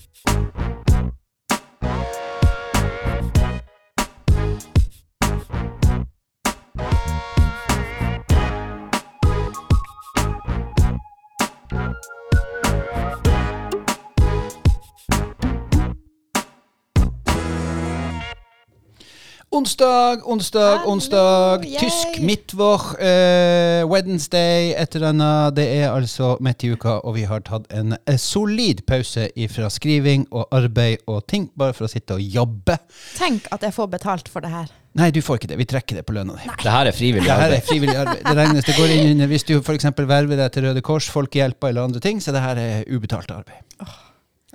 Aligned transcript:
Thank 0.00 0.54
you. 0.54 0.59
Onsdag, 19.60 20.22
onsdag, 20.24 20.76
Hallo, 20.78 20.92
onsdag. 20.92 21.64
yay. 21.66 21.78
Tysk 21.82 22.20
midtvår, 22.24 22.80
eh, 23.04 23.82
Wednesday, 23.84 24.70
etter 24.72 25.02
denne. 25.04 25.50
Det 25.52 25.66
er 25.82 25.90
altså 25.92 26.38
midt 26.40 26.64
i 26.64 26.70
uka, 26.72 26.94
og 27.04 27.14
vi 27.18 27.26
har 27.28 27.42
tatt 27.44 27.66
en 27.76 27.92
eh, 28.08 28.16
solid 28.16 28.80
pause 28.88 29.26
fra 29.52 29.68
skriving 29.68 30.24
og 30.32 30.48
arbeid 30.56 31.04
og 31.06 31.26
ting, 31.28 31.50
bare 31.60 31.76
for 31.76 31.84
å 31.84 31.92
sitte 31.92 32.16
og 32.16 32.24
jobbe. 32.24 32.78
Tenk 33.18 33.50
at 33.52 33.60
jeg 33.68 33.76
får 33.76 33.90
betalt 33.98 34.32
for 34.32 34.40
det 34.40 34.48
her. 34.54 34.72
Nei, 34.96 35.10
du 35.12 35.20
får 35.20 35.42
ikke 35.42 35.52
det. 35.52 35.58
Vi 35.60 35.68
trekker 35.74 36.00
det 36.00 36.06
på 36.08 36.16
lønna 36.16 36.40
di. 36.40 36.48
Det 36.64 36.72
her 36.72 36.86
er 36.88 36.96
frivillig 36.96 37.28
Det 37.28 37.36
her 37.36 37.44
er 37.44 37.52
arbeid. 37.52 37.68
frivillig 37.68 37.96
arbeid. 38.00 38.24
Det 38.24 38.36
regnes, 38.40 38.64
det 38.64 38.76
går 38.80 38.96
inn 38.96 39.10
under 39.12 39.26
Hvis 39.34 39.44
du 39.44 39.54
f.eks. 39.60 39.84
verver 39.98 40.36
deg 40.40 40.52
til 40.56 40.70
Røde 40.70 40.80
Kors, 40.88 41.10
Folkehjelpa 41.12 41.68
eller 41.68 41.84
andre 41.84 42.00
ting, 42.00 42.16
så 42.24 42.32
det 42.32 42.40
her 42.40 42.56
er 42.56 42.84
ubetalt 42.88 43.28
arbeid. 43.30 43.60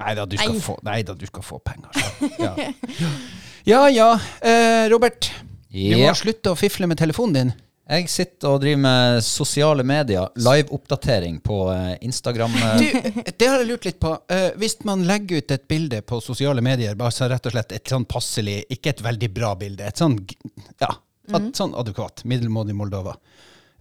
Nei 0.02 0.16
da, 0.18 0.26
du 0.26 0.36
skal 0.36 0.58
Nei. 0.84 1.04
da, 1.04 1.14
du 1.14 1.26
skal 1.30 1.44
få 1.46 1.62
penger. 1.62 1.94
Så. 1.94 2.32
Ja 2.42 2.56
ja. 3.66 3.84
ja. 3.90 4.10
Eh, 4.42 4.88
Robert, 4.92 5.32
du 5.70 5.96
må 5.98 6.06
Ja. 6.08 6.14
slutte 6.16 6.52
å 6.54 6.58
fifle 6.60 6.88
med 6.88 6.98
telefonen 7.02 7.34
din. 7.40 7.54
Jeg 7.86 8.08
sitter 8.10 8.50
og 8.56 8.62
driver 8.64 8.80
med 8.82 9.20
sosiale 9.24 9.84
medier, 9.86 10.32
live-oppdatering 10.42 11.36
på 11.46 11.58
eh, 11.70 11.98
Instagram. 12.08 12.56
eh, 12.58 12.78
Du, 12.82 13.22
det 13.38 13.48
har 13.52 13.60
jeg 13.62 13.68
lurt 13.70 13.86
litt 13.86 14.00
på. 14.02 14.16
Eh, 14.34 14.48
hvis 14.58 14.80
man 14.90 15.04
legger 15.06 15.38
ut 15.44 15.52
et 15.54 15.68
bilde 15.70 16.00
på 16.02 16.18
sosiale 16.26 16.64
medier, 16.66 16.96
bare 16.98 17.14
så 17.14 17.28
rett 17.30 17.46
og 17.46 17.54
slett 17.54 17.76
et 17.78 17.94
sånn 17.94 18.08
passelig, 18.10 18.64
ikke 18.74 18.90
et 18.96 19.04
veldig 19.06 19.30
bra 19.36 19.52
bilde, 19.60 19.86
et 19.86 20.02
sånn, 20.02 20.18
g- 20.26 20.38
ja, 20.82 20.90
at, 21.30 21.52
sånn 21.58 21.76
adekvat, 21.78 22.24
middelmådig 22.26 22.74
Moldova, 22.74 23.14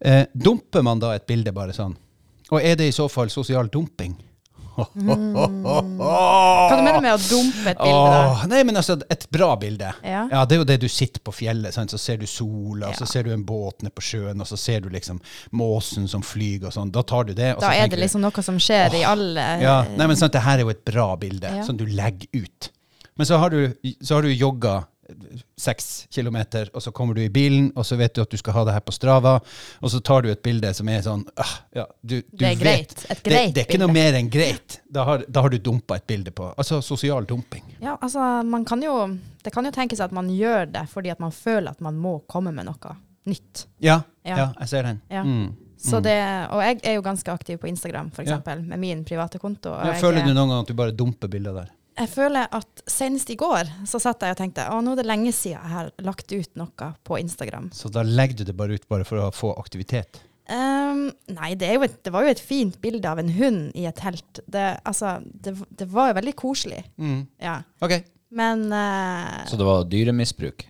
eh, 0.04 0.26
dumper 0.36 0.84
man 0.84 1.00
da 1.00 1.14
et 1.16 1.24
bilde 1.26 1.52
bare 1.56 1.72
sånn? 1.72 1.96
Og 2.52 2.60
er 2.60 2.76
det 2.76 2.90
i 2.90 2.92
så 2.92 3.08
fall 3.08 3.32
sosial 3.32 3.72
dumping? 3.72 4.18
Hva 4.74 6.76
du 6.76 6.82
mener 6.82 7.00
med 7.04 7.14
å 7.14 7.18
dumpe 7.22 7.72
et 7.72 7.80
bilde? 7.80 8.18
Åh, 8.24 8.44
nei, 8.50 8.62
men 8.66 8.78
altså, 8.80 8.96
et 9.12 9.26
bra 9.34 9.52
bilde. 9.60 9.90
Ja. 10.04 10.24
det 10.44 10.56
er 10.56 10.60
jo 10.62 10.66
det 10.68 10.78
du 10.84 10.88
sitter 10.90 11.22
på 11.24 11.34
fjellet, 11.34 11.74
sant? 11.76 11.92
så 11.94 12.00
ser 12.00 12.18
du 12.20 12.26
sola, 12.30 12.90
Ja. 12.90 12.96
så 12.98 13.06
ser 13.08 13.26
du 13.26 13.32
en 13.34 13.44
båt 13.46 13.82
nede 13.84 13.94
på 13.94 14.04
sjøen, 14.04 14.40
og 14.40 14.46
så 14.50 14.58
ser 14.60 14.80
du 14.84 14.88
liksom 14.92 15.20
måsen 15.52 16.08
som 16.10 16.22
flyr 16.26 16.66
og 16.68 16.72
sånn. 16.76 16.92
Da 16.94 17.02
tar 17.02 17.24
du 17.28 17.34
det. 17.34 17.54
Da 17.60 17.68
så 17.68 17.74
er 17.74 17.88
det 17.92 18.00
liksom 18.02 18.24
noe 18.24 18.42
som 18.42 18.58
skjer 18.58 18.94
i 19.00 19.04
alle 19.06 19.44
Ja, 19.62 19.82
nei, 19.96 20.06
men 20.10 20.16
sant, 20.16 20.32
det 20.34 20.42
her 20.44 20.58
er 20.58 20.66
jo 20.66 20.74
et 20.74 20.84
bra 20.84 21.14
bilde, 21.16 21.50
Ja. 21.60 21.64
som 21.64 21.76
du 21.76 21.86
legger 21.86 22.28
ut. 22.32 22.70
Men 23.16 23.26
så 23.26 23.38
har 23.38 23.50
du, 23.50 23.74
så 24.02 24.14
har 24.16 24.22
du 24.22 24.28
jogga 24.34 24.84
seks 25.56 26.06
kilometer, 26.10 26.68
og 26.74 26.82
så 26.82 26.92
kommer 26.92 27.14
du 27.14 27.20
i 27.24 27.28
bilen, 27.32 27.70
og 27.76 27.84
så 27.86 27.96
vet 28.00 28.14
du 28.16 28.22
at 28.22 28.30
du 28.30 28.36
skal 28.40 28.52
ha 28.56 28.64
det 28.68 28.74
her 28.76 28.84
på 28.84 28.92
Strava, 28.94 29.34
og 29.80 29.90
så 29.92 30.00
tar 30.04 30.22
du 30.24 30.30
et 30.32 30.42
bilde 30.44 30.70
som 30.74 30.88
er 30.88 31.02
sånn 31.06 31.24
ah, 31.40 31.54
ja, 31.76 31.84
du, 32.02 32.16
du 32.22 32.36
Det 32.40 32.48
er 32.48 32.56
vet- 32.56 32.62
greit. 32.64 33.04
Et 33.10 33.22
det, 33.24 33.30
greit 33.32 33.54
det 33.54 33.64
er 33.64 33.68
ikke 33.68 33.80
noe 33.84 33.92
mer 33.94 34.18
enn 34.18 34.30
greit. 34.32 34.78
Da 34.94 35.04
har, 35.08 35.24
da 35.28 35.42
har 35.44 35.50
du 35.54 35.58
dumpa 35.58 35.96
et 36.00 36.06
bilde 36.06 36.30
på. 36.34 36.50
Altså 36.56 36.80
sosial 36.82 37.26
dumping. 37.28 37.64
Ja, 37.82 37.96
altså, 38.00 38.20
man 38.46 38.64
kan 38.64 38.82
jo 38.82 38.94
Det 39.44 39.52
kan 39.52 39.64
jo 39.66 39.70
tenkes 39.74 40.00
at 40.00 40.12
man 40.12 40.30
gjør 40.32 40.66
det 40.72 40.86
fordi 40.88 41.10
at 41.12 41.20
man 41.20 41.32
føler 41.32 41.70
at 41.74 41.80
man 41.84 41.98
må 42.00 42.18
komme 42.28 42.52
med 42.54 42.64
noe 42.66 42.96
nytt. 43.26 43.66
Ja, 43.80 44.02
ja. 44.24 44.36
Ja. 44.36 44.48
jeg 44.60 44.68
ser 44.68 44.82
den. 44.88 45.00
Ja. 45.10 45.22
Mm. 45.24 45.52
Så 45.84 45.98
det, 46.00 46.16
og 46.48 46.62
jeg 46.64 46.78
er 46.88 46.94
jo 46.96 47.02
ganske 47.04 47.28
aktiv 47.32 47.58
på 47.60 47.66
Instagram, 47.68 48.06
f.eks., 48.14 48.30
Ja. 48.30 48.54
med 48.56 48.78
min 48.80 49.02
private 49.04 49.38
konto. 49.38 49.68
Og 49.68 49.84
Ja, 49.84 49.92
jeg, 49.92 50.00
føler 50.00 50.24
du 50.24 50.32
noen 50.32 50.48
gang 50.48 50.60
at 50.62 50.68
du 50.68 50.74
bare 50.74 50.92
dumper 50.96 51.28
bilder 51.28 51.52
der? 51.58 51.68
Jeg 51.94 52.10
føler 52.10 52.50
at 52.54 52.84
senest 52.90 53.30
i 53.30 53.36
går 53.38 53.70
så 53.86 54.00
satt 54.02 54.24
jeg 54.24 54.34
og 54.34 54.38
tenkte 54.40 54.66
å, 54.72 54.80
nå 54.82 54.94
er 54.94 55.02
det 55.02 55.06
lenge 55.08 55.32
siden 55.34 55.60
jeg 55.60 55.72
har 55.74 55.90
lagt 56.02 56.32
ut 56.34 56.58
noe 56.58 56.88
på 57.06 57.18
Instagram. 57.20 57.70
Så 57.74 57.90
da 57.92 58.02
legger 58.06 58.40
du 58.40 58.48
det 58.48 58.56
bare 58.58 58.78
ut 58.78 58.88
bare 58.90 59.06
for 59.08 59.22
å 59.22 59.30
få 59.34 59.52
aktivitet? 59.60 60.22
Um, 60.44 61.06
nei, 61.32 61.54
det, 61.56 61.70
er 61.70 61.78
jo 61.78 61.86
et, 61.86 61.94
det 62.04 62.12
var 62.12 62.26
jo 62.26 62.34
et 62.34 62.42
fint 62.42 62.74
bilde 62.82 63.08
av 63.08 63.22
en 63.22 63.30
hund 63.32 63.70
i 63.78 63.86
et 63.88 63.96
telt. 63.96 64.42
Det, 64.44 64.66
altså, 64.84 65.16
det, 65.24 65.54
det 65.72 65.88
var 65.92 66.10
jo 66.10 66.18
veldig 66.18 66.34
koselig. 66.36 66.82
Mm. 67.00 67.22
Ja. 67.40 67.60
Okay. 67.84 68.04
Men 68.34 68.66
uh, 68.74 69.44
Så 69.48 69.56
det 69.60 69.68
var 69.68 69.86
dyremisbruk? 69.88 70.66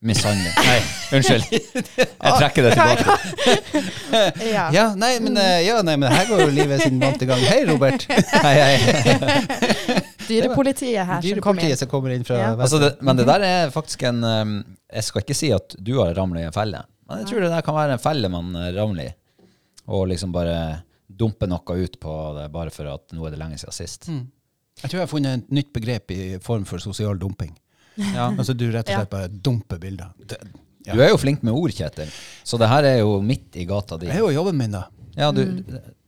Mishandling? 0.00 0.52
Nei, 0.62 0.82
unnskyld. 1.18 1.44
Jeg 2.24 2.34
trekker 2.38 2.68
det 2.68 2.74
tilbake. 2.76 3.14
ja. 4.56 4.68
Ja, 4.74 4.84
nei, 4.94 5.16
men, 5.24 5.34
eh, 5.42 5.64
ja, 5.66 5.80
nei, 5.82 5.96
men 5.98 6.12
her 6.12 6.28
går 6.28 6.44
jo 6.44 6.52
livet 6.54 6.84
sin 6.84 7.00
vante 7.02 7.26
gang. 7.26 7.42
Hei, 7.42 7.64
Robert. 7.66 8.06
Hei, 8.06 8.54
hei. 8.62 8.76
Dyrepolitiet 10.28 11.02
her 11.02 11.18
som 11.18 11.42
kom 11.42 11.58
inn. 11.58 11.64
Dyrepolitiet 11.64 11.82
som 11.82 11.90
kommer 11.90 12.14
inn 12.14 12.26
fra 12.28 12.38
Ja. 12.38 12.54
Altså 12.54 12.78
det, 12.82 12.92
men 13.02 13.18
det 13.18 13.26
der 13.26 13.46
er 13.48 13.74
faktisk 13.74 14.04
en 14.06 14.22
um, 14.22 14.56
Jeg 14.92 15.06
skal 15.08 15.24
ikke 15.24 15.36
si 15.40 15.50
at 15.56 15.74
du 15.82 15.96
har 15.98 16.14
ramlet 16.14 16.44
i 16.44 16.48
en 16.50 16.54
felle, 16.54 16.84
men 17.08 17.24
jeg 17.24 17.32
tror 17.32 17.46
det 17.48 17.52
der 17.56 17.66
kan 17.66 17.78
være 17.80 17.96
en 17.98 18.02
felle 18.06 18.30
man 18.30 18.54
eh, 18.54 18.70
ramler 18.78 19.10
i. 19.10 19.48
Og 19.90 20.06
liksom 20.12 20.30
bare 20.30 20.58
dumpe 21.08 21.48
noe 21.50 21.78
ut 21.82 21.98
på 21.98 22.18
det 22.38 22.50
bare 22.54 22.70
for 22.70 22.92
at 22.92 23.16
nå 23.16 23.24
er 23.26 23.34
det 23.34 23.40
lenge 23.40 23.58
siden 23.58 23.74
sist. 23.74 24.06
Jeg 24.78 24.90
tror 24.92 25.00
jeg 25.00 25.08
har 25.08 25.10
funnet 25.10 25.40
et 25.40 25.56
nytt 25.58 25.72
begrep 25.74 26.12
i 26.14 26.20
form 26.44 26.68
for 26.68 26.78
sosial 26.78 27.18
dumping. 27.18 27.56
Ja. 27.98 28.28
Altså 28.38 28.54
du 28.54 28.66
rett 28.70 28.88
og 28.88 28.94
slett 29.02 29.10
bare 29.12 29.28
dumper 29.28 29.78
bilder. 29.82 30.10
Det, 30.18 30.38
ja. 30.86 30.94
Du 30.94 31.02
er 31.04 31.10
jo 31.12 31.18
flink 31.20 31.42
med 31.44 31.52
ord, 31.58 31.72
Kjetil. 31.74 32.08
Så 32.46 32.56
det 32.60 32.68
her 32.70 32.86
er 32.88 32.98
jo 33.02 33.18
midt 33.20 33.56
i 33.60 33.64
gata 33.68 33.98
di. 34.00 34.06
det 34.08 34.14
er 34.16 34.22
jo 34.24 34.30
jobben 34.32 34.56
min, 34.56 34.72
da. 34.78 34.86
Ja, 35.18 35.32
du, 35.34 35.42
Mm. 35.44 35.64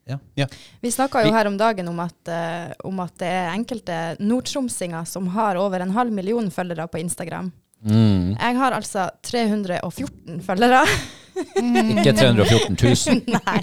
ja. 0.08 0.16
Ja. 0.34 0.46
Vi 0.82 0.90
snakka 0.90 1.20
jo 1.26 1.32
her 1.34 1.46
om 1.46 1.56
dagen 1.58 1.86
om 1.88 1.98
at, 2.02 2.16
uh, 2.30 2.72
om 2.88 2.98
at 3.04 3.12
det 3.20 3.28
er 3.30 3.50
enkelte 3.54 3.98
nordtromsinger 4.18 5.04
som 5.06 5.28
har 5.36 5.58
over 5.60 5.80
en 5.84 5.90
halv 5.94 6.10
million 6.14 6.48
følgere 6.50 6.86
på 6.90 6.98
Instagram. 7.02 7.52
Mm. 7.84 8.34
Jeg 8.38 8.56
har 8.58 8.72
altså 8.76 9.08
314 9.24 10.40
følgere. 10.44 10.82
Ikke 11.60 12.12
314 12.12 12.76
000. 12.76 13.22
Nei. 13.36 13.60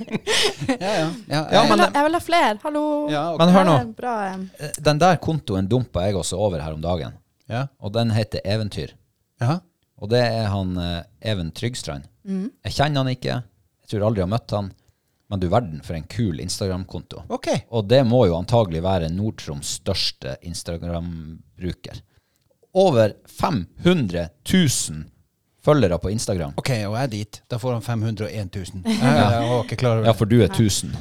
Ja, 0.80 0.94
ja. 1.30 1.42
Jeg 1.52 1.70
vil, 1.70 1.82
ha, 1.84 1.90
jeg 1.94 2.06
vil 2.08 2.16
ha 2.18 2.22
flere. 2.24 2.56
Hallo. 2.64 2.84
ja, 3.12 3.26
ok. 3.34 3.42
Men 3.44 3.54
hør 3.54 3.68
nå. 3.68 3.76
Bra, 3.98 4.14
eh, 4.32 4.72
Den 4.88 5.02
der 5.04 5.20
kontoen 5.22 5.68
dumpa 5.70 6.08
jeg 6.08 6.16
også 6.18 6.40
over 6.40 6.64
her 6.64 6.74
om 6.78 6.82
dagen. 6.82 7.14
Ja. 7.50 7.68
Og 7.80 7.94
den 7.96 8.12
heter 8.16 8.41
Eventyr. 8.46 8.94
ja. 9.41 9.59
Og 9.97 10.12
det 10.12 10.19
er 10.22 10.44
han 10.53 10.75
eh, 10.78 11.03
Even 11.25 11.47
Tryggstrand. 11.58 12.03
Jeg 12.28 12.74
kjenner 12.75 13.02
han 13.02 13.08
ikke. 13.09 13.38
Jeg 13.81 13.90
tror 13.90 14.03
aldri 14.06 14.22
jeg 14.22 14.28
har 14.28 14.34
møtt 14.35 14.53
han. 14.53 14.68
Men 15.28 15.41
du 15.41 15.47
verden 15.50 15.80
for 15.84 15.97
en 15.97 16.03
kul 16.06 16.38
Instagram-konto. 16.44 17.24
Ok. 17.34 17.47
Og 17.74 17.88
det 17.90 18.03
må 18.06 18.19
jo 18.30 18.35
antagelig 18.38 18.84
være 18.85 19.09
Nord-Troms 19.09 19.72
største 19.80 20.35
Instagram-bruker. 20.46 22.02
Over 22.78 23.16
500 23.25 24.28
000 24.53 25.03
følgere 25.66 25.97
på 26.00 26.12
Instagram. 26.14 26.53
Ok, 26.62 26.69
og 26.85 26.94
jeg 26.96 27.03
er 27.03 27.12
dit. 27.12 27.41
Da 27.50 27.58
får 27.59 27.74
han 27.79 27.81
501 27.81 28.53
000. 28.56 28.85
Jeg, 28.85 29.02
jeg 29.02 29.50
var 29.50 29.64
ikke 29.66 29.79
klar 29.81 29.97
over 29.97 30.06
Ja, 30.08 30.14
for 30.16 30.29
du 30.29 30.38
er 30.44 30.47
1000. 30.53 30.94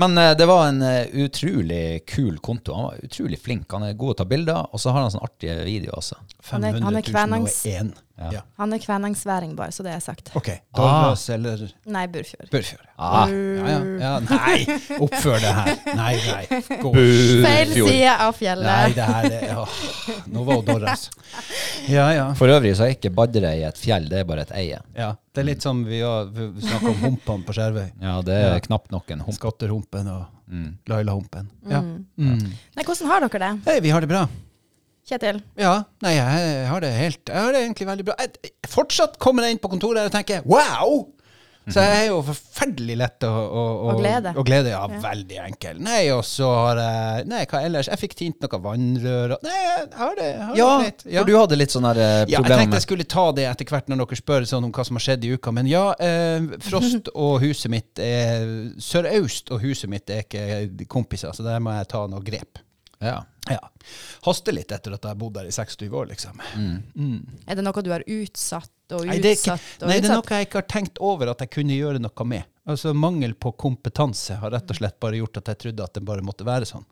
Men 0.00 0.16
eh, 0.18 0.32
det 0.38 0.46
var 0.48 0.66
en 0.70 0.80
eh, 0.82 1.06
utrolig 1.26 2.04
kul 2.08 2.38
konto. 2.40 2.74
Han 2.74 2.84
var 2.88 3.00
utrolig 3.04 3.38
flink. 3.42 3.66
Han 3.72 3.82
er 3.88 3.92
god 4.00 4.14
til 4.16 4.16
å 4.16 4.20
ta 4.24 4.28
bilder, 4.30 4.60
og 4.72 4.80
så 4.80 4.92
har 4.94 5.04
han 5.04 5.10
sånne 5.12 5.28
artige 5.28 5.58
videoer 5.66 5.98
også. 6.00 6.16
Han 6.50 6.64
er- 6.64 6.78
han 6.80 6.96
er 6.96 7.02
500 7.02 7.10
kvenangs- 7.12 7.58
001. 7.66 7.92
Ja. 7.94 8.00
Ja. 8.20 8.42
Han 8.60 8.72
er 8.76 8.78
kvænangsværing, 8.82 9.54
bare, 9.56 9.72
så 9.72 9.82
det 9.82 9.92
er 9.94 10.00
sagt. 10.04 10.30
Ok. 10.36 10.50
Dolvås 10.76 11.22
eller 11.32 11.62
Nei, 11.86 12.06
Burfjord. 12.12 12.50
Burfjord. 12.52 12.84
Ah, 13.00 13.30
Ja, 13.30 13.68
ja, 13.70 13.78
ja. 14.00 14.10
Nei, 14.20 14.58
oppfør 15.00 15.38
det 15.40 15.52
her. 15.56 15.70
Nei, 15.96 16.10
nei. 16.26 16.60
Gå. 16.82 16.92
Feil 17.46 17.72
side 17.72 18.12
av 18.20 18.42
Nei, 18.60 18.92
det 18.98 19.06
her 19.08 19.30
er 19.38 19.54
åh, 19.62 19.78
Nå 20.34 20.44
var 20.44 20.60
hun 20.60 20.64
Dorras. 20.68 21.06
Ja, 21.88 22.10
ja. 22.12 22.26
For 22.36 22.52
øvrig 22.52 22.74
så 22.76 22.84
er 22.86 22.92
ikke 22.98 23.10
Badderøy 23.16 23.64
et 23.70 23.80
fjell, 23.80 24.10
det 24.12 24.20
er 24.20 24.28
bare 24.28 24.44
et 24.48 24.52
eie. 24.60 24.82
ja. 24.98 25.14
Det 25.30 25.44
er 25.44 25.46
litt 25.46 25.62
som 25.62 25.84
vi 25.86 26.00
vi 26.34 26.46
snakker 26.66 26.88
om 26.90 26.96
humpene 27.04 27.44
på 27.46 27.54
Skjervøy. 27.54 27.92
Ja, 28.02 28.16
det 28.26 28.34
er 28.34 28.52
Ja. 28.56 28.60
knapt 28.60 28.90
nok 28.90 29.10
en 29.14 29.20
hump. 29.20 29.34
Skatterhumpen 29.38 30.08
og 30.10 30.26
Mm. 30.50 30.78
Laila-humpen. 30.90 31.46
Ja. 31.70 31.78
Mm. 31.80 32.40
Nei, 32.74 32.82
hvordan 32.84 33.06
har 33.06 33.20
dere 33.28 33.38
det, 33.38 33.50
Hei, 33.68 33.80
vi 33.80 33.90
har 33.94 34.00
det 34.00 34.08
bra. 34.10 34.24
Kjetil? 35.10 35.40
Ja, 35.58 35.76
nei, 36.04 36.14
jeg 36.16 36.66
har 36.70 36.84
det 36.84 36.90
helt 36.94 37.32
Jeg 37.32 37.42
har 37.42 37.54
det 37.56 37.64
egentlig 37.66 37.88
veldig 37.88 38.04
bra. 38.10 38.18
Jeg, 38.22 38.52
fortsatt 38.70 39.18
kommer 39.22 39.46
jeg 39.46 39.56
inn 39.56 39.62
på 39.62 39.72
kontoret 39.72 40.06
og 40.06 40.14
tenker 40.14 40.46
wow! 40.46 41.08
Så 41.70 41.82
jeg 41.84 41.98
er 42.00 42.06
jo 42.08 42.20
forferdelig 42.24 42.94
lett 42.98 43.24
å, 43.28 43.30
å, 43.30 43.62
å, 43.62 43.90
Å 43.92 43.96
glede. 44.00 44.30
å 44.34 44.42
glede. 44.46 44.70
Ja, 44.72 44.80
veldig 45.02 45.36
enkel. 45.44 45.76
Nei, 45.84 46.00
og 46.10 46.22
så 46.26 46.48
har 46.48 46.80
jeg 46.80 47.26
Nei, 47.30 47.42
hva 47.50 47.60
ellers? 47.66 47.90
Jeg 47.92 48.00
fikk 48.00 48.16
tint 48.18 48.42
noe 48.42 48.60
vannrør 48.64 49.34
og 49.36 49.44
Nei, 49.46 49.58
jeg 49.66 49.84
har 50.00 50.16
det, 50.18 50.28
har 50.40 50.56
Ja, 50.58 50.70
det 50.80 50.88
greit. 50.88 51.04
for 51.04 51.28
du 51.28 51.34
hadde 51.36 51.58
litt 51.60 51.74
sånne 51.74 51.92
her, 51.92 52.00
eh, 52.06 52.22
Ja, 52.32 52.40
jeg 52.40 52.48
tenkte 52.62 52.80
jeg 52.80 52.86
skulle 52.86 53.06
ta 53.12 53.26
det 53.36 53.44
etter 53.50 53.70
hvert 53.70 53.92
når 53.92 54.02
dere 54.02 54.20
spør 54.22 54.48
sånn 54.50 54.66
om 54.70 54.72
hva 54.74 54.86
som 54.88 54.98
har 54.98 55.04
skjedd 55.04 55.28
i 55.28 55.34
uka. 55.36 55.54
Men 55.60 55.68
ja, 55.70 55.84
eh, 56.00 56.48
Frost 56.64 57.12
og 57.26 57.36
huset 57.44 57.70
mitt 57.76 58.02
er 58.02 58.48
Sørøst 58.80 59.52
og 59.54 59.62
huset 59.62 59.92
mitt 59.92 60.10
er 60.10 60.24
ikke 60.24 60.88
kompiser, 60.90 61.36
så 61.36 61.46
der 61.46 61.62
må 61.62 61.76
jeg 61.76 61.92
ta 61.92 62.06
noe 62.10 62.24
grep. 62.24 62.64
Ja. 63.00 63.18
Ja. 63.50 63.60
Haster 64.26 64.54
litt 64.54 64.70
etter 64.70 64.94
at 64.94 65.02
jeg 65.02 65.10
har 65.10 65.18
bodd 65.18 65.34
der 65.38 65.48
i 65.48 65.54
26 65.54 65.88
år, 65.96 66.10
liksom. 66.12 66.40
Er 67.48 67.58
det 67.58 67.64
noe 67.64 67.82
du 67.82 67.90
har 67.90 68.04
utsatt 68.06 68.94
og 68.94 69.06
Nei, 69.06 69.18
det 69.22 69.32
er, 69.32 69.38
ikke, 69.38 69.54
utsatt 69.56 69.86
nei, 69.86 69.98
det 70.02 70.10
er 70.10 70.16
noe 70.18 70.36
jeg 70.36 70.48
ikke 70.48 70.58
har 70.60 70.68
tenkt 70.70 70.98
over 71.02 71.30
at 71.32 71.42
jeg 71.44 71.52
kunne 71.54 71.76
gjøre 71.76 72.02
noe 72.02 72.26
med. 72.26 72.46
Altså 72.70 72.92
Mangel 72.94 73.34
på 73.38 73.52
kompetanse 73.58 74.36
har 74.42 74.52
rett 74.54 74.70
og 74.70 74.78
slett 74.78 74.98
bare 75.02 75.18
gjort 75.18 75.40
at 75.40 75.52
jeg 75.52 75.62
trodde 75.64 75.86
at 75.86 75.96
det 75.96 76.02
bare 76.06 76.26
måtte 76.26 76.46
være 76.46 76.68
sånn. 76.68 76.86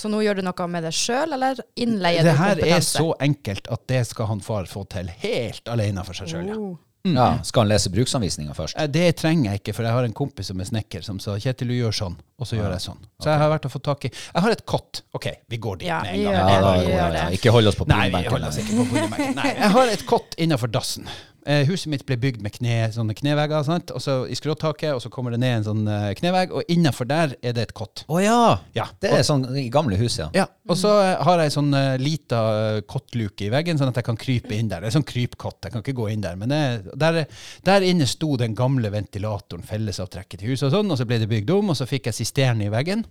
Så 0.00 0.08
nå 0.08 0.22
gjør 0.24 0.38
du 0.40 0.44
noe 0.46 0.66
med 0.72 0.86
det 0.86 0.94
sjøl, 0.96 1.34
eller 1.36 1.58
innleier 1.76 2.24
Det 2.24 2.32
du 2.32 2.40
her 2.40 2.62
er 2.78 2.84
så 2.84 3.10
enkelt 3.20 3.66
at 3.68 3.82
det 3.90 4.04
skal 4.08 4.30
han 4.30 4.40
far 4.44 4.68
få 4.70 4.86
til 4.88 5.10
helt 5.20 5.68
alene 5.68 6.04
for 6.06 6.16
seg 6.16 6.30
sjøl. 6.32 6.48
Ja. 6.48 6.56
Oh. 6.56 6.78
Ja, 7.02 7.38
skal 7.48 7.62
han 7.64 7.70
lese 7.70 7.88
bruksanvisninga 7.94 8.52
først? 8.52 8.76
Eh, 8.76 8.86
Det 8.92 9.16
trenger 9.16 9.50
jeg 9.52 9.60
ikke, 9.62 9.72
for 9.74 9.86
jeg 9.88 9.92
har 9.96 10.04
en 10.04 10.12
kompis 10.12 10.50
som 10.52 10.60
er 10.60 10.68
snekker, 10.68 11.02
som 11.06 11.18
sa 11.22 11.38
Kjetil, 11.40 11.68
du 11.72 11.74
gjør 11.78 11.94
sånn, 11.96 12.16
og 12.38 12.46
så 12.46 12.58
gjør 12.58 12.74
jeg 12.74 12.84
sånn. 12.84 12.98
Så 13.22 13.30
jeg 13.32 13.38
har 13.40 13.50
vært 13.54 13.64
og 13.64 13.72
fått 13.72 13.84
tak 13.88 14.04
i 14.04 14.10
Jeg 14.12 14.42
har 14.44 14.50
et 14.52 14.64
kott. 14.66 15.02
OK, 15.16 15.26
vi 15.48 15.56
går 15.56 15.78
dit 15.80 15.88
Ja, 15.88 16.02
med 16.02 16.12
vi 16.18 16.26
en 16.26 16.32
gang. 16.32 16.50
Ja, 16.52 16.60
da, 16.60 16.72
vi 16.80 16.90
ja, 16.92 17.08
ja. 17.16 17.24
Ikke 17.30 17.50
hold 17.56 17.66
oss 17.72 17.78
på 17.80 17.86
Nei, 17.88 18.10
vi 18.12 18.22
holder 18.28 18.48
oss 18.48 18.58
ikke 18.60 18.76
på 18.82 18.84
boligmerket. 18.92 19.34
Nei, 19.40 19.54
jeg 19.56 19.70
har 19.78 19.94
et 19.96 20.04
kott 20.06 20.36
innenfor 20.36 20.68
dassen. 20.72 21.08
Eh, 21.48 21.62
huset 21.68 21.88
mitt 21.88 22.02
ble 22.04 22.18
bygd 22.20 22.42
med 22.44 22.52
kne, 22.52 22.90
sånne 22.92 23.14
knevegger 23.16 23.64
sant? 23.64 23.92
Og 23.96 24.02
så 24.04 24.16
i 24.28 24.36
skråtaket, 24.36 24.92
og 24.92 25.00
så 25.00 25.10
kommer 25.12 25.32
det 25.32 25.40
ned 25.40 25.60
en 25.60 25.66
sånn 25.66 25.88
eh, 25.88 26.10
knevegg, 26.18 26.52
og 26.52 26.72
innenfor 26.72 27.08
der 27.08 27.32
er 27.40 27.54
det 27.56 27.68
et 27.68 27.74
kott. 27.76 28.04
Å 28.12 28.20
ja! 28.20 28.40
Ja. 28.76 28.86
Det 29.00 29.12
er 29.16 29.24
sånn 29.26 29.46
i 29.56 29.68
gamle 29.72 29.96
hus, 30.00 30.18
ja. 30.20 30.28
Ja, 30.36 30.46
og 30.68 30.76
så 30.78 30.92
eh, 31.00 31.14
har 31.24 31.40
jeg 31.40 31.54
sånn 31.54 31.72
uh, 31.72 31.94
lita 32.00 32.42
eh, 32.58 32.80
kottluke 32.88 33.46
i 33.46 33.52
veggen, 33.54 33.80
sånn 33.80 33.92
at 33.92 34.02
jeg 34.02 34.08
kan 34.10 34.20
krype 34.20 34.52
inn 34.56 34.68
der. 34.68 34.84
Det 34.84 34.90
er 34.90 34.98
sånn 34.98 35.08
krypkott, 35.08 35.62
jeg 35.64 35.74
kan 35.74 35.84
ikke 35.84 35.96
gå 36.02 36.10
inn 36.12 36.26
der. 36.26 36.36
Men 36.40 36.52
det, 36.52 36.94
der, 37.00 37.22
der 37.66 37.88
inne 37.88 38.08
sto 38.10 38.34
den 38.40 38.56
gamle 38.58 38.92
ventilatoren, 38.92 39.64
fellesavtrekket 39.66 40.42
til 40.42 40.52
huset 40.52 40.68
og 40.68 40.76
sånn, 40.76 40.92
og 40.92 41.00
så 41.00 41.08
ble 41.08 41.22
det 41.22 41.30
bygd 41.30 41.56
om, 41.56 41.72
og 41.72 41.80
så 41.80 41.88
fikk 41.88 42.10
jeg 42.10 42.20
sisterne 42.20 42.68
i 42.68 42.72
veggen. 42.72 43.06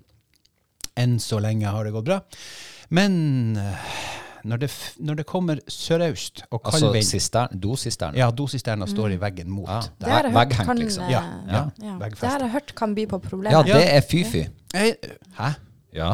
Enn 1.00 1.18
så 1.24 1.42
lenge 1.42 1.72
har 1.72 1.88
det 1.88 1.96
gått 1.96 2.10
bra. 2.12 2.22
Men 2.94 3.58
eh, 3.58 3.92
når 4.44 4.58
det, 4.60 4.70
f- 4.70 4.96
når 5.00 5.16
det 5.16 5.26
kommer 5.26 5.60
sørøst 5.68 6.44
og 6.52 6.62
kald 6.64 6.74
Altså 6.74 6.92
vind 6.94 7.06
sistern, 7.06 7.60
dosisternen. 7.60 8.18
Ja, 8.18 8.30
dosisterna 8.32 8.86
står 8.88 9.16
i 9.16 9.20
veggen 9.22 9.50
mot. 9.50 9.68
Ja. 9.70 9.80
Det 10.00 10.08
har 10.12 10.24
jeg 10.24 10.34
hørt 10.34 10.50
kan, 10.66 10.78
liksom. 10.78 11.04
eh, 11.04 11.12
Ja, 11.12 11.22
ja, 11.48 11.64
ja. 11.82 11.98
Det 12.10 12.20
har 12.30 12.40
jeg 12.40 12.52
hørt 12.52 12.74
kan 12.76 12.96
by 12.96 13.06
på 13.08 13.20
Ja, 13.52 13.62
det 13.64 13.94
er 13.96 14.02
fy-fy. 14.02 14.46
Hæ? 14.74 15.50
Ja. 15.94 16.14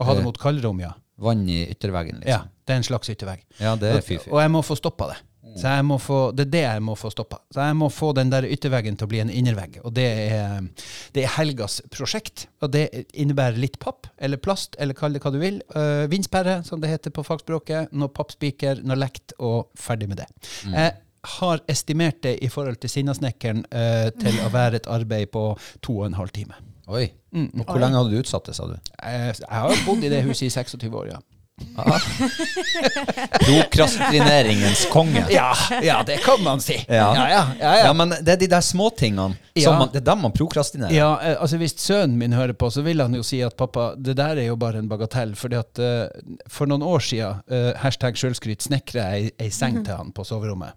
Å 0.00 0.04
ha 0.04 0.14
det 0.14 0.20
Eh. 0.20 0.24
mot 0.24 0.38
kaldrom, 0.38 0.80
ja. 0.80 0.92
Vann 1.18 1.48
i 1.48 1.66
ytterveggen, 1.70 2.20
liksom. 2.22 2.28
Ja, 2.28 2.38
det 2.66 2.72
er 2.74 2.76
en 2.76 2.82
slags 2.82 3.08
yttervegg. 3.10 3.42
Ja, 3.60 3.76
det 3.76 3.92
er 3.96 4.00
fy-fy. 4.00 4.30
Og 4.32 4.40
jeg 4.40 4.50
må 4.50 4.62
få 4.64 4.74
stoppa 4.76 5.08
det. 5.12 5.18
Så 5.58 5.68
jeg 5.68 5.84
må 5.86 5.98
få, 6.00 6.18
det 6.36 6.46
er 6.46 6.52
det 6.52 6.62
jeg 6.64 6.82
må 6.84 6.94
få 6.98 7.10
stoppa. 7.12 7.38
Så 7.52 7.66
jeg 7.66 7.76
må 7.78 7.88
få 7.92 8.12
den 8.16 8.32
der 8.32 8.46
ytterveggen 8.48 8.96
til 8.98 9.08
å 9.08 9.10
bli 9.12 9.20
en 9.22 9.32
innervegg. 9.32 9.78
Og 9.84 9.94
det 9.96 10.06
er, 10.32 10.66
det 11.14 11.26
er 11.26 11.34
helgas 11.36 11.80
prosjekt. 11.92 12.46
Og 12.64 12.72
det 12.74 12.86
innebærer 13.12 13.60
litt 13.60 13.78
papp, 13.82 14.08
eller 14.22 14.40
plast, 14.42 14.76
eller 14.82 14.96
kall 14.98 15.16
det 15.16 15.22
hva 15.24 15.34
du 15.34 15.38
vil. 15.42 15.60
Uh, 15.76 16.08
vindsperre, 16.12 16.60
som 16.68 16.82
det 16.82 16.92
heter 16.92 17.14
på 17.14 17.24
fagspråket. 17.26 17.92
Noe 17.92 18.12
pappspiker, 18.12 18.82
noe 18.86 18.98
lekt, 18.98 19.36
og 19.40 19.72
ferdig 19.78 20.10
med 20.12 20.22
det. 20.24 20.28
Jeg 20.64 20.96
har 21.38 21.62
estimert 21.70 22.22
det 22.24 22.38
i 22.42 22.50
forhold 22.50 22.80
til 22.82 22.90
Sinnasnekkeren 22.90 23.66
uh, 23.68 24.08
til 24.18 24.40
å 24.42 24.50
være 24.54 24.80
et 24.80 24.90
arbeid 24.90 25.30
på 25.34 25.50
to 25.84 26.00
og 26.00 26.08
en 26.08 26.18
halv 26.18 26.32
time. 26.34 26.56
Oi. 26.92 27.06
Mm. 27.32 27.50
Og 27.60 27.68
hvor 27.68 27.80
lenge 27.80 28.00
hadde 28.00 28.12
du 28.12 28.18
utsatt 28.20 28.48
det, 28.48 28.56
sa 28.56 28.66
du? 28.68 28.74
Jeg, 28.74 29.36
jeg 29.38 29.60
har 29.64 29.84
bodd 29.86 30.02
i 30.04 30.10
det 30.12 30.24
huset 30.26 30.48
i 30.48 30.50
26 30.52 30.90
år, 30.90 31.12
ja. 31.14 31.20
Prokrastineringens 33.46 34.86
konge. 34.90 35.26
Ja, 35.30 35.54
ja, 35.82 36.02
det 36.06 36.16
kan 36.16 36.42
man 36.42 36.60
si. 36.60 36.84
Ja. 36.88 36.94
ja, 36.94 37.30
ja, 37.30 37.46
ja, 37.60 37.78
Ja, 37.78 37.92
men 37.92 38.08
det 38.08 38.32
er 38.32 38.36
de 38.36 38.46
der 38.50 38.60
småtingene 38.60 39.36
Ja. 39.54 39.88
Det 39.92 40.00
er 40.00 40.06
dem 40.06 40.18
man 40.24 40.32
prokrastinerer. 40.32 40.94
Ja, 40.94 41.20
eh, 41.20 41.36
altså 41.40 41.56
Hvis 41.60 41.74
sønnen 41.80 42.18
min 42.18 42.32
hører 42.32 42.52
på, 42.52 42.70
så 42.70 42.82
vil 42.82 43.00
han 43.00 43.14
jo 43.14 43.22
si 43.22 43.40
at 43.44 43.56
pappa, 43.56 43.92
det 43.96 44.16
der 44.16 44.40
er 44.40 44.48
jo 44.48 44.56
bare 44.56 44.78
en 44.80 44.88
bagatell. 44.88 45.34
fordi 45.36 45.56
at 45.56 45.78
uh, 45.78 46.06
For 46.48 46.66
noen 46.66 46.82
år 46.82 46.98
siden, 46.98 47.42
uh, 47.52 47.72
hashtag 47.76 48.16
sjølskryt, 48.16 48.62
snekra 48.62 49.00
jeg 49.12 49.22
ei, 49.22 49.30
ei 49.46 49.50
seng 49.50 49.84
til 49.84 49.94
han 49.96 50.12
på 50.12 50.24
soverommet. 50.24 50.72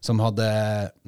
Som 0.00 0.20
hadde 0.24 0.46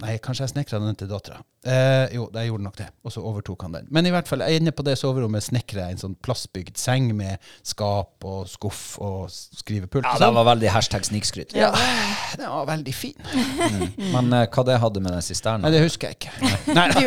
Nei, 0.03 0.19
kanskje 0.21 0.45
jeg 0.45 0.53
snekra 0.53 0.81
den 0.83 0.99
til 1.01 1.09
dattera. 1.09 1.39
Eh, 1.63 2.11
jo, 2.17 2.27
jeg 2.35 2.51
gjorde 2.51 2.65
nok 2.67 2.77
det. 2.77 2.89
Og 3.07 3.15
så 3.15 3.23
overtok 3.25 3.63
han 3.65 3.77
den. 3.77 3.87
Men 3.95 4.09
i 4.09 4.13
hvert 4.13 4.29
fall, 4.29 4.43
inne 4.51 4.73
på 4.75 4.85
det 4.85 4.97
soverommet 5.01 5.45
snekra 5.47 5.87
jeg 5.87 5.97
en 5.97 6.03
sånn 6.03 6.17
plastbygd 6.25 6.77
seng 6.81 7.13
med 7.17 7.41
skap 7.67 8.27
og 8.27 8.51
skuff 8.51 8.99
og 9.01 9.31
skrivepult. 9.33 10.05
Ja, 10.05 10.17
den 10.19 10.27
sånn. 10.27 10.39
var 10.41 10.49
veldig 10.51 10.73
hashtag 10.75 11.07
snikskryt. 11.09 11.55
ja, 11.57 11.71
den 12.37 12.51
var 12.51 12.69
veldig 12.73 12.95
fin. 12.97 13.33
Men 14.15 14.33
eh, 14.37 14.49
hva 14.53 14.67
det 14.69 14.81
hadde 14.83 15.05
med 15.05 15.17
den 15.17 15.25
sisterna 15.25 15.69
Nei, 15.69 15.73
det 15.77 15.85
husker 15.87 16.13
jeg 16.13 16.21
ikke. 16.21 16.53
Nei, 16.77 16.89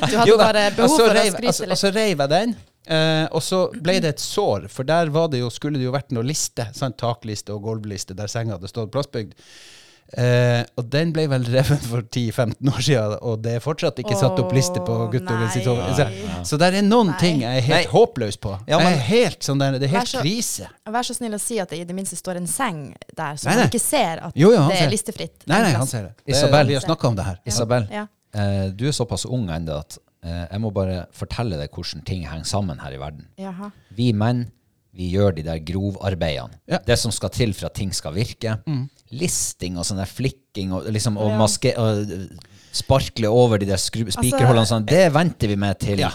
Du, 0.00 0.16
hadde 0.16 0.28
Jo 0.30 0.40
bare 0.40 0.68
behov 0.76 0.94
og 0.94 0.96
så 0.96 1.06
for 1.10 1.18
å 1.18 1.24
skryte 1.26 1.50
altså, 1.50 1.66
litt. 1.66 1.76
Og 1.76 1.82
så 1.82 1.94
reiv 1.94 2.24
jeg 2.24 2.32
den, 2.32 2.58
Uh, 2.90 3.28
og 3.36 3.42
så 3.44 3.58
ble 3.70 3.98
det 4.02 4.14
et 4.16 4.22
sår, 4.22 4.64
for 4.72 4.88
der 4.88 5.12
var 5.14 5.28
det 5.30 5.42
jo, 5.42 5.50
skulle 5.52 5.78
det 5.78 5.84
jo 5.84 5.92
vært 5.94 6.14
noe 6.16 6.24
liste, 6.26 6.64
sant? 6.74 6.96
takliste 6.98 7.52
og 7.54 7.60
gulvliste, 7.68 8.16
der 8.18 8.30
senga 8.32 8.56
hadde 8.56 8.70
stått 8.72 8.90
plastbygd. 8.94 9.36
Eh, 10.18 10.64
og 10.74 10.88
den 10.90 11.12
ble 11.14 11.28
vel 11.30 11.44
revet 11.46 11.84
for 11.86 12.02
10-15 12.02 12.66
år 12.72 12.80
siden, 12.82 13.12
og 13.22 13.42
det 13.44 13.52
er 13.58 13.62
fortsatt 13.62 14.00
ikke 14.02 14.16
satt 14.18 14.40
opp 14.42 14.50
liste 14.56 14.80
på 14.82 14.96
guttungens 15.12 15.54
sove. 15.62 15.84
Så, 15.94 16.06
så 16.50 16.58
det 16.58 16.70
er 16.74 16.82
noen 16.82 17.12
Nei. 17.12 17.18
ting 17.20 17.42
jeg 17.44 17.60
er 17.60 17.66
helt 17.68 17.86
Nei. 17.86 17.92
håpløs 17.92 18.38
på. 18.42 18.56
Ja, 18.66 18.78
men- 18.80 18.88
jeg 18.90 18.96
er 18.98 19.04
helt 19.06 19.46
sånn 19.46 19.60
der, 19.62 19.78
det 19.78 19.86
er 19.86 19.92
Vær 19.94 19.98
helt 20.00 20.08
så- 20.10 20.20
krise. 20.24 20.68
Vær 20.90 21.06
så 21.06 21.14
snill 21.14 21.34
å 21.38 21.40
si 21.40 21.60
at 21.62 21.70
det 21.70 21.78
i 21.78 21.84
det 21.84 21.94
minste 21.94 22.16
står 22.18 22.36
en 22.42 22.46
seng 22.50 22.94
der, 23.14 23.34
så 23.38 23.46
Nei, 23.52 23.56
man 23.60 23.68
ikke 23.70 23.80
ser 23.80 24.18
at 24.26 24.32
Jo, 24.34 24.50
jo, 24.50 24.66
det 24.68 24.80
er 24.82 24.90
listefritt. 24.90 25.46
Nei, 25.46 25.62
nei, 25.62 25.72
han 25.78 25.86
ser 25.86 26.02
det. 26.08 26.12
det 26.26 26.34
Isabel. 26.34 26.66
vi 26.66 26.74
har 26.74 26.82
snakka 26.82 27.08
om 27.08 27.14
det 27.16 27.24
her. 27.24 27.38
Isabel, 27.46 27.86
Ja. 27.92 28.06
eh, 28.34 28.68
du 28.70 28.88
er 28.88 28.92
såpass 28.92 29.24
ung 29.30 29.46
ennå 29.48 29.78
at 29.78 29.98
eh, 30.24 30.46
jeg 30.50 30.60
må 30.60 30.72
bare 30.74 31.06
fortelle 31.12 31.56
deg 31.56 31.70
hvordan 31.70 32.04
ting 32.04 32.24
henger 32.26 32.44
sammen 32.44 32.78
her 32.82 32.92
i 32.92 32.98
verden. 32.98 33.26
Jaha. 33.38 33.70
Vi 33.94 34.12
menn 34.12 34.50
vi 34.96 35.10
gjør 35.14 35.34
de 35.36 35.42
der 35.46 35.58
grovarbeidene. 35.62 36.58
Ja. 36.68 36.78
Det 36.86 36.98
som 36.98 37.12
skal 37.14 37.30
til 37.30 37.52
for 37.54 37.66
at 37.70 37.74
ting 37.78 37.92
skal 37.94 38.12
virke. 38.16 38.56
Listing 39.12 39.78
og 39.78 39.84
sånn 39.86 39.98
der 40.02 40.10
flikking 40.10 40.72
og, 40.76 40.86
liksom, 40.92 41.16
og, 41.18 41.30
Ja. 41.30 41.38
maske, 41.38 41.72
og 41.78 42.10
eh, 42.10 42.26
sparkle 42.72 43.28
over 43.28 43.58
de 43.58 43.66
der 43.66 43.76
skru- 43.76 44.10
spikerholdene. 44.10 44.66
sånn, 44.66 44.86
det 44.86 45.12
venter 45.12 45.48
vi 45.48 45.56
med 45.56 45.78
til 45.78 45.98
Ja. 45.98 46.10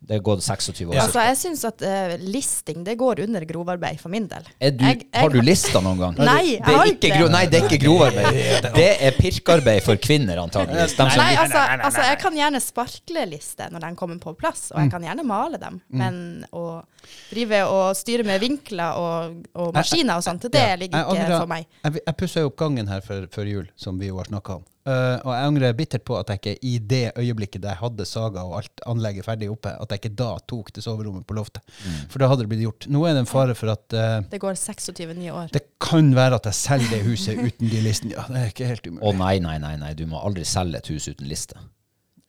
Det 0.00 0.16
er 0.16 0.22
gått 0.24 0.40
26 0.42 0.86
år. 0.88 0.94
Altså, 1.02 1.20
jeg 1.28 1.36
syns 1.36 1.62
at 1.68 1.82
uh, 1.84 2.14
listing 2.24 2.84
det 2.86 2.94
går 2.98 3.20
under 3.26 3.44
grovarbeid 3.46 3.98
for 4.00 4.08
min 4.10 4.24
del. 4.30 4.46
Er 4.58 4.70
du, 4.72 4.84
Jeg- 4.84 5.02
jeg- 5.12 5.20
har 5.20 5.28
du 5.34 5.40
lista 5.44 5.80
noen 5.84 5.98
gang? 6.00 6.16
Nei, 6.16 6.54
jeg 6.56 6.62
har 6.64 6.86
ikke 6.88 7.10
det. 7.12 7.30
Nei, 7.30 7.42
det 7.46 7.60
er 7.60 7.66
ikke 7.68 7.80
grovarbeid. 7.84 8.68
Det 8.80 8.88
er 9.06 9.12
pirkarbeid 9.18 9.82
for 9.84 9.96
kvinner, 10.00 10.40
antakeligvis. 10.40 10.96
Nei, 10.98 11.08
Nei, 11.20 11.28
altså, 11.36 11.58
altså, 11.84 12.00
jeg 12.08 12.18
kan 12.22 12.34
gjerne 12.40 12.60
sparkle 12.64 13.26
lister 13.28 13.70
når 13.70 13.80
de 13.86 13.92
kommer 14.00 14.18
på 14.22 14.34
plass, 14.40 14.70
og 14.72 14.78
Mm. 14.80 14.82
jeg 14.86 14.90
kan 14.96 15.02
gjerne 15.02 15.26
male 15.26 15.58
dem. 15.60 15.80
Men 15.90 16.46
å 16.52 16.82
drive 17.30 17.60
og 17.68 17.94
styre 17.96 18.24
med 18.24 18.40
vinkler 18.40 18.96
og, 18.96 19.36
og 19.54 19.74
maskiner 19.74 20.16
og 20.16 20.24
sånt, 20.24 20.48
det 20.50 20.66
ligger 20.80 21.04
ikke 21.12 21.38
for 21.38 21.46
meg. 21.50 21.66
Jeg, 21.84 22.00
jeg 22.06 22.16
pussa 22.16 22.44
opp 22.48 22.56
gangen 22.56 22.88
her 22.88 23.00
før, 23.04 23.26
før 23.32 23.44
jul, 23.52 23.68
som 23.76 23.98
vi 24.00 24.08
jo 24.08 24.16
har 24.16 24.24
snakka 24.32 24.56
om. 24.60 24.64
Eh, 24.88 25.16
og 25.26 25.28
jeg 25.34 25.44
angrer 25.50 25.74
bittert 25.76 26.04
på 26.08 26.14
at 26.16 26.30
jeg 26.32 26.40
ikke 26.40 26.52
i 26.64 26.78
det 26.78 27.00
øyeblikket 27.20 27.60
der 27.60 27.74
jeg 27.74 27.80
hadde 27.82 28.04
saga 28.08 28.46
og 28.48 28.54
alt 28.62 28.80
anlegget 28.88 29.26
ferdig 29.26 29.50
oppe, 29.52 29.74
at 29.76 29.90
jeg 29.92 30.00
ikke 30.00 30.12
da 30.16 30.28
tok 30.48 30.70
det 30.72 30.84
soverommet 30.86 31.26
på 31.28 31.36
loftet. 31.36 31.60
For 32.08 32.22
da 32.22 32.30
hadde 32.32 32.46
det 32.46 32.52
blitt 32.54 32.62
gjort. 32.64 32.86
Nå 32.88 33.02
er 33.04 33.12
det 33.18 33.24
en 33.26 33.28
fare 33.28 33.54
for 33.58 33.74
at 33.74 33.84
uh, 33.92 34.22
Det 34.32 34.40
går 34.40 34.56
26 34.56 35.12
nye 35.18 35.34
år. 35.36 35.50
det 35.52 35.66
kan 35.84 36.08
være 36.16 36.38
at 36.40 36.48
jeg 36.48 36.54
selger 36.62 36.94
det 36.94 37.02
huset 37.04 37.42
uten 37.44 37.68
de 37.68 37.82
listene. 37.84 38.14
Ja, 38.16 38.24
det 38.32 38.40
er 38.40 38.54
ikke 38.54 38.70
helt 38.72 38.88
umulig. 38.88 39.04
Å 39.04 39.12
nei, 39.20 39.34
nei, 39.44 39.58
nei, 39.60 39.74
nei, 39.84 39.92
du 39.98 40.06
må 40.08 40.22
aldri 40.24 40.46
selge 40.48 40.80
et 40.80 40.88
hus 40.94 41.10
uten 41.12 41.28
liste. 41.28 41.60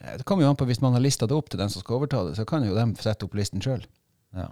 Eh, 0.03 0.17
Det 0.19 0.27
kommer 0.27 0.43
jo 0.43 0.51
an 0.51 0.59
på 0.59 0.67
hvis 0.67 0.83
man 0.83 0.91
har 0.97 1.03
lista 1.07 1.27
det 1.31 1.37
opp 1.39 1.47
til 1.49 1.59
den 1.63 1.71
som 1.71 1.85
skal 1.85 2.01
overta 2.01 2.25
det, 2.27 2.35
så 2.35 2.43
kan 2.45 2.67
jo 2.67 2.75
de 2.75 2.85
sette 2.99 3.23
opp 3.29 3.39
listen 3.39 3.63
sjøl. 3.63 3.87
Ja. 4.35 4.49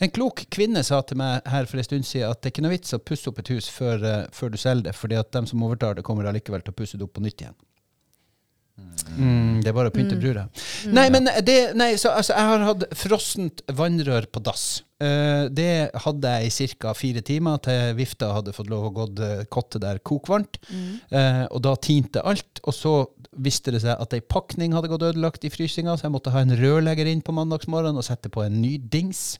En 0.00 0.12
klok 0.14 0.44
kvinne 0.54 0.84
sa 0.86 1.00
til 1.02 1.18
meg 1.20 1.44
her 1.50 1.68
for 1.70 1.80
en 1.80 1.86
stund 1.86 2.08
siden 2.08 2.30
at 2.30 2.40
det 2.40 2.50
er 2.50 2.54
ikke 2.54 2.66
noe 2.66 2.74
vits 2.76 2.96
å 2.96 3.02
pusse 3.02 3.30
opp 3.30 3.40
et 3.42 3.52
hus 3.54 3.68
før, 3.72 4.02
eh, 4.08 4.24
før 4.34 4.54
du 4.54 4.58
selger 4.60 4.88
det, 4.88 4.96
fordi 4.98 5.18
at 5.20 5.32
dem 5.34 5.48
som 5.50 5.62
overtar 5.66 5.98
det, 5.98 6.06
kommer 6.06 6.30
allikevel 6.30 6.64
til 6.64 6.74
å 6.74 6.80
pusse 6.80 7.00
det 7.00 7.06
opp 7.06 7.16
på 7.18 7.24
nytt 7.24 7.44
igjen. 7.44 7.56
Mm, 9.14 9.60
det 9.62 9.70
er 9.70 9.74
bare 9.76 9.90
å 9.90 9.94
pynte 9.94 10.16
brura. 10.18 10.48
Nei, 10.90 11.04
men 11.12 11.28
det, 11.46 11.58
nei, 11.78 11.92
så, 12.00 12.10
altså, 12.18 12.34
jeg 12.34 12.50
har 12.50 12.64
hatt 12.66 12.86
frossent 12.98 13.62
vannrør 13.78 14.26
på 14.34 14.42
dass. 14.42 14.82
Uh, 14.98 15.46
det 15.52 15.92
hadde 16.02 16.32
jeg 16.40 16.50
i 16.50 16.68
ca. 16.80 16.94
fire 16.96 17.22
timer 17.26 17.60
til 17.62 17.94
vifta 17.98 18.32
hadde 18.34 18.54
fått 18.56 18.70
lov 18.72 18.88
å 18.88 18.92
gå 18.96 19.06
uh, 19.20 19.44
kotte 19.52 19.78
der 19.82 20.00
kokvarmt. 20.02 20.58
Uh, 21.12 21.44
og 21.52 21.62
da 21.66 21.76
tinte 21.78 22.24
alt. 22.26 22.62
Og 22.64 22.74
så 22.74 22.96
viste 23.44 23.74
det 23.74 23.84
seg 23.84 24.00
at 24.00 24.14
ei 24.16 24.22
pakning 24.22 24.74
hadde 24.74 24.90
gått 24.90 25.06
ødelagt 25.12 25.46
i 25.46 25.52
frysinga, 25.54 25.94
så 25.94 26.08
jeg 26.08 26.16
måtte 26.16 26.34
ha 26.34 26.42
en 26.42 26.56
rørlegger 26.58 27.10
inn 27.10 27.22
på 27.24 27.34
mandagsmorgenen 27.36 28.00
og 28.00 28.06
sette 28.06 28.32
på 28.32 28.42
en 28.42 28.58
ny 28.62 28.76
dings. 28.78 29.36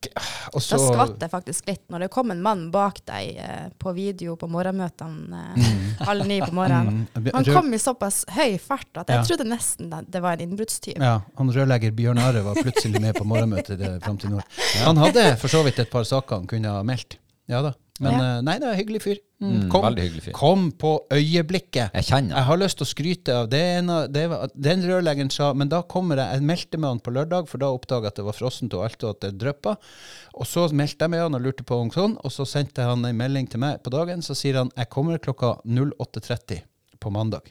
K- 0.00 0.08
Og 0.56 0.62
så 0.64 0.78
Da 0.80 0.86
skvatt 0.94 1.20
jeg 1.20 1.30
faktisk 1.30 1.66
litt 1.68 1.82
når 1.92 2.06
det 2.06 2.10
kom 2.14 2.30
en 2.32 2.40
mann 2.40 2.62
bak 2.72 3.02
deg 3.04 3.36
eh, 3.36 3.66
på 3.78 3.92
video 3.92 4.32
på 4.40 4.48
morgenmøtene 4.48 5.40
eh, 5.60 6.06
halv 6.08 6.24
ni 6.26 6.38
på 6.40 6.48
morgenen. 6.56 7.02
Mm. 7.12 7.28
Han 7.34 7.44
kom 7.44 7.68
i 7.76 7.80
såpass 7.82 8.22
høy 8.32 8.56
fart 8.58 8.88
at 9.02 9.12
jeg 9.12 9.18
Ja. 9.20 9.26
trodde 9.28 9.44
nesten 9.50 9.90
det- 10.08 10.22
var 10.24 10.32
en 10.40 10.46
innbruddstyv. 10.48 10.96
Ja, 10.96 11.20
han 11.36 11.52
rørlegger 11.52 11.92
Bjørn 11.92 12.18
Are 12.18 12.40
var 12.42 12.54
plutselig 12.54 13.00
med 13.00 13.14
på 13.14 13.24
morgenmøtet 13.28 13.76
til 13.78 14.00
Fram 14.00 14.16
til 14.16 14.30
nord. 14.30 14.44
Han 14.86 14.96
hadde 14.96 15.36
for 15.36 15.48
så 15.52 15.62
vidt 15.68 15.78
et 15.84 15.90
par 15.92 16.04
saker 16.08 16.36
han 16.36 16.46
kunne 16.46 16.68
ha 16.72 16.82
meldt. 16.82 17.18
Ja 17.46 17.60
da. 17.62 17.74
Men 18.00 18.12
Ja. 18.16 18.36
eh, 18.38 18.40
nei, 18.40 18.54
det 18.58 18.64
er 18.66 18.72
en 18.72 18.78
hyggelig 18.80 19.02
fyr. 19.02 19.18
Mm, 19.40 19.50
Mm, 19.60 19.68
kom, 19.70 19.82
veldig 19.84 20.02
hyggelig 20.04 20.22
fyr. 20.24 20.32
kom 20.36 20.70
på 20.72 20.90
øyeblikket. 21.12 21.92
Jeg 21.94 22.04
kjenner 22.04 22.34
Jeg 22.36 22.44
har 22.44 22.56
lyst 22.58 22.76
til 22.78 22.84
å 22.86 22.88
skryte 22.94 23.28
av 23.34 23.48
det. 23.50 23.60
ene- 23.78 24.08
det 24.12 24.28
var, 24.28 24.48
den 24.58 24.82
rørleggeren 24.82 25.30
sa 25.32 25.52
Men 25.54 25.68
da 25.68 25.82
kommer 25.82 26.16
jeg 26.16 26.32
Jeg 26.40 26.42
meldte 26.42 26.78
med 26.78 26.88
han 26.88 27.00
på 27.00 27.12
lørdag, 27.12 27.48
for 27.48 27.58
da 27.58 27.66
oppdaga 27.66 28.02
jeg 28.02 28.06
at 28.08 28.14
det 28.16 28.24
var 28.24 28.32
frossent 28.32 28.74
og 28.74 28.84
alt, 28.84 29.04
og 29.04 29.10
at 29.10 29.20
det 29.20 29.38
dryppa. 29.38 29.76
Og 30.34 30.44
så 30.46 30.68
meldte 30.72 30.98
jeg 31.04 31.10
med 31.10 31.20
han 31.20 31.34
og 31.34 31.42
lurte 31.42 31.62
på 31.64 31.80
om 31.80 31.90
sånn, 31.90 32.16
og 32.24 32.30
så 32.30 32.46
sendte 32.46 32.82
han 32.82 33.04
en 33.04 33.16
melding 33.16 33.48
til 33.50 33.60
meg 33.60 33.82
på 33.82 33.90
dagen. 33.90 34.20
Så 34.22 34.34
sier 34.34 34.54
han 34.56 34.70
jeg 34.76 34.88
kommer 34.90 35.18
klokka 35.18 35.60
08.30 35.66 36.62
på 37.00 37.10
mandag. 37.12 37.42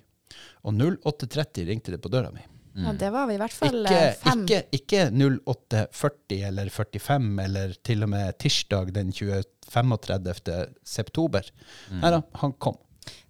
Og 0.65 0.74
08.30 0.74 1.68
ringte 1.68 1.91
det 1.91 2.01
på 2.01 2.10
døra 2.10 2.32
mi. 2.34 2.41
Ja, 2.86 2.93
det 3.00 3.09
var 3.13 3.27
vi 3.29 3.36
i 3.36 3.39
hvert 3.41 3.55
fall 3.55 3.79
Ikke, 3.83 4.01
eh, 4.09 4.17
fem. 4.24 4.43
ikke, 4.45 4.59
ikke 4.79 5.05
0840 5.12 6.43
eller 6.50 6.69
45 6.74 7.29
eller 7.43 7.74
til 7.83 8.05
og 8.05 8.12
med 8.13 8.38
tirsdag 8.41 8.93
den 8.95 9.12
20 9.15 9.43
35. 9.69 10.53
september. 10.83 11.50
Nei 11.93 12.12
da, 12.15 12.21
han 12.41 12.53
kom. 12.57 12.77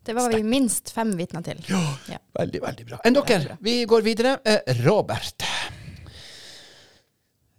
Det 0.06 0.16
var 0.16 0.32
vi 0.32 0.42
minst 0.48 0.92
fem 0.96 1.12
vitner 1.20 1.44
til. 1.46 1.60
Ja. 1.70 2.18
Veldig, 2.40 2.62
veldig 2.64 2.86
bra. 2.88 3.00
Enn 3.06 3.18
dere? 3.18 3.58
Vi 3.64 3.84
går 3.90 4.06
videre. 4.06 4.38
Eh, 4.48 4.74
Robert. 4.86 5.44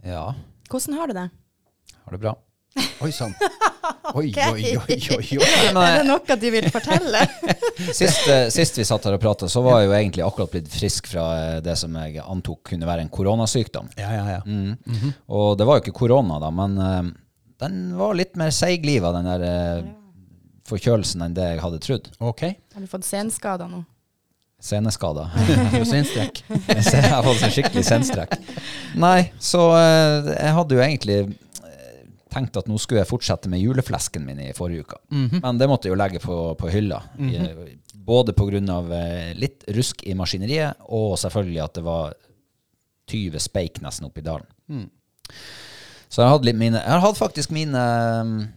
Ja, 0.04 0.34
Hvordan 0.70 0.96
har 0.96 1.10
du 1.10 1.12
det? 1.18 1.28
har 2.04 2.12
det 2.16 2.20
bra. 2.22 2.32
Oi 3.00 3.12
sann. 3.12 3.34
Oi, 4.14 4.30
Ok. 4.30 4.38
oi, 4.52 4.76
oi, 4.76 4.96
oi, 5.16 5.38
oi. 5.38 5.46
Er 5.86 6.00
det 6.00 6.06
noe 6.08 6.36
du 6.40 6.46
vil 6.52 6.66
fortelle? 6.72 7.20
Sist, 7.98 8.26
eh, 8.28 8.48
sist 8.52 8.78
vi 8.78 8.84
satt 8.86 9.06
her 9.06 9.14
og 9.16 9.22
prata, 9.22 9.48
så 9.48 9.62
var 9.64 9.80
jeg 9.80 9.88
jo 9.88 9.94
egentlig 9.96 10.24
akkurat 10.26 10.52
blitt 10.52 10.70
frisk 10.72 11.08
fra 11.12 11.24
eh, 11.38 11.60
det 11.64 11.76
som 11.78 11.94
jeg 11.96 12.18
antok 12.22 12.60
kunne 12.72 12.88
være 12.88 13.06
en 13.06 13.12
koronasykdom. 13.12 13.88
Ja, 14.00 14.10
ja, 14.14 14.24
ja. 14.36 14.40
Mm. 14.44 15.14
Og 15.32 15.54
det 15.58 15.66
var 15.68 15.78
jo 15.78 15.84
ikke 15.84 15.96
korona, 16.02 16.40
da, 16.42 16.50
men 16.54 16.76
uh, 16.78 17.08
den 17.62 17.78
var 17.98 18.18
litt 18.18 18.36
mer 18.40 18.52
seigliva, 18.54 19.14
den 19.16 19.30
der 19.30 19.46
uh, 19.46 19.88
forkjølelsen, 20.68 21.24
enn 21.26 21.38
det 21.38 21.46
jeg 21.54 21.62
hadde 21.64 21.80
trodd. 21.86 22.10
OK. 22.18 22.44
Har 22.74 22.84
du 22.84 22.90
fått 22.90 23.06
senskader 23.08 23.70
nå? 23.70 23.84
Seneskader. 24.60 25.30
Rosinstrekk. 25.72 26.42
Jeg 26.50 26.82
jeg 26.84 27.06
har 27.08 27.24
fått 27.24 27.46
en 27.46 27.54
skikkelig 27.54 27.84
senstrekk. 27.86 28.34
Nei, 29.00 29.30
så 29.40 29.70
uh, 29.72 30.34
jeg 30.34 30.56
hadde 30.58 30.76
jo 30.76 30.82
egentlig 30.84 31.20
eh, 32.30 32.34
tenkt 32.36 32.56
at 32.56 32.68
nå 32.70 32.78
skulle 32.78 33.02
jeg 33.02 33.10
fortsette 33.10 33.50
med 33.50 33.60
juleflesken 33.60 34.24
min 34.24 34.38
i 34.40 34.52
forrige 34.56 34.86
uke. 34.86 35.00
Men 35.42 35.58
det 35.58 35.68
måtte 35.68 35.88
jeg 35.90 35.96
jo 35.96 36.00
legge 36.00 36.20
på, 36.22 36.38
på 36.56 36.70
hylla. 36.70 37.02
I- 37.18 37.78
Både 38.00 38.32
pga. 38.32 38.78
Eh, 38.96 39.34
litt 39.36 39.64
rusk 39.76 40.02
i 40.06 40.14
maskineriet, 40.14 40.76
og 40.88 41.18
selvfølgelig 41.18 41.62
at 41.64 41.74
det 41.74 41.84
var 41.84 42.14
20 43.10 43.38
speik 43.42 43.80
nesten 43.82 44.06
oppi 44.06 44.22
dalen. 44.22 44.46
Så 46.10 46.22
jeg, 46.22 46.30
hadde 46.30 46.44
litt 46.48 46.56
mine, 46.58 46.80
jeg 46.80 46.90
har 46.90 47.02
hatt 47.04 47.18
faktisk 47.18 47.52
mine 47.54 47.78
um, 48.24 48.48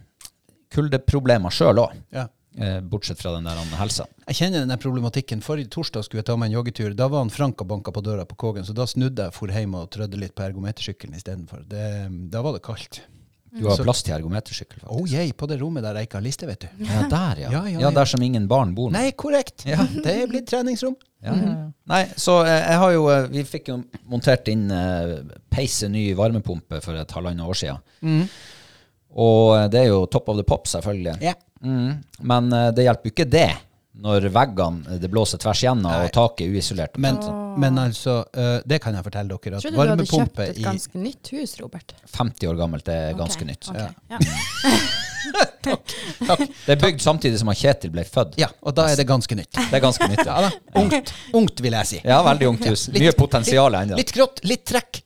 kuldeproblemer 0.74 1.52
sjøl 1.54 1.78
òg. 1.84 1.92
Ja. 2.14 2.24
Eh, 2.54 2.80
bortsett 2.86 3.18
fra 3.18 3.32
den 3.34 3.46
der 3.48 3.58
andre 3.58 3.78
helsa. 3.80 4.04
Jeg 4.28 4.36
kjenner 4.38 4.62
den 4.66 4.78
problematikken. 4.82 5.40
Forrige 5.42 5.70
torsdag 5.74 6.04
skulle 6.06 6.22
jeg 6.22 6.28
ta 6.28 6.36
meg 6.38 6.50
en 6.52 6.56
joggetur. 6.60 6.94
Da 6.94 7.08
var 7.10 7.24
han 7.24 7.30
Frank 7.34 7.62
og 7.62 7.68
banka 7.70 7.90
på 7.94 8.02
døra 8.06 8.24
på 8.30 8.36
Kågen, 8.38 8.66
så 8.66 8.74
da 8.74 8.86
snudde 8.90 9.26
jeg 9.28 9.34
for 9.34 9.50
hjem 9.54 9.74
og 9.78 9.88
trødde 9.94 10.18
litt 10.20 10.34
på 10.38 10.44
ergometersykkelen 10.46 11.14
istedenfor. 11.18 11.64
Det- 11.68 12.30
Da 12.30 12.42
var 12.42 12.52
det 12.54 12.62
kaldt. 12.62 13.00
Du 13.54 13.68
har 13.68 13.78
plass 13.86 14.02
til 14.02 14.14
ergometersykkel, 14.16 14.80
faktisk. 14.82 14.94
Oh 14.98 15.06
yeah, 15.06 15.28
på 15.36 15.46
det 15.50 15.60
rommet 15.60 15.84
der 15.86 16.00
jeg 16.00 16.08
ikke 16.08 16.18
har 16.18 16.24
liste, 16.24 16.46
vet 16.48 16.64
du. 16.64 16.84
Ja, 16.88 17.04
der, 17.10 17.42
ja. 17.44 17.50
Ja, 17.52 17.60
ja, 17.68 17.74
ja, 17.76 17.82
ja. 17.86 17.90
der 17.94 18.08
som 18.10 18.22
ingen 18.26 18.48
barn 18.50 18.72
bor. 18.74 18.90
nå. 18.90 18.98
Nei, 18.98 19.12
korrekt. 19.18 19.62
Det 19.64 20.10
er 20.10 20.26
blitt 20.30 20.48
treningsrom. 20.50 20.96
Ja, 21.24 21.32
ja, 21.32 21.52
ja. 21.52 21.68
Nei, 21.88 22.02
så 22.20 22.40
eh, 22.44 22.58
jeg 22.58 22.80
har 22.82 22.90
jo 22.92 23.04
eh, 23.08 23.28
Vi 23.32 23.44
fikk 23.48 23.70
jo 23.70 23.78
montert 24.12 24.48
inn 24.52 24.66
eh, 24.74 25.14
peise 25.48 25.88
ny 25.88 26.10
varmepumpe 26.18 26.82
for 26.84 26.98
et 27.00 27.14
halvannet 27.16 27.46
år 27.48 27.60
siden. 27.62 28.26
Og 29.14 29.54
eh, 29.56 29.68
det 29.72 29.84
er 29.84 29.88
jo 29.92 30.02
top 30.10 30.28
of 30.32 30.40
the 30.40 30.44
pop, 30.46 30.66
selvfølgelig. 30.68 31.16
Ja. 31.24 31.36
Mm. 31.64 32.02
Men 32.28 32.52
eh, 32.52 32.68
det 32.76 32.88
hjelper 32.88 33.08
jo 33.08 33.14
ikke 33.14 33.30
det 33.30 33.48
når 33.94 34.28
veggene 34.34 34.94
eh, 34.94 34.98
det 35.02 35.10
blåser 35.12 35.40
tvers 35.42 35.62
gjennom 35.64 35.92
og 35.92 36.10
taket 36.14 36.46
er 36.46 36.56
uisolert. 36.56 36.98
Men, 37.02 37.20
men 37.60 37.78
altså, 37.78 38.20
eh, 38.34 38.58
det 38.66 38.80
kan 38.82 38.96
jeg 38.96 39.06
fortelle 39.06 39.30
dere, 39.30 39.60
at 39.60 39.66
trodde 39.66 39.74
du 39.74 39.94
hadde 39.94 40.08
kjøpt 40.10 40.42
et 40.48 40.60
i 40.60 40.66
ganske 40.66 41.00
nytt 41.00 41.32
hus, 41.36 41.56
Robert. 41.62 41.96
50 42.16 42.50
år 42.50 42.60
gammelt 42.60 42.90
er 42.92 43.14
ganske 43.18 43.40
okay. 43.40 43.54
nytt. 43.54 43.70
Okay. 43.70 43.88
Ja. 44.10 44.18
Ja. 44.18 44.82
Det 45.64 46.74
er 46.74 46.76
bygd 46.76 47.00
samtidig 47.00 47.38
som 47.40 47.48
Kjetil 47.56 47.92
ble 47.94 48.04
født. 48.04 48.36
Ja, 48.40 48.50
og 48.60 48.74
da 48.76 48.90
er 48.92 48.98
det 49.00 49.06
ganske 49.08 49.36
nytt. 49.38 49.56
Det 49.56 49.78
er 49.78 49.80
ganske 49.82 50.08
nytt. 50.10 50.20
Ja 50.26 50.42
da. 50.44 50.50
Ungt, 50.82 51.14
ungt 51.32 51.62
vil 51.64 51.76
jeg 51.78 51.88
si. 51.88 52.00
Ja, 52.04 52.18
veldig 52.26 52.50
ungt 52.50 52.66
hus. 52.68 52.88
Litt- 52.92 53.06
Mye 53.06 53.14
potensial 53.16 53.78
ennå. 53.80 53.96
Litt 53.96 54.12
grått, 54.14 54.42
litt 54.44 54.66
trekk. 54.68 55.00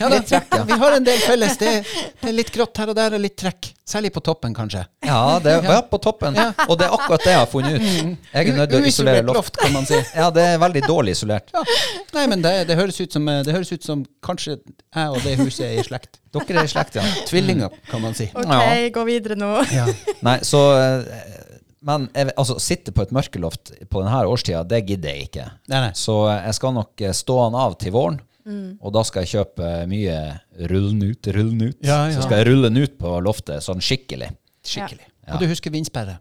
Ja, 0.00 0.08
da. 0.08 0.64
Vi 0.66 0.72
har 0.72 0.92
en 0.96 1.04
del 1.04 1.18
felles. 1.18 1.56
Det, 1.58 1.70
det 2.20 2.28
er 2.28 2.34
litt 2.36 2.52
grått 2.54 2.78
her 2.78 2.90
og 2.92 2.96
der, 2.98 3.16
og 3.16 3.22
litt 3.22 3.34
trekk. 3.38 3.72
Særlig 3.86 4.12
på 4.14 4.20
toppen, 4.22 4.54
kanskje. 4.54 4.84
Ja, 5.06 5.38
det 5.42 5.52
er, 5.52 5.66
ja, 5.66 5.78
på 5.90 5.98
toppen. 6.02 6.38
Og 6.66 6.78
det 6.78 6.86
er 6.86 6.94
akkurat 6.94 7.22
det 7.22 7.32
jeg 7.32 7.40
har 7.40 7.48
funnet 7.50 7.76
ut. 7.78 8.28
Jeg 8.32 8.50
er 8.52 8.58
nødt 8.60 8.72
til 8.72 8.82
å 8.86 8.90
isolere 8.90 9.24
loft. 9.26 9.38
loft, 9.40 9.58
kan 9.62 9.74
man 9.74 9.86
si. 9.88 9.98
Ja, 10.20 10.28
det 10.34 10.44
er 10.52 10.60
veldig 10.62 10.82
dårlig 10.86 11.16
isolert. 11.16 11.50
Ja. 11.54 11.62
Nei, 12.14 12.26
men 12.30 12.42
det, 12.46 12.52
det, 12.70 12.76
høres 12.78 12.98
ut 13.02 13.14
som, 13.14 13.26
det 13.26 13.54
høres 13.54 13.72
ut 13.74 13.86
som 13.86 14.04
kanskje 14.26 14.56
jeg 14.56 15.08
og 15.14 15.18
det 15.26 15.36
huset 15.42 15.66
er 15.68 15.80
i 15.80 15.86
slekt. 15.86 16.20
Dere 16.34 16.62
er 16.62 16.68
i 16.68 16.70
slekt, 16.70 16.98
ja. 16.98 17.06
Tvillinger, 17.30 17.74
kan 17.90 18.02
man 18.04 18.14
si. 18.18 18.28
OK, 18.34 18.46
Ja. 18.46 18.76
gå 18.94 19.06
videre 19.08 19.38
nå. 19.38 19.50
Ja. 19.74 19.86
Nei, 20.26 20.38
så 20.46 20.62
eh, 20.78 21.10
Men 21.86 22.08
jeg, 22.14 22.32
altså, 22.34 22.56
sitte 22.62 22.90
på 22.94 23.04
et 23.06 23.12
mørkeloft 23.14 23.70
på 23.90 24.02
denne 24.02 24.22
årstida, 24.26 24.64
det 24.66 24.82
gidder 24.88 25.12
jeg 25.14 25.28
ikke. 25.28 25.50
Nei, 25.70 25.82
nei. 25.88 25.92
Så 25.94 26.24
jeg 26.32 26.54
skal 26.58 26.74
nok 26.74 27.02
eh, 27.06 27.14
stå 27.14 27.42
han 27.44 27.58
av 27.66 27.78
til 27.82 27.94
våren. 27.94 28.18
Og 28.46 28.94
da 28.94 29.02
skal 29.06 29.24
jeg 29.26 29.40
kjøpe 29.40 29.70
mye 29.90 30.16
rullen 30.70 31.02
ut, 31.02 31.30
rullen 31.34 31.68
ut. 31.68 31.78
Ja, 31.82 32.06
ja. 32.10 32.16
Så 32.16 32.26
skal 32.26 32.42
jeg 32.42 32.52
rulle 32.52 32.70
den 32.70 32.82
ut 32.84 32.96
på 33.00 33.16
loftet 33.24 33.64
sånn 33.66 33.82
skikkelig. 33.82 34.30
Skikkelig. 34.66 35.06
Ja. 35.26 35.34
Og 35.34 35.42
du 35.42 35.48
husker 35.50 35.74
vindsperre? 35.74 36.20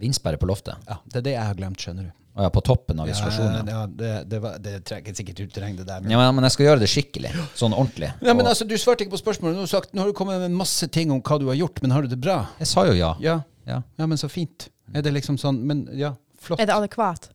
Vindsperre 0.00 0.40
på 0.40 0.48
loftet. 0.48 0.80
Ja, 0.88 1.00
det 1.04 1.20
er 1.20 1.26
det 1.28 1.34
jeg 1.36 1.48
har 1.50 1.58
glemt, 1.58 1.80
skjønner 1.80 2.08
du. 2.08 2.12
Å 2.34 2.48
ja, 2.48 2.50
på 2.50 2.64
toppen 2.66 2.98
av 2.98 3.06
isolasjonen. 3.06 3.68
Ja, 3.70 3.74
ja, 3.76 3.82
det, 3.86 4.12
det, 4.26 4.38
var, 4.42 4.56
det 4.58 4.72
trenger 4.88 5.14
sikkert 5.14 5.44
ut 5.44 5.52
terreng, 5.54 5.76
det 5.78 5.84
der. 5.86 6.00
Men. 6.02 6.10
ja, 6.10 6.18
men, 6.18 6.32
men 6.34 6.46
jeg 6.48 6.56
skal 6.56 6.66
gjøre 6.66 6.80
det 6.82 6.88
skikkelig. 6.90 7.30
Sånn 7.54 7.76
ordentlig. 7.76 8.08
Ja, 8.18 8.32
men 8.34 8.42
Og 8.42 8.50
altså, 8.50 8.66
Du 8.66 8.74
svarte 8.80 9.06
ikke 9.06 9.14
på 9.14 9.20
spørsmålet. 9.20 9.54
Nå 9.54 9.62
har, 9.62 9.68
du 9.70 9.70
sagt, 9.70 9.92
nå 9.94 10.02
har 10.02 10.10
du 10.10 10.16
kommet 10.18 10.42
med 10.42 10.56
masse 10.58 10.88
ting 10.90 11.14
om 11.14 11.20
hva 11.22 11.38
du 11.38 11.46
har 11.52 11.60
gjort, 11.60 11.78
men 11.84 11.94
har 11.94 12.02
du 12.02 12.10
det 12.10 12.18
bra? 12.18 12.40
jeg 12.58 12.72
sa 12.72 12.88
jo 12.88 12.96
ja. 12.98 13.12
Ja, 13.22 13.36
ja. 13.70 13.78
ja 13.86 14.08
men 14.10 14.18
så 14.18 14.26
fint. 14.32 14.66
Er 14.90 15.06
det 15.06 15.14
liksom 15.14 15.38
sånn 15.40 15.62
Men 15.62 15.86
ja, 15.94 16.10
flott. 16.42 16.58
Er 16.58 16.72
det 16.72 16.74
adekvat? 16.74 17.30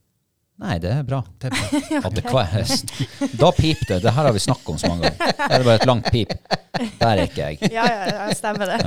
Nei, 0.60 0.74
det 0.84 0.90
er 0.92 1.04
bra. 1.08 1.22
Det 1.40 1.48
er 1.48 2.22
bra. 2.28 2.42
Da 3.42 3.52
pip 3.56 3.80
det. 3.88 4.02
Det 4.04 4.12
her 4.12 4.26
har 4.28 4.34
vi 4.36 4.42
snakket 4.44 4.70
om 4.74 4.80
så 4.82 4.90
mange 4.92 5.08
ganger. 5.08 5.36
Det 5.40 5.56
er 5.56 5.64
bare 5.64 5.76
et 5.80 5.86
langt 5.88 6.10
pip. 6.12 6.34
Der 7.00 7.08
er 7.14 7.22
ikke 7.24 7.46
jeg. 7.46 7.70
Ja, 7.78 7.86
ja, 7.88 8.10
ja 8.12 8.34
stemmer 8.36 8.66
det. 8.68 8.80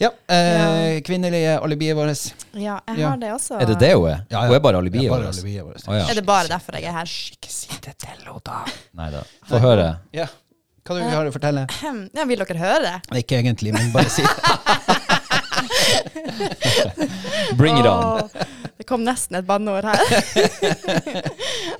Ja, 0.00 0.10
eh, 0.36 1.00
kvinnelige 1.06 1.56
alibiet 1.60 1.96
vårt. 1.96 2.26
Ja, 2.52 2.78
jeg 2.88 2.98
Ja. 2.98 3.08
har 3.08 3.16
det 3.16 3.32
også. 3.32 3.56
Er 3.60 3.66
det 3.72 3.78
det 3.80 3.94
hun 3.94 4.10
er? 4.10 4.20
Ja, 4.28 4.42
ja. 4.42 4.46
Hun 4.46 4.54
er 4.56 4.60
bare 4.60 4.76
alibiet 4.84 5.04
Ja, 5.04 5.10
vårt? 5.16 5.40
vårt. 5.44 5.86
Ja. 5.88 6.04
Er 6.10 6.14
det 6.20 6.26
bare 6.26 6.48
derfor 6.48 6.76
jeg 6.76 6.84
er 6.84 6.92
her? 7.00 7.04
Ikke 7.32 7.52
si 7.52 7.68
det 7.80 7.96
til 7.98 8.08
henne, 8.12 8.40
da. 8.44 8.60
Nei 8.94 9.10
da. 9.10 9.24
Få 9.48 9.58
høre. 9.58 9.88
Ja. 10.12 10.26
Hva 10.84 10.96
du 10.96 11.04
har 11.06 11.26
å 11.28 11.32
fortelle? 11.32 11.66
Ja, 12.16 12.24
vil 12.28 12.38
dere 12.44 12.58
høre? 12.58 13.00
Ikke 13.16 13.38
egentlig, 13.40 13.72
men 13.72 13.92
bare 13.92 14.08
si 14.12 14.22
det. 14.22 15.09
Bring 17.60 17.78
it 17.78 17.86
on. 17.86 18.28
Det 18.76 18.86
kom 18.88 19.04
nesten 19.04 19.36
et 19.40 19.46
banneord 19.46 19.84
her. 19.84 20.00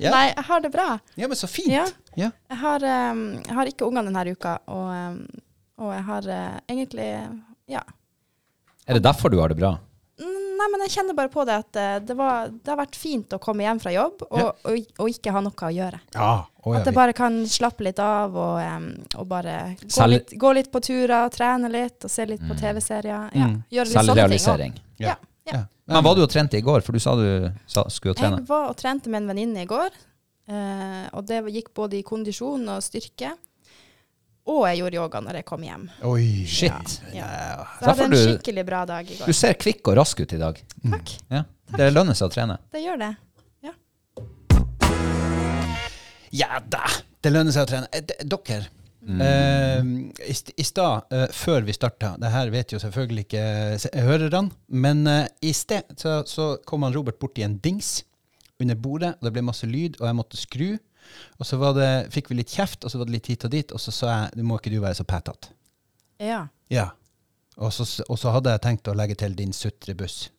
Ja. 0.01 0.09
Nei, 0.09 0.31
jeg 0.31 0.43
har 0.47 0.61
det 0.63 0.69
bra. 0.73 0.85
Ja, 1.13 1.27
men 1.29 1.37
så 1.37 1.45
fint. 1.45 1.69
Ja. 1.69 1.83
Ja. 2.17 2.31
Jeg 2.49 2.57
har, 2.57 2.83
um, 3.13 3.19
jeg 3.37 3.53
har 3.53 3.69
ikke 3.69 3.85
unger 3.85 4.07
denne 4.07 4.23
uka, 4.33 4.55
og, 4.73 4.87
um, 4.89 5.19
og 5.77 5.91
jeg 5.93 6.05
har 6.07 6.29
uh, 6.29 6.55
egentlig 6.73 7.09
Ja. 7.69 7.83
Er 8.87 8.97
det 8.97 9.03
derfor 9.05 9.29
du 9.29 9.37
har 9.37 9.53
det 9.53 9.59
bra? 9.59 9.75
Mm, 10.61 10.63
Nei, 10.63 10.67
men 10.71 10.83
jeg 10.85 10.91
kjenner 10.93 11.15
bare 11.17 11.29
på 11.33 11.43
det 11.47 11.55
at 11.57 11.75
eh, 11.81 11.95
det, 12.05 12.15
var, 12.17 12.49
det 12.53 12.69
har 12.69 12.77
vært 12.77 12.95
fint 12.99 13.33
å 13.33 13.39
komme 13.41 13.63
hjem 13.65 13.79
fra 13.81 13.93
jobb 13.95 14.21
og, 14.29 14.37
Ja. 14.39 14.51
og, 14.69 14.91
og 15.01 15.09
ikke 15.09 15.33
ha 15.33 15.41
noe 15.41 15.53
å 15.67 15.71
gjøre. 15.73 15.99
Ja. 16.13 16.31
Oh, 16.61 16.75
At 16.77 16.85
jeg 16.85 16.93
bare 16.93 17.13
kan 17.17 17.39
slappe 17.49 17.81
litt 17.87 17.97
av 17.99 18.35
og, 18.37 18.59
um, 18.61 18.85
og 19.17 19.25
bare 19.31 19.55
gå 19.81 20.07
litt, 20.11 20.35
gå 20.37 20.51
litt 20.53 20.69
på 20.71 20.81
turer, 20.85 21.31
trene 21.33 21.71
litt 21.73 22.05
og 22.05 22.11
se 22.13 22.27
litt 22.29 22.43
på 22.45 22.53
TV-serier. 22.59 23.31
Ja, 23.33 23.47
Mm. 23.47 23.63
gjøre 23.71 24.29
litt 24.29 24.41
sånne 24.45 24.57
ting. 24.61 24.77
Ja. 25.01 25.15
ja. 25.49 25.63
Men 25.87 26.03
var 26.05 26.15
du 26.15 26.21
og 26.21 26.29
trente 26.29 26.57
i 26.59 26.61
går? 26.61 26.81
For 26.85 26.93
du 26.93 26.99
sa 27.01 27.15
du 27.17 27.49
sa, 27.65 27.87
skulle 27.89 28.13
trene. 28.15 28.37
Jeg 28.43 28.47
var 28.47 28.69
og 28.69 28.77
trente 28.77 29.09
med 29.09 29.23
en 29.23 29.33
venninne 29.33 29.63
i 29.65 29.69
går, 29.69 29.89
Uh, 30.51 31.07
og 31.13 31.23
det 31.29 31.37
gikk 31.53 31.69
både 31.77 31.99
i 31.99 32.03
kondisjon 32.03 32.65
og 32.73 32.81
styrke. 32.83 33.29
Og 34.51 34.65
jeg 34.67 34.81
gjorde 34.81 34.99
yoga 34.99 35.23
når 35.23 35.39
jeg 35.39 35.47
kom 35.47 35.63
hjem. 35.63 35.87
Oi. 36.09 36.27
Shit. 36.49 36.97
Ja. 37.15 37.23
Ja. 37.23 37.65
Så 37.79 37.85
jeg 37.85 37.91
hadde 37.93 38.07
en 38.09 38.15
skikkelig 38.19 38.67
bra 38.67 38.83
dag 38.89 39.07
i 39.07 39.17
går. 39.17 39.31
Du 39.31 39.37
ser 39.37 39.55
kvikk 39.59 39.91
og 39.93 39.99
rask 40.01 40.19
ut 40.19 40.35
i 40.35 40.39
dag. 40.41 40.63
Takk. 40.91 41.17
Ja. 41.31 41.43
Det 41.71 41.91
lønner 41.93 42.17
seg 42.17 42.27
å 42.27 42.33
trene. 42.35 42.59
Det 42.73 42.83
gjør 42.83 42.99
det. 43.05 43.13
Ja 46.31 46.61
da! 46.63 46.85
Det 47.21 47.31
lønner 47.31 47.51
seg 47.53 47.65
å 47.65 47.69
trene. 47.69 47.89
Eh, 47.91 48.05
Dere, 48.23 48.69
eh, 49.19 49.89
i, 50.29 50.35
st 50.35 50.53
i 50.55 50.65
stad, 50.65 51.09
uh, 51.11 51.25
før 51.35 51.65
vi 51.67 51.75
starta 51.75 52.13
Det 52.21 52.31
her 52.31 52.51
vet 52.53 52.71
jo 52.71 52.79
selvfølgelig 52.79 53.25
ikke 53.27 54.01
hørerne, 54.05 54.45
men 54.71 55.03
uh, 55.09 55.25
i 55.43 55.51
sted 55.55 55.91
så, 55.99 56.21
så 56.27 56.53
kom 56.65 56.87
han 56.87 56.95
Robert 56.95 57.19
borti 57.19 57.43
en 57.43 57.59
dings 57.59 57.99
under 58.61 58.79
bordet, 58.79 59.15
og 59.19 59.27
det 59.27 59.33
ble 59.35 59.43
masse 59.43 59.67
lyd, 59.67 59.99
og 59.99 60.07
jeg 60.07 60.17
måtte 60.17 60.39
skru. 60.39 60.67
Og 61.39 61.45
så 61.47 61.57
var 61.61 61.73
det, 61.77 61.89
fikk 62.13 62.29
vi 62.31 62.39
litt 62.41 62.53
kjeft, 62.53 62.83
og 62.85 62.91
så 62.93 63.01
var 63.01 63.09
det 63.09 63.15
litt 63.17 63.27
hit 63.31 63.45
og 63.47 63.51
dit, 63.53 63.71
og 63.71 63.81
så 63.81 63.93
sa 63.95 64.13
jeg 64.13 64.39
du 64.39 64.43
må 64.47 64.57
ikke 64.59 64.73
du 64.73 64.79
være 64.83 64.99
så 64.99 65.05
pætete. 65.07 65.53
Ja. 66.21 66.47
Ja. 66.69 66.89
Og 67.57 67.73
så, 67.73 67.85
og 68.07 68.17
så 68.21 68.31
hadde 68.35 68.53
jeg 68.53 68.61
tenkt 68.63 68.87
å 68.87 68.95
legge 68.97 69.15
til 69.19 69.35
din 69.37 69.53
sutrebuss. 69.53 70.29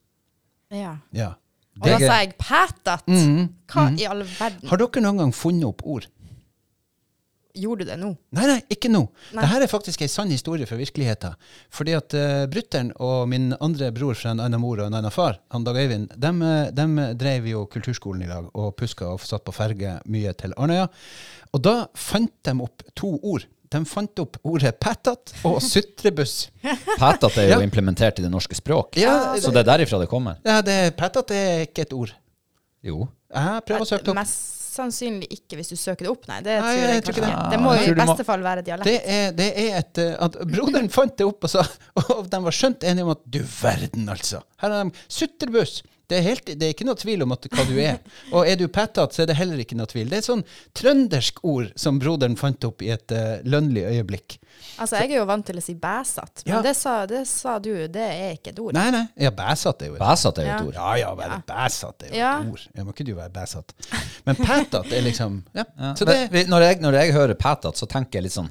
ja. 0.70 0.96
Ja. 1.12 1.34
Og 1.80 1.86
da 1.88 1.96
sa 2.02 2.16
jeg 2.20 2.34
pætat. 2.36 3.06
Mhm. 3.08 3.46
Hva 3.72 3.86
i 3.96 4.04
all 4.04 4.20
verden? 4.28 4.68
Har 4.68 4.76
dere 4.76 5.00
noen 5.00 5.16
gang 5.22 5.30
funnet 5.32 5.64
opp 5.64 5.80
ord? 5.88 6.04
Gjorde 7.54 7.84
du 7.84 7.90
det 7.90 7.98
nå? 8.00 8.08
Nei, 8.32 8.46
nei, 8.48 8.60
ikke 8.72 8.88
nå. 8.88 9.02
Nei. 9.36 9.42
Dette 9.44 9.66
er 9.66 9.68
faktisk 9.68 10.00
en 10.06 10.08
sann 10.08 10.30
historie 10.32 10.64
fra 10.68 10.78
virkeligheten. 10.80 11.34
Fordi 11.74 11.92
at 11.98 12.14
uh, 12.16 12.44
brutter'n 12.48 12.92
og 13.04 13.26
min 13.28 13.50
andre 13.60 13.90
bror 13.92 14.16
fra 14.16 14.32
en 14.32 14.40
annen 14.40 14.60
mor 14.62 14.80
og 14.80 14.86
en 14.88 14.96
annen 14.96 15.12
far, 15.12 15.36
han 15.52 15.66
Dag 15.66 15.76
Øyvind, 15.76 16.14
de, 16.16 16.30
de 16.72 16.86
drev 17.20 17.50
jo 17.50 17.66
kulturskolen 17.68 18.24
i 18.24 18.30
lag 18.30 18.46
og 18.56 18.70
puska 18.80 19.10
og 19.12 19.20
satt 19.28 19.44
på 19.44 19.52
ferge 19.52 19.98
mye 20.08 20.32
til 20.40 20.54
Arnøya. 20.56 20.86
Og 21.52 21.60
da 21.66 21.74
fant 21.92 22.32
de 22.48 22.54
opp 22.64 22.86
to 22.96 23.18
ord. 23.20 23.44
De 23.72 23.80
fant 23.88 24.24
opp 24.24 24.36
ordet 24.48 24.72
pætat 24.80 25.34
og 25.48 25.60
sutrebuss. 25.64 26.48
Pætat 27.00 27.36
er 27.40 27.50
jo 27.50 27.58
Ja. 27.58 27.60
implementert 27.64 28.18
i 28.20 28.24
det 28.24 28.32
norske 28.32 28.56
språk, 28.56 28.96
Ja, 29.00 29.34
så 29.40 29.52
det 29.52 29.62
er 29.66 29.70
derifra 29.74 30.00
det 30.00 30.08
kommer. 30.12 30.40
Ja, 30.44 30.58
det, 30.64 30.96
pætat 30.96 31.30
er 31.36 31.66
ikke 31.68 31.84
et 31.86 31.92
ord. 31.96 32.12
Jo. 32.84 33.06
Jeg 33.32 33.62
prøver 33.68 33.84
å 33.84 33.88
søke 33.92 34.04
det 34.08 34.12
opp. 34.12 34.20
Mest 34.24 34.58
sannsynlig 34.72 35.28
ikke 35.36 35.58
hvis 35.58 35.72
du 35.72 35.76
søker 35.78 36.06
det 36.06 36.12
opp, 36.12 36.26
nei. 36.30 36.40
Det 36.44 36.56
Nei, 36.58 36.72
tror 36.72 36.82
jeg, 36.82 36.96
jeg 36.96 37.04
tror 37.06 37.16
ikke 37.16 37.26
det. 37.28 37.50
Det 37.52 37.60
må 37.62 37.74
jo 37.76 37.86
i 37.92 37.96
beste 38.02 38.26
fall 38.28 38.44
være 38.46 38.64
dialekt. 38.66 38.88
Det 38.88 39.16
er, 39.18 39.32
det 39.36 39.48
er 39.64 39.78
et 39.82 40.02
eh, 40.02 40.12
at 40.26 40.38
Broderen 40.48 40.90
fant 40.92 41.14
det 41.18 41.28
opp 41.28 41.46
og 41.48 41.52
sa 41.52 41.64
Og 42.18 42.28
de 42.32 42.40
var 42.46 42.56
skjønt 42.56 42.86
enige 42.88 43.06
om 43.06 43.12
at 43.14 43.22
du 43.36 43.40
verden, 43.44 44.08
altså. 44.12 44.42
Her 44.62 44.74
har 44.76 44.88
de 44.88 45.04
sutrebuss. 45.12 45.82
Det 46.12 46.18
er, 46.20 46.24
helt, 46.26 46.50
det 46.60 46.66
er 46.68 46.74
ikke 46.74 46.84
noe 46.88 46.98
tvil 47.00 47.24
om 47.24 47.32
at, 47.32 47.46
hva 47.56 47.64
du 47.68 47.74
er. 47.80 47.98
Og 48.36 48.44
er 48.48 48.58
du 48.60 48.66
pætat, 48.68 49.14
så 49.16 49.24
er 49.24 49.30
det 49.32 49.36
heller 49.38 49.62
ikke 49.64 49.78
noe 49.78 49.88
tvil. 49.88 50.10
Det 50.12 50.18
er 50.18 50.24
et 50.24 50.28
sånn 50.28 50.44
trøndersk 50.76 51.40
ord 51.48 51.70
som 51.80 51.98
broderen 52.02 52.36
fant 52.36 52.64
opp 52.68 52.84
i 52.84 52.90
et 52.92 53.14
uh, 53.16 53.38
lønnlig 53.48 53.86
øyeblikk. 53.88 54.36
Altså, 54.82 54.98
jeg 55.00 55.12
er 55.14 55.18
jo 55.22 55.24
vant 55.28 55.44
til 55.48 55.58
å 55.58 55.62
si 55.64 55.74
bæsat, 55.80 56.42
men 56.46 56.54
Ja. 56.54 56.60
det, 56.64 56.74
sa, 56.76 56.92
det 57.08 57.22
sa 57.28 57.56
du, 57.62 57.70
det 57.92 58.04
er 58.04 58.36
ikke 58.36 58.52
et 58.52 58.60
ord. 58.62 58.76
Nei, 58.76 58.86
nei. 58.94 59.02
Ja, 59.24 59.32
bæsat 59.34 59.82
er 59.82 59.90
jo 59.90 59.96
et 59.96 60.02
Bæsat 60.04 60.38
er 60.38 60.46
jo 60.46 60.52
Ja. 60.52 60.60
ord. 60.66 60.74
Ja 60.78 60.94
ja, 61.02 61.10
være 61.18 61.40
bæsat 61.48 62.02
er 62.06 62.12
jo 62.12 62.20
Ja. 62.20 62.32
et 62.42 62.52
ord. 62.52 62.68
Ja, 62.76 62.84
må 62.84 62.94
ikke 62.94 63.06
du 63.08 63.14
være 63.16 63.32
bæsat. 63.34 63.72
Men 64.28 64.36
pætat 64.36 64.92
er 64.92 65.02
liksom 65.08 65.42
Ja. 65.54 65.64
Ja. 65.78 65.94
Så 65.98 66.04
det 66.08 66.46
når, 66.48 66.60
jeg, 66.68 66.80
når 66.80 66.92
jeg 67.00 67.12
hører 67.12 67.34
pætat, 67.34 67.76
så 67.76 67.86
tenker 67.88 68.20
jeg 68.20 68.28
litt 68.30 68.36
sånn 68.38 68.50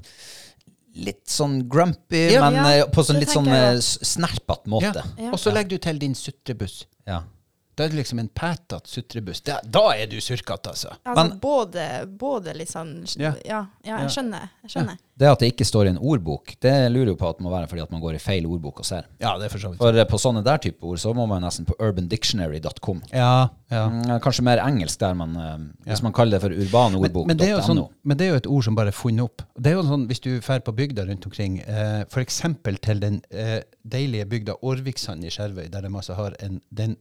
Litt 0.93 1.23
sånn 1.31 1.69
grumpy, 1.71 2.33
Ja. 2.33 2.49
men 2.49 2.53
Ja, 2.59 2.83
eh, 2.83 2.89
på 2.91 2.99
sånn 3.07 3.19
litt 3.21 3.29
sånn 3.31 3.47
eh, 3.47 3.77
snerpete 3.79 4.65
ja. 4.67 4.69
måte. 4.73 5.03
Ja. 5.17 5.29
Og 5.31 5.39
så 5.39 5.53
legger 5.53 5.69
du 5.69 5.77
til 5.77 5.97
din 6.01 6.13
sutrebuss. 6.13 6.81
Ja. 7.07 7.21
Da 7.75 7.85
er 7.85 7.93
det 7.93 8.01
liksom 8.01 8.19
en 8.19 8.27
pætete 8.27 8.89
sutrebuss. 8.91 9.41
Da, 9.47 9.59
da 9.63 9.85
er 9.95 10.09
du 10.11 10.17
surkete, 10.21 10.73
altså. 10.73 10.91
Altså, 11.05 11.23
Men- 11.23 11.39
både, 11.39 11.85
både 12.19 12.53
litt 12.57 12.69
sånn 12.69 13.05
Ja. 13.17 13.33
Ja, 13.45 13.65
ja, 13.85 14.01
jeg 14.03 14.09
skjønner. 14.09 14.49
Jeg 14.63 14.71
skjønner. 14.75 14.97
Det 15.21 15.27
at 15.29 15.39
det 15.39 15.51
ikke 15.53 15.65
står 15.65 15.85
i 15.85 15.89
en 15.89 15.97
ordbok, 15.97 16.55
det 16.59 16.73
lurer 16.91 17.11
jo 17.11 17.15
på 17.15 17.29
at 17.29 17.37
det 17.37 17.43
må 17.45 17.51
være 17.51 17.67
fordi 17.69 17.81
at 17.83 17.91
man 17.91 18.01
går 18.01 18.15
i 18.15 18.19
feil 18.19 18.45
ordbok 18.49 18.79
og 18.81 18.85
ser. 18.85 19.05
Ja, 19.21 19.37
det 19.37 19.45
er 19.45 19.49
for 19.53 19.59
så 19.61 19.69
vidt. 19.69 19.77
For 19.77 19.97
eh, 19.97 20.05
på 20.09 20.17
sånne 20.19 20.43
der 20.43 20.57
type 20.57 20.83
ord 20.83 20.97
så 20.99 21.13
må 21.15 21.27
man 21.29 21.43
nesten 21.45 21.65
på 21.67 21.75
urbandictionary.com. 21.79 23.03
Ja, 23.13 23.49
ja. 23.71 23.83
Mm, 23.89 24.19
Kanskje 24.23 24.43
mer 24.43 24.57
engelsk 24.63 24.99
der 24.99 25.13
man 25.13 25.35
eh, 25.37 25.91
Hvis 25.91 26.01
man 26.03 26.13
kaller 26.13 26.37
det 26.37 26.41
for 26.41 26.55
urbanordbok.no. 26.55 27.27
Men, 27.27 27.37
men, 27.37 27.61
sånn, 27.67 27.83
men 28.03 28.17
det 28.17 28.25
er 28.27 28.33
jo 28.33 28.39
et 28.41 28.49
ord 28.57 28.65
som 28.67 28.75
bare 28.75 28.91
er 28.91 28.97
funnet 28.97 29.23
opp. 29.27 29.45
Det 29.57 29.71
er 29.71 29.77
jo 29.77 29.85
sånn, 29.87 30.07
Hvis 30.09 30.23
du 30.25 30.31
drar 30.39 30.59
på 30.65 30.73
bygda 30.75 31.05
rundt 31.07 31.25
omkring, 31.29 31.59
eh, 31.63 32.01
f.eks. 32.09 32.41
til 32.81 32.99
den 33.03 33.21
eh, 33.29 33.61
deilige 33.83 34.25
bygda 34.25 34.57
Årviksand 34.61 35.23
i 35.25 35.31
Skjervøy, 35.33 35.69
der 35.71 35.81
de 35.85 35.93
altså 35.93 36.17
har 36.17 36.35
en, 36.41 36.61
den, 36.69 36.97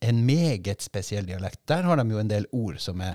en 0.00 0.24
meget 0.26 0.82
spesiell 0.82 1.26
dialekt. 1.28 1.60
Der 1.68 1.82
har 1.82 2.00
de 2.00 2.08
jo 2.10 2.18
en 2.20 2.30
del 2.30 2.46
ord 2.52 2.80
som, 2.82 3.00
er, 3.00 3.14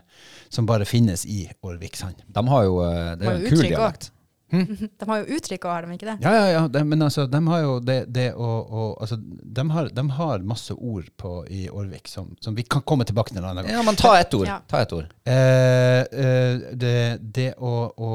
som 0.49 0.69
bare 0.69 0.85
finnes 0.85 1.25
i 1.25 1.43
Årviksand. 1.63 2.23
De 2.27 2.47
har 2.47 2.63
jo 2.67 2.79
eh, 2.85 3.11
Det 3.19 3.27
er 3.27 3.37
jo 3.37 3.43
en 3.43 3.53
kul 3.53 3.67
dialekt. 3.67 4.11
De 4.99 5.05
har 5.05 5.19
jo 5.21 5.37
uttrykk 5.37 5.65
òg, 5.67 5.71
har 5.71 5.85
de 5.85 5.93
ikke 5.93 6.07
det? 6.07 6.15
Ja, 6.25 6.31
ja, 6.33 6.45
ja. 6.55 6.61
De, 6.73 6.81
men 6.81 7.05
altså, 7.05 7.27
de 7.29 7.41
har 7.51 7.59
jo 7.61 7.75
det, 7.85 7.97
det 8.09 8.31
å, 8.33 8.47
å 8.65 8.85
altså, 8.97 9.19
de, 9.21 9.65
har, 9.75 9.91
de 9.93 10.05
har 10.17 10.45
masse 10.47 10.73
ord 10.73 11.11
på, 11.21 11.33
i 11.53 11.67
Årvik 11.69 12.09
som, 12.09 12.31
som 12.41 12.57
vi 12.57 12.65
kan 12.65 12.81
komme 12.81 13.05
tilbake 13.05 13.29
til 13.33 13.43
en 13.43 13.49
annen 13.51 13.67
gang. 13.67 13.75
Ja, 13.77 13.83
men 13.85 13.99
ta 13.99 14.15
ett 14.17 14.33
ord. 14.33 14.47
Ja. 14.49 14.57
Ta 14.69 14.81
et 14.81 14.95
ord. 14.97 15.11
Eh, 15.21 16.01
eh, 16.01 16.65
det, 16.73 16.95
det 17.21 17.51
å, 17.61 17.75
å, 17.93 18.13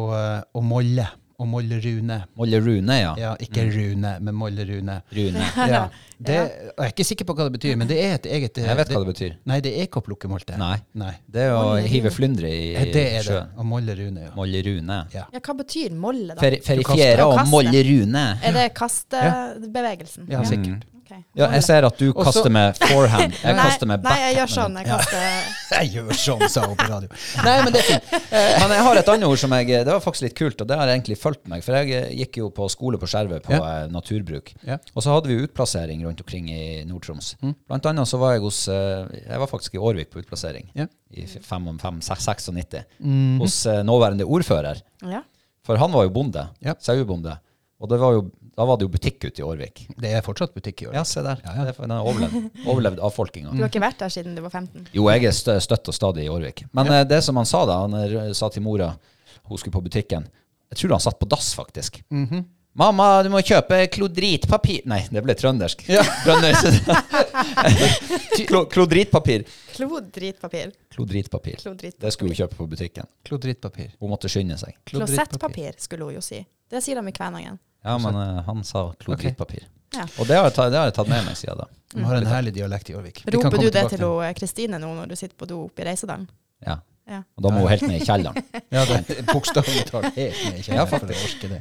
å 0.51 0.65
molle. 0.67 1.07
Å 1.35 1.47
molle 1.51 1.81
Rune. 1.83 2.17
Molle 2.39 2.59
Rune, 2.63 2.97
ja. 3.01 3.15
Ja, 3.19 3.31
ikke 3.43 3.65
Rune, 3.67 4.13
men 4.23 4.37
Molle 4.39 4.63
Rune. 4.69 5.01
Rune. 5.11 5.47
Ja. 5.75 5.89
Det, 6.25 6.35
Jeg 6.37 6.71
er 6.79 6.93
ikke 6.93 7.05
sikker 7.05 7.27
på 7.27 7.35
hva 7.35 7.49
det 7.49 7.57
betyr, 7.57 7.75
men 7.77 7.89
det 7.91 7.97
er 7.99 8.13
et 8.21 8.29
eget 8.31 8.61
Jeg 8.63 8.77
vet 8.79 8.93
hva 8.95 9.01
det 9.03 9.09
betyr. 9.11 9.33
Nei, 9.51 9.59
det 9.65 9.73
er 9.75 9.89
ikke 9.89 9.99
å 9.99 10.05
plukke 10.07 10.31
molte. 10.31 10.55
Nei. 10.61 10.77
Nei. 10.95 11.11
Det 11.27 11.43
er 11.49 11.57
å 11.57 11.65
Molle 11.73 11.91
hive 11.91 12.13
flyndre 12.15 12.49
i 12.55 12.63
sjøen. 12.77 12.93
Det 12.95 13.05
er 13.19 13.29
det. 13.33 13.43
Å 13.59 13.67
molle 13.67 13.97
Rune, 13.99 14.29
ja. 14.29 14.33
Molle 14.39 14.63
Rune. 14.69 15.01
ja. 15.13 15.27
Ja, 15.35 15.43
hva 15.43 15.57
betyr 15.59 15.99
molle, 15.99 16.37
da? 16.37 16.41
Fer. 16.41 16.61
Og 17.27 17.35
Kaste. 17.35 17.51
molle 17.51 17.83
Rune. 17.91 18.25
Er 18.47 18.57
det 18.61 18.69
kastebevegelsen? 18.79 20.31
Ja, 20.31 20.45
sikkert. 20.47 20.87
Ok. 21.05 21.11
Ja, 21.37 21.51
jeg 21.53 21.63
ser 21.67 21.85
at 21.85 21.99
du 22.01 22.07
Også, 22.15 22.25
kaster 22.31 22.53
med 22.55 22.79
forehand. 22.81 23.35
Jeg 23.37 23.57
Nei, 23.59 23.65
kaster 23.69 23.89
med 23.91 24.07
nei, 24.07 24.15
jeg 24.23 24.37
gjør 24.39 24.53
sånn. 24.55 24.77
Jeg 24.81 24.87
kaster 24.89 25.19
Jeg 25.75 25.91
gjør 25.93 26.17
sånn, 26.17 26.45
sa 26.49 26.63
hun 26.65 26.79
på 26.81 26.87
radio. 26.89 27.11
Nei, 27.45 27.55
men 27.61 27.75
det 27.75 27.83
er 27.83 27.89
fint. 27.91 28.15
Men 28.33 28.73
jeg 28.73 28.87
har 28.87 29.01
et 29.03 29.11
annet 29.13 29.29
ord 29.29 29.41
som 29.43 29.53
jeg 29.59 29.69
Det 29.75 29.85
var 29.91 30.01
faktisk 30.01 30.25
litt 30.29 30.37
kult, 30.39 30.65
og 30.65 30.71
det 30.71 30.79
har 30.81 30.93
egentlig 30.95 31.19
fulgt 31.21 31.45
meg. 31.53 31.65
For 31.67 31.77
jeg 31.77 31.93
eh, 31.99 32.15
gikk 32.23 32.39
jo 32.41 32.49
på 32.57 32.69
skole 32.73 32.97
på 33.03 33.09
Skjervøy 33.11 33.43
på 33.45 33.53
Ja. 33.53 33.61
eh, 33.85 33.91
naturbruk. 33.93 34.55
Ja. 34.65 34.79
Og 34.95 35.05
så 35.05 35.13
hadde 35.13 35.29
vi 35.29 35.37
utplassering 35.45 36.07
rundt 36.09 36.25
omkring 36.25 36.49
i 36.55 36.65
Nord-Troms. 36.89 37.35
Blant 37.69 37.91
annet 37.93 38.09
så 38.09 38.21
var 38.23 38.37
jeg 38.39 38.45
hos 38.47 38.63
eh, 38.73 39.05
Jeg 39.27 39.43
var 39.45 39.51
faktisk 39.53 39.77
i 39.77 39.83
Årvik 39.85 40.09
på 40.15 40.25
utplassering. 40.25 40.71
Ja. 40.79 40.89
I 41.13 41.27
95-96. 41.29 42.85
Hos 43.45 43.61
eh, 43.67 43.83
nåværende 43.87 44.25
ordfører. 44.25 44.81
Ja. 45.05 45.21
For 45.67 45.77
han 45.81 45.93
var 45.93 46.09
jo 46.09 46.13
bonde. 46.17 46.49
Ja. 46.65 46.75
Sauebonde. 46.81 47.37
Og 47.81 47.89
det 47.91 47.99
var 48.01 48.13
jo, 48.17 48.25
da 48.55 48.65
var 48.69 48.79
det 48.79 48.87
jo 48.87 48.93
butikk 48.93 49.25
ute 49.27 49.43
i 49.43 49.45
Årvik. 49.45 49.85
Det 49.99 50.13
er 50.15 50.23
fortsatt 50.23 50.55
butikk 50.55 50.85
i 50.85 50.87
Årvik. 50.87 50.99
Ja, 51.01 51.05
se 51.09 51.23
der. 51.27 51.41
Ja, 51.43 51.57
ja. 51.59 51.67
Det 51.67 51.75
er 51.75 51.83
Den 51.83 51.97
har 51.97 52.07
overlevd, 52.07 52.61
overlevd 52.71 53.03
avfolkinga. 53.09 53.55
Du 53.55 53.65
har 53.65 53.73
ikke 53.73 53.83
vært 53.83 53.99
der 54.05 54.13
siden 54.15 54.37
du 54.37 54.43
var 54.45 54.55
15? 54.55 54.89
Jo, 54.95 55.09
jeg 55.11 55.27
er 55.27 55.61
støtt 55.65 55.91
og 55.91 55.97
stadig 55.97 56.29
i 56.29 56.31
Årvik. 56.31 56.67
Men 56.77 56.93
ja. 56.93 57.03
det 57.09 57.21
som 57.27 57.41
han 57.41 57.49
sa 57.51 57.65
da, 57.67 57.81
han 57.83 57.99
eh, 57.99 58.31
sa 58.37 58.51
til 58.55 58.63
mora 58.63 58.93
Hun 59.45 59.59
skulle 59.59 59.75
på 59.75 59.83
butikken. 59.85 60.29
Jeg 60.73 60.81
tror 60.81 60.95
han 60.97 61.03
satt 61.03 61.19
på 61.19 61.29
dass, 61.29 61.55
faktisk. 61.59 62.03
Mhm. 62.11 62.45
'Mamma, 62.75 63.23
du 63.23 63.29
må 63.31 63.39
kjøpe 63.39 63.77
klodritpapir' 63.95 64.83
Nei, 64.91 65.05
det 65.07 65.21
ble 65.23 65.37
trøndersk. 65.39 65.85
Trøndersk. 66.25 66.89
Klo, 68.49 68.65
klodritpapir. 68.67 69.45
Klodritpapir. 69.77 70.73
Klodritpapir. 70.91 71.61
Klodritpapir. 71.61 72.01
Det 72.03 72.11
skulle 72.11 72.33
hun 72.33 72.41
kjøpe 72.41 72.59
på 72.59 72.67
butikken. 72.73 73.07
Klodritpapir. 73.31 73.93
Hun 74.03 74.11
måtte 74.11 74.31
skynde 74.33 74.59
seg. 74.59 74.75
Klosettpapir, 74.91 75.79
skulle 75.79 76.11
hun 76.11 76.19
jo 76.19 76.25
si. 76.25 76.41
Det 76.67 76.83
sier 76.83 76.99
de 76.99 77.07
i 77.07 77.15
Kvænangen. 77.15 77.63
Ja, 77.85 77.99
men 78.01 78.17
uh, 78.17 78.43
han 78.47 78.65
sa 78.65 78.87
klodritpapir. 79.01 79.67
Ja. 79.95 80.07
Og 80.19 80.27
det 80.27 80.39
har, 80.39 80.49
jeg 80.49 80.57
tatt, 80.57 80.73
det 80.73 80.81
har 80.81 80.89
jeg 80.89 80.97
tatt 80.97 81.11
med 81.11 81.27
meg 81.27 81.37
siden 81.39 81.61
da. 81.61 81.69
De 81.95 82.03
har 82.09 82.19
en 82.19 82.27
herlig 82.27 82.55
dialekt 82.57 82.91
i 82.91 82.97
Årvik. 82.99 83.21
Roper 83.31 83.61
du 83.61 83.69
det 83.71 83.85
til 83.93 84.03
eh, 84.03 84.33
Kristine 84.35 84.81
nå 84.83 84.89
når 84.97 85.13
du 85.13 85.15
sitter 85.19 85.37
på 85.39 85.47
do 85.47 85.61
oppe 85.69 85.85
i 85.85 85.87
Reisedalen? 85.87 86.25
Ja. 86.65 86.81
Ja. 87.05 87.19
Og 87.37 87.43
da 87.45 87.51
må 87.53 87.61
hun 87.61 87.69
helt 87.69 87.83
ned 87.85 88.01
i 88.01 88.05
kjelleren. 88.07 88.47
Ja, 88.75 88.81
det 88.89 89.21
bokstavelig 89.29 89.83
talt 89.91 90.15
helt 90.17 90.39
ned 90.47 90.57
i 90.57 90.63
Ja, 90.73 90.87
kjelleren 90.87 90.89
for 90.89 91.05
å 91.13 91.17
orke 91.27 91.49
det. 91.51 91.59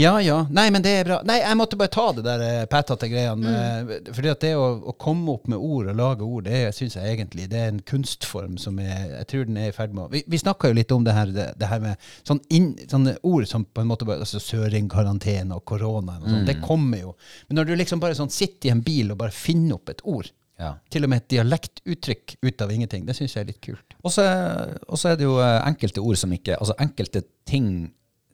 Ja, 0.00 0.12
ja. 0.24 0.38
Nei, 0.50 0.64
men 0.74 0.82
det 0.82 0.94
er 1.02 1.04
bra. 1.06 1.18
Nei, 1.28 1.36
jeg 1.42 1.58
måtte 1.60 1.76
bare 1.78 1.92
ta 1.92 2.06
det 2.16 2.24
der 2.24 2.44
eh, 2.46 2.62
pætete 2.72 3.10
greiene. 3.12 3.52
eh, 3.52 4.10
Fordi 4.16 4.30
at 4.32 4.40
det 4.46 4.54
å, 4.56 4.64
å 4.90 4.94
komme 4.98 5.34
opp 5.36 5.50
med 5.52 5.60
ord 5.60 5.90
og 5.92 5.98
lage 6.00 6.24
ord, 6.26 6.48
det 6.48 6.62
syns 6.74 6.96
jeg 6.96 7.12
egentlig 7.18 7.46
det 7.52 7.60
er 7.60 7.74
en 7.74 7.82
kunstform 7.92 8.56
som 8.62 8.80
jeg, 8.80 9.10
jeg 9.18 9.28
tror 9.34 9.46
den 9.50 9.60
er 9.60 9.68
i 9.70 9.76
ferd 9.76 9.92
med 9.94 10.06
å 10.06 10.08
Vi, 10.16 10.24
vi 10.32 10.40
snakka 10.40 10.72
jo 10.72 10.78
litt 10.80 10.96
om 10.96 11.04
det 11.06 11.14
her, 11.18 11.30
det, 11.36 11.46
det 11.60 11.70
her 11.70 11.84
med 11.84 12.08
sånn 12.24 12.40
inn, 12.56 12.72
sånne 12.90 13.18
ord 13.28 13.46
som 13.52 13.68
på 13.68 13.84
en 13.84 13.90
måte 13.92 14.08
bare 14.08 14.24
altså 14.24 14.40
Søringkarantene 14.42 15.54
og 15.60 15.64
korona 15.68 16.16
og 16.22 16.26
sånn. 16.30 16.46
Det 16.48 16.56
kommer 16.64 17.04
jo. 17.04 17.14
Men 17.48 17.60
når 17.60 17.70
du 17.70 17.76
liksom 17.78 18.00
bare 18.02 18.16
sånn 18.18 18.32
sitter 18.32 18.70
i 18.70 18.74
en 18.74 18.82
bil 18.86 19.12
og 19.12 19.20
bare 19.20 19.34
finner 19.36 19.76
opp 19.76 19.92
et 19.92 20.00
ord, 20.08 20.32
Ja. 20.60 20.74
til 20.92 21.04
og 21.06 21.08
med 21.08 21.22
et 21.22 21.28
dialektuttrykk 21.32 22.34
ut 22.44 22.60
av 22.62 22.72
ingenting, 22.74 23.06
det 23.08 23.14
syns 23.16 23.32
jeg 23.36 23.44
er 23.46 23.48
litt 23.48 23.60
kult. 23.64 23.89
Og 24.04 24.12
så 24.14 25.10
er 25.10 25.16
det 25.20 25.26
jo 25.26 25.36
eh, 25.42 25.58
enkelte 25.68 26.00
ord 26.00 26.16
som 26.16 26.32
ikke 26.32 26.56
Altså 26.56 26.76
enkelte 26.80 27.22
ting 27.48 27.66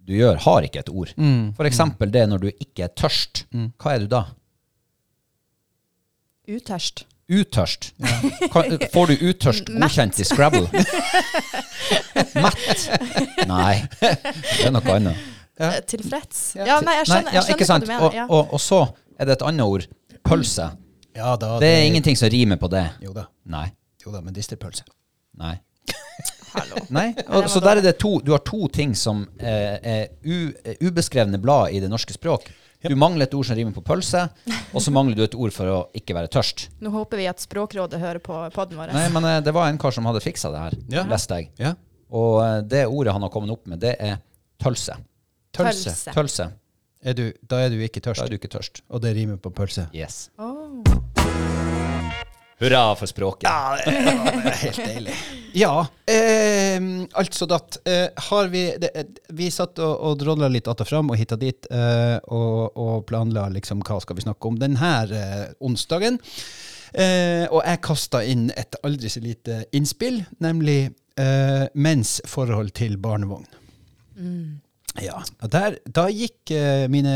du 0.07 0.12
gjør, 0.14 0.37
har 0.44 0.62
ikke 0.62 0.85
et 0.85 0.90
ord. 0.92 1.11
For 1.57 1.66
eksempel 1.66 2.12
det 2.14 2.29
når 2.31 2.44
du 2.44 2.46
ikke 2.52 2.85
er 2.87 2.92
tørst. 2.94 3.46
Hva 3.83 3.96
er 3.96 4.05
du 4.05 4.11
da? 4.12 4.20
Utørst. 6.46 7.02
Utørst. 7.26 7.88
Ja. 7.98 8.07
Får 8.94 9.11
du 9.11 9.24
utørst 9.33 9.66
godkjent 9.66 10.20
i 10.22 10.26
Scrabble? 10.29 10.68
Mett? 12.44 12.85
Nei, 13.50 13.72
det 13.98 14.68
er 14.68 14.70
noe 14.74 14.94
annet. 14.94 15.24
Ja. 15.59 15.72
Tilfreds. 15.88 16.42
Ja, 16.61 16.79
nei, 16.85 16.98
jeg 17.00 17.09
skjønner, 17.09 17.31
Nei, 17.31 17.35
ja, 17.35 17.42
jeg 17.42 17.57
skjønner 17.66 17.66
hva 17.66 17.79
du 17.81 17.88
mener. 17.90 18.20
Og, 18.29 18.31
og, 18.31 18.55
og 18.55 18.62
så 18.62 18.81
er 19.18 19.26
det 19.26 19.38
et 19.38 19.44
annet 19.48 19.66
ord. 19.66 19.88
Pølse. 20.26 20.68
Ja 21.16 21.33
da. 21.40 21.57
Det 21.62 21.70
er 21.72 21.87
ingenting 21.88 22.18
som 22.18 22.31
rimer 22.31 22.61
på 22.61 22.70
det. 22.70 22.85
Jo 23.02 23.14
da. 23.16 23.26
Nei. 23.50 23.66
Jo 24.05 24.12
da, 24.14 24.20
men 24.22 24.37
disterpølse. 24.37 24.85
Nei. 25.40 25.57
Hallo. 26.57 26.81
Nei, 26.88 27.11
og, 27.29 27.51
så 27.53 27.61
der 27.61 27.83
er 27.83 27.85
det 27.85 27.99
to 28.01 28.14
Du 28.25 28.31
har 28.33 28.40
to 28.46 28.64
ting 28.72 28.94
som 28.96 29.27
eh, 29.37 29.75
er 29.77 30.07
u, 30.25 30.53
eh, 30.64 30.79
ubeskrevne 30.81 31.37
blad 31.42 31.75
i 31.77 31.83
det 31.85 31.90
norske 31.92 32.16
språk. 32.16 32.46
Du 32.87 32.94
mangler 32.96 33.27
et 33.27 33.35
ord 33.35 33.46
som 33.49 33.57
rimer 33.59 33.75
på 33.75 33.83
pølse, 33.85 34.20
og 34.46 34.83
så 34.85 34.92
mangler 34.94 35.18
du 35.18 35.22
et 35.25 35.35
ord 35.35 35.53
for 35.55 35.68
å 35.72 35.79
ikke 35.96 36.14
være 36.14 36.31
tørst. 36.33 36.68
Nå 36.85 36.92
håper 36.94 37.18
vi 37.18 37.27
at 37.27 37.42
Språkrådet 37.42 37.99
hører 37.99 38.22
på 38.22 38.37
podden 38.55 38.79
vår. 38.79 38.92
Nei, 38.94 39.09
men 39.12 39.27
eh, 39.27 39.40
det 39.44 39.55
var 39.57 39.68
en 39.72 39.81
kar 39.81 39.94
som 39.96 40.07
hadde 40.09 40.22
fiksa 40.25 40.53
det 40.55 40.62
her, 40.62 40.79
Ja. 40.94 41.05
leste 41.11 41.40
jeg. 41.40 41.51
Ja. 41.61 41.75
Og 42.14 42.38
eh, 42.44 42.61
det 42.70 42.87
ordet 42.87 43.16
han 43.16 43.27
har 43.27 43.33
kommet 43.35 43.53
opp 43.57 43.66
med, 43.66 43.83
det 43.83 43.96
er 43.99 44.20
tølse. 44.62 44.96
Tølse. 45.57 45.90
Tølse. 45.90 46.14
Tølse. 46.16 46.49
Er 47.07 47.14
du, 47.18 47.27
da 47.46 47.61
er 47.64 47.75
du 47.75 47.81
ikke 47.85 48.01
tørst. 48.05 48.22
Da 48.22 48.27
er 48.29 48.33
du 48.33 48.38
ikke 48.38 48.53
tørst. 48.55 48.85
Og 48.88 49.03
det 49.05 49.16
rimer 49.18 49.40
på 49.42 49.53
pølse. 49.55 49.88
Yes. 49.94 50.29
Åh. 50.38 51.65
Hurra 52.59 52.95
for 52.97 53.07
språket. 53.11 53.49
Ja, 53.51 53.77
det 53.85 53.92
er 54.49 54.61
helt 54.62 54.79
deilig. 54.81 55.16
Ja, 55.57 55.87
eh, 56.09 56.79
altså 57.21 57.49
datt. 57.49 57.79
Eh, 57.85 58.07
har 58.31 58.49
vi 58.53 58.62
det, 58.81 58.90
eh, 58.97 59.11
Vi 59.37 59.51
satt 59.53 59.79
og, 59.79 59.92
og 60.01 60.19
drodla 60.21 60.49
litt 60.49 60.69
att 60.69 60.81
og 60.81 60.88
fram 60.88 61.11
og 61.11 61.16
hitta 61.16 61.37
dit, 61.37 61.66
eh, 61.71 62.16
og, 62.29 62.77
og 62.77 63.07
planla 63.07 63.49
liksom 63.53 63.85
hva 63.85 64.01
skal 64.01 64.16
vi 64.16 64.25
snakke 64.25 64.49
om 64.49 64.59
denne 64.61 64.92
eh, 65.12 65.47
onsdagen. 65.61 66.16
Eh, 66.92 67.45
og 67.51 67.61
jeg 67.61 67.83
kasta 67.85 68.25
inn 68.25 68.51
et 68.57 68.77
aldri 68.83 69.09
så 69.12 69.21
lite 69.21 69.64
innspill, 69.77 70.23
nemlig 70.40 70.90
eh, 71.21 71.66
menns 71.75 72.23
forhold 72.25 72.73
til 72.73 72.97
barnevogn. 72.97 73.49
Ja, 75.03 75.21
der, 75.53 75.77
Da 75.93 76.07
gikk 76.13 76.51
eh, 76.55 76.87
mine 76.93 77.15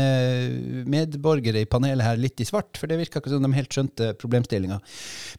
medborgere 0.89 1.63
i 1.63 1.69
panelet 1.69 2.05
her 2.05 2.19
litt 2.19 2.41
i 2.41 2.47
svart, 2.47 2.77
for 2.79 2.89
det 2.89 2.99
virka 2.99 3.21
ikke 3.21 3.33
som 3.33 3.45
de 3.45 3.51
helt 3.55 3.73
skjønte 3.73 4.11
problemstillinga. 4.21 4.79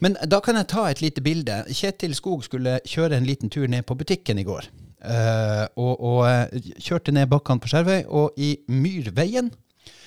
Men 0.05 0.17
da 0.27 0.41
kan 0.45 0.59
jeg 0.59 0.71
ta 0.73 0.89
et 0.91 1.03
lite 1.05 1.25
bilde. 1.25 1.63
Kjetil 1.71 2.17
Skog 2.19 2.47
skulle 2.47 2.81
kjøre 2.89 3.19
en 3.19 3.29
liten 3.29 3.53
tur 3.53 3.69
ned 3.71 3.87
på 3.89 3.97
butikken 3.99 4.41
i 4.43 4.47
går. 4.49 4.69
Eh, 5.03 5.65
og, 5.83 5.95
og 5.99 6.21
eh, 6.29 6.73
kjørte 6.83 7.15
ned 7.15 7.31
bakkene 7.31 7.63
på 7.63 7.71
Skjervøy, 7.73 8.03
og 8.07 8.39
i 8.39 8.55
Myrveien, 8.71 9.51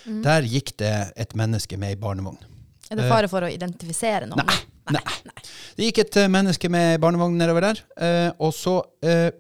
der 0.06 0.46
gikk 0.46 0.76
det 0.78 0.94
et 1.18 1.34
menneske 1.38 1.80
med 1.82 1.96
ei 1.96 2.00
barnevogn. 2.00 2.38
Er 2.94 3.00
det 3.00 3.08
fare 3.10 3.30
for 3.32 3.42
å 3.42 3.50
identifisere 3.50 4.28
noen? 4.30 4.46
Nei. 4.46 4.62
Nei. 4.94 5.02
Det 5.76 5.88
gikk 5.88 6.04
et 6.04 6.18
menneske 6.30 6.70
med 6.70 7.00
barnevogn 7.02 7.40
nedover 7.40 7.66
der, 7.72 7.82
eh, 7.98 8.30
og 8.38 8.54
så 8.54 8.78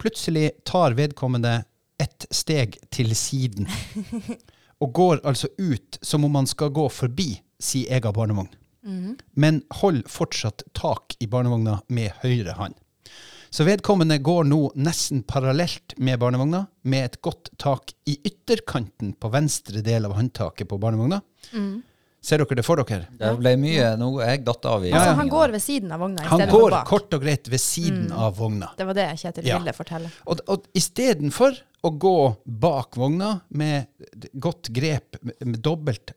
plutselig 0.02 0.50
tar 0.66 0.98
vedkommende 0.98 1.60
ett 2.02 2.26
steg 2.32 2.78
til 2.92 3.14
siden. 3.16 3.68
Og 4.84 4.92
går 4.94 5.22
altså 5.24 5.48
ut 5.58 5.98
som 6.04 6.26
om 6.28 6.36
han 6.36 6.48
skal 6.48 6.74
gå 6.76 6.88
forbi 6.92 7.30
si 7.62 7.86
ega 7.90 8.12
barnevogn. 8.16 8.50
Men 9.34 9.62
holder 9.80 10.10
fortsatt 10.12 10.64
tak 10.78 11.16
i 11.24 11.28
barnevogna 11.32 11.80
med 11.88 12.12
høyre 12.22 12.54
hånd. 12.60 12.76
Så 13.50 13.64
vedkommende 13.64 14.18
går 14.20 14.44
nå 14.50 14.60
nesten 14.84 15.24
parallelt 15.24 15.94
med 15.98 16.20
barnevogna, 16.20 16.66
med 16.84 17.06
et 17.08 17.22
godt 17.24 17.54
tak 17.62 17.94
i 18.06 18.18
ytterkanten 18.28 19.14
på 19.16 19.32
venstre 19.32 19.80
del 19.86 20.06
av 20.10 20.18
håndtaket 20.18 20.68
på 20.68 20.78
barnevogna. 20.82 21.22
Ser 22.26 22.42
dere 22.42 22.58
det 22.58 22.66
for 22.66 22.82
dere? 22.82 23.06
Det 23.16 23.32
ble 23.38 23.52
mye 23.62 23.92
Nå 24.02 24.08
jeg 24.18 24.42
datt 24.48 24.66
av 24.66 24.82
i 24.84 24.90
Altså, 24.98 25.12
han 25.20 25.30
går 25.30 25.52
ved 25.54 25.62
siden 25.62 25.92
av 25.94 26.00
vogna 26.02 26.24
Han 26.26 26.42
går 26.50 26.74
kort 26.90 27.14
og 27.14 27.22
greit 27.22 27.46
ved 27.54 27.62
siden 27.62 28.08
av 28.12 28.34
vogna. 28.40 28.72
Det 28.80 28.88
var 28.90 28.98
det 28.98 29.06
Kjetil 29.22 29.46
Ja. 29.46 29.60
ville 29.62 29.74
fortelle. 29.78 30.10
Og, 30.26 30.42
og 30.50 30.66
istedenfor 30.74 31.54
å 31.86 31.92
gå 32.02 32.16
bak 32.46 32.98
vogna 33.00 33.36
med 33.50 33.86
godt 34.34 34.72
grep, 34.76 35.20
med, 35.22 35.60
dobbelt 35.64 36.12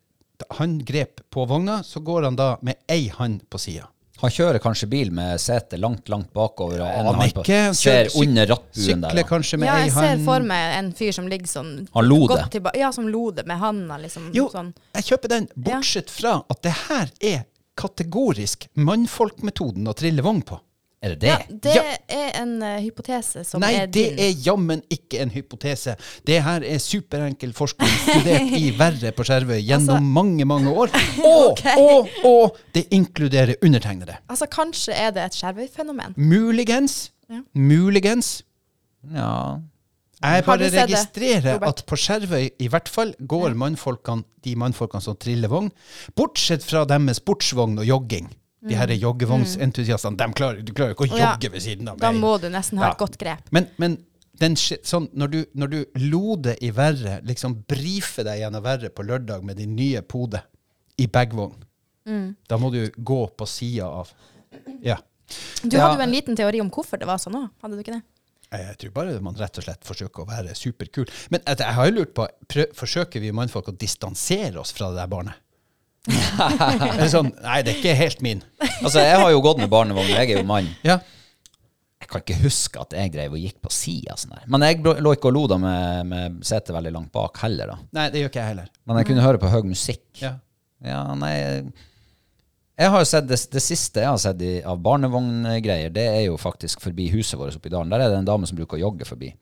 håndgrep 0.59 1.21
på 1.35 1.45
vogna, 1.51 1.81
så 1.85 2.01
går 2.01 2.29
han 2.29 2.37
da 2.39 2.57
med 2.63 2.79
ei 2.89 3.09
hånd 3.15 3.43
på 3.51 3.59
sida. 3.61 3.89
Han 4.19 4.33
kjører 4.35 4.59
kanskje 4.59 4.89
bil 4.91 5.13
med 5.15 5.39
setet 5.39 5.79
langt, 5.79 6.09
langt 6.11 6.33
bakover. 6.35 6.81
og 6.83 6.89
en 6.89 7.07
Han 7.07 7.15
hånd 7.21 7.35
på- 7.37 7.43
ikke, 7.45 7.59
han 7.69 7.75
Ser 7.79 8.09
under 8.19 8.47
rattbuen 8.51 9.01
der. 9.05 9.23
Kanskje 9.29 9.59
med 9.63 9.69
Ja, 9.69 9.75
ei 9.77 9.85
jeg 9.87 9.93
ser 9.95 10.25
for 10.25 10.41
meg 10.41 10.79
en 10.79 10.93
fyr 10.93 11.13
som 11.15 11.29
ligger 11.31 11.47
sånn 11.47 11.89
Han 11.95 12.09
lo 12.09 12.27
det. 12.27 12.63
Ja, 12.75 12.91
som 12.91 13.07
lode 13.07 13.45
med 13.47 13.59
handa, 13.59 13.97
liksom. 13.99 14.33
Jo, 14.35 14.49
Sånn. 14.51 14.73
jeg 14.95 15.05
kjøper 15.05 15.29
den, 15.29 15.47
bortsett 15.55 16.11
fra 16.11 16.43
at 16.51 16.63
det 16.63 16.73
her 16.89 17.11
er 17.21 17.45
kategorisk 17.77 18.67
mannfolkmetoden 18.75 19.87
å 19.87 19.95
trille 19.95 20.21
vogn 20.23 20.43
på. 20.43 20.59
Er 21.01 21.13
det 21.15 21.21
det? 21.23 21.29
Ja, 21.31 21.39
det 21.63 21.75
Ja. 21.77 21.83
er 22.11 22.33
en 22.43 22.57
uh, 22.63 22.81
hypotese 22.83 23.45
som 23.47 23.61
Nei, 23.63 23.75
er 23.79 23.87
det 23.87 24.07
er 24.19 24.33
jammen 24.43 24.81
ikke 24.91 25.21
en 25.23 25.31
hypotese. 25.31 25.95
Det 26.27 26.41
her 26.43 26.65
er 26.67 26.81
superenkel 26.83 27.53
forskning 27.55 27.93
studert 28.03 28.51
i 28.59 28.73
verre 28.81 29.13
på 29.15 29.23
Skjervøy 29.29 29.61
gjennom 29.63 29.95
Altså- 29.95 30.13
mange, 30.19 30.45
mange 30.45 30.73
år. 30.75 30.91
Og, 31.23 31.53
okay. 31.53 31.77
og, 31.79 32.09
og 32.27 32.59
det 32.75 32.89
inkluderer 32.91 33.55
undertegnede. 33.63 34.17
Altså, 34.29 34.47
kanskje 34.51 34.93
er 34.99 35.11
det 35.15 35.23
et 35.29 35.39
Skjervøy-fenomen. 35.39 36.15
Muligens. 36.19 37.13
Ja. 37.31 37.43
Muligens. 37.55 38.43
Ja. 39.15 39.31
Jeg 40.19 40.45
bare 40.49 40.67
registrerer 40.75 41.63
at 41.63 41.85
på 41.87 41.95
Skjervøy 41.97 42.49
i 42.59 42.67
hvert 42.67 42.89
fall 42.91 43.15
går 43.23 43.55
mannfolkene, 43.55 44.25
de 44.43 44.57
mannfolkene 44.59 45.05
som 45.05 45.15
triller 45.15 45.47
vogn, 45.53 45.71
bortsett 46.19 46.65
fra 46.67 46.83
deres 46.91 47.05
med 47.07 47.15
sportsvogn 47.21 47.79
og 47.79 47.87
jogging. 47.87 48.27
De 48.61 48.75
her 48.75 48.89
joggevognsentusiastene, 48.89 50.17
de 50.19 50.27
klarer, 50.35 50.63
du 50.67 50.73
klarer 50.75 50.97
ikke 50.97 51.07
å 51.07 51.11
jogge 51.13 51.47
ja, 51.47 51.51
ved 51.53 51.63
siden 51.63 51.89
av 51.89 51.95
meg. 51.99 52.03
Da 52.03 52.11
må 52.13 52.33
du 52.43 52.49
nesten 52.51 52.79
ha 52.79 52.89
Ja. 52.89 52.93
et 52.93 52.99
godt 52.99 53.19
grep. 53.21 53.51
Men, 53.55 53.69
men 53.79 53.99
den, 54.41 54.57
sånn, 54.57 55.09
når, 55.15 55.29
du, 55.31 55.39
når 55.55 55.71
du 55.71 55.79
loder 56.11 56.57
i 56.63 56.71
verre, 56.75 57.21
liksom 57.27 57.63
brifer 57.71 58.25
deg 58.27 58.41
gjennom 58.43 58.63
verre 58.65 58.91
på 58.91 59.03
lørdag 59.07 59.45
med 59.47 59.57
din 59.59 59.77
nye 59.77 60.03
pode 60.03 60.43
i 60.99 61.07
bagvogn, 61.07 61.65
Mm. 62.09 62.37
da 62.49 62.57
må 62.57 62.71
du 62.73 62.89
gå 62.97 63.29
på 63.37 63.45
sida 63.47 63.85
av. 63.85 64.09
Ja. 64.81 64.97
Du 65.63 65.77
Ja. 65.77 65.83
hadde 65.91 65.99
jo 65.99 66.05
en 66.07 66.11
liten 66.11 66.35
teori 66.37 66.59
om 66.63 66.71
hvorfor 66.71 66.97
det 66.99 67.05
var 67.07 67.19
sånn 67.19 67.35
òg, 67.37 67.51
hadde 67.61 67.75
du 67.77 67.83
ikke 67.83 67.93
det? 67.99 68.03
Jeg 68.51 68.79
tror 68.79 68.91
bare 68.95 69.21
man 69.21 69.35
rett 69.37 69.59
og 69.59 69.65
slett 69.65 69.85
forsøker 69.85 70.25
å 70.25 70.27
være 70.27 70.55
superkul. 70.57 71.07
Men 71.31 71.43
jeg 71.47 71.61
har 71.61 71.87
jo 71.91 71.93
lurt 71.99 72.15
på, 72.15 72.27
prø 72.49 72.65
forsøker 72.73 73.21
vi 73.21 73.31
mannfolk 73.31 73.69
å 73.69 73.77
distansere 73.77 74.57
oss 74.57 74.73
fra 74.73 74.89
det 74.89 74.97
der 75.03 75.07
barnet? 75.07 75.35
Er 76.99 77.11
sånn, 77.13 77.31
nei, 77.45 77.61
det 77.65 77.73
er 77.75 77.79
ikke 77.79 77.95
helt 77.99 78.25
min. 78.25 78.43
Altså, 78.81 79.03
jeg 79.05 79.21
har 79.21 79.31
jo 79.33 79.41
gått 79.45 79.61
med 79.63 79.71
barnevogn, 79.73 80.11
jeg 80.11 80.33
er 80.33 80.41
jo 80.41 80.47
mann. 80.49 80.69
Ja. 80.87 80.99
Jeg 81.99 82.09
kan 82.13 82.23
ikke 82.23 82.39
huske 82.45 82.81
at 82.81 82.95
jeg 82.97 83.13
drev 83.13 83.35
og 83.37 83.43
gikk 83.43 83.59
på 83.65 83.73
sida 83.75 84.15
sånn 84.17 84.37
der. 84.37 84.45
Men 84.49 84.65
jeg 84.65 84.81
lå 84.87 85.13
ikke 85.17 85.29
og 85.29 85.35
lo 85.37 85.43
da 85.51 85.59
med, 85.61 86.07
med 86.09 86.39
setet 86.47 86.73
veldig 86.77 86.93
langt 86.95 87.13
bak 87.13 87.41
heller, 87.43 87.75
da. 87.75 87.89
Nei, 87.99 88.07
det 88.15 88.23
gjør 88.23 88.33
ikke 88.33 88.41
jeg 88.41 88.53
heller. 88.55 88.71
Men 88.89 89.01
jeg 89.01 89.09
kunne 89.11 89.27
høre 89.27 89.43
på 89.43 89.51
høy 89.53 89.61
musikk. 89.67 90.07
Ja. 90.23 90.37
Ja, 90.87 91.01
nei 91.19 91.33
Jeg 92.79 92.91
har 92.95 93.03
jo 93.03 93.07
sett 93.11 93.27
det, 93.27 93.41
det 93.51 93.63
siste 93.65 94.05
jeg 94.05 94.07
har 94.07 94.21
sett 94.23 94.43
i, 94.47 94.53
av 94.63 94.79
barnevogngreier, 94.79 95.91
det 95.91 96.05
er 96.07 96.21
jo 96.29 96.37
faktisk 96.39 96.85
forbi 96.85 97.09
huset 97.11 97.35
vårt 97.41 97.59
oppi 97.59 97.73
dalen. 97.75 97.91
Der 97.91 98.05
er 98.05 98.13
det 98.15 98.21
en 98.23 98.29
dame 98.29 98.47
som 98.47 98.57
bruker 98.61 98.79
å 98.79 98.85
jogge 98.87 99.09
forbi. 99.09 99.33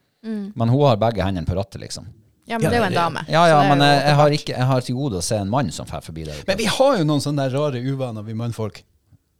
Men 0.57 0.73
hun 0.73 0.87
har 0.89 0.97
begge 0.99 1.23
hendene 1.23 1.47
på 1.47 1.55
rattet, 1.55 1.79
liksom. 1.85 2.09
Ja, 2.47 2.59
men 2.59 2.71
det 2.71 2.79
er 2.79 2.85
jo 2.85 2.87
en 2.87 2.95
dame. 2.95 3.25
Ja, 3.29 3.43
ja, 3.51 3.59
men 3.67 3.83
jeg, 3.83 4.03
jeg, 4.05 4.17
har 4.21 4.35
ikke, 4.39 4.53
jeg 4.55 4.67
har 4.71 4.85
til 4.87 4.95
gode 4.99 5.19
å 5.19 5.25
se 5.25 5.39
en 5.43 5.51
mann 5.51 5.73
som 5.75 5.89
fer 5.91 6.05
forbi 6.05 6.27
der. 6.29 6.45
Men 6.47 6.59
vi 6.61 6.69
har 6.71 6.99
jo 7.01 7.07
noen 7.09 7.23
sånne 7.25 7.49
rare 7.51 7.81
uvaner, 7.83 8.23
vi 8.27 8.37
mannfolk. 8.39 8.83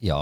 Ja. 0.03 0.19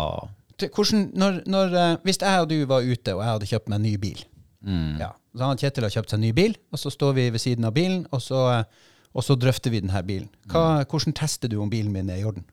Hvordan, 0.61 1.07
når, 1.19 1.41
når, 1.51 1.75
eh, 1.81 1.95
hvis 2.05 2.21
jeg 2.21 2.43
og 2.45 2.51
du 2.53 2.59
var 2.71 2.85
ute, 2.85 3.15
og 3.17 3.23
jeg 3.25 3.31
hadde 3.33 3.49
kjøpt 3.51 3.73
meg 3.73 3.81
en 3.81 3.87
ny 3.91 3.97
bil 4.07 4.23
Mm. 4.65 4.97
ja. 4.97 5.11
Så 5.37 5.45
han 5.45 5.59
Kjetil 5.61 5.85
har 5.85 5.93
kjøpt 5.93 6.13
seg 6.13 6.17
en 6.17 6.23
ny 6.25 6.31
bil, 6.33 6.55
og 6.73 6.81
så 6.81 6.89
står 6.89 7.11
vi 7.19 7.25
ved 7.35 7.43
siden 7.43 7.67
av 7.69 7.75
bilen, 7.77 8.07
og 8.17 8.23
så, 8.25 8.39
eh, 8.55 8.93
og 9.13 9.25
så 9.27 9.37
drøfter 9.37 9.73
vi 9.75 9.83
denne 9.83 10.01
bilen. 10.07 10.31
Hva, 10.49 10.85
Hvordan 10.89 11.13
tester 11.19 11.51
du 11.53 11.59
om 11.61 11.69
bilen 11.69 11.93
min 11.93 12.09
er 12.09 12.23
i 12.23 12.25
orden? 12.25 12.47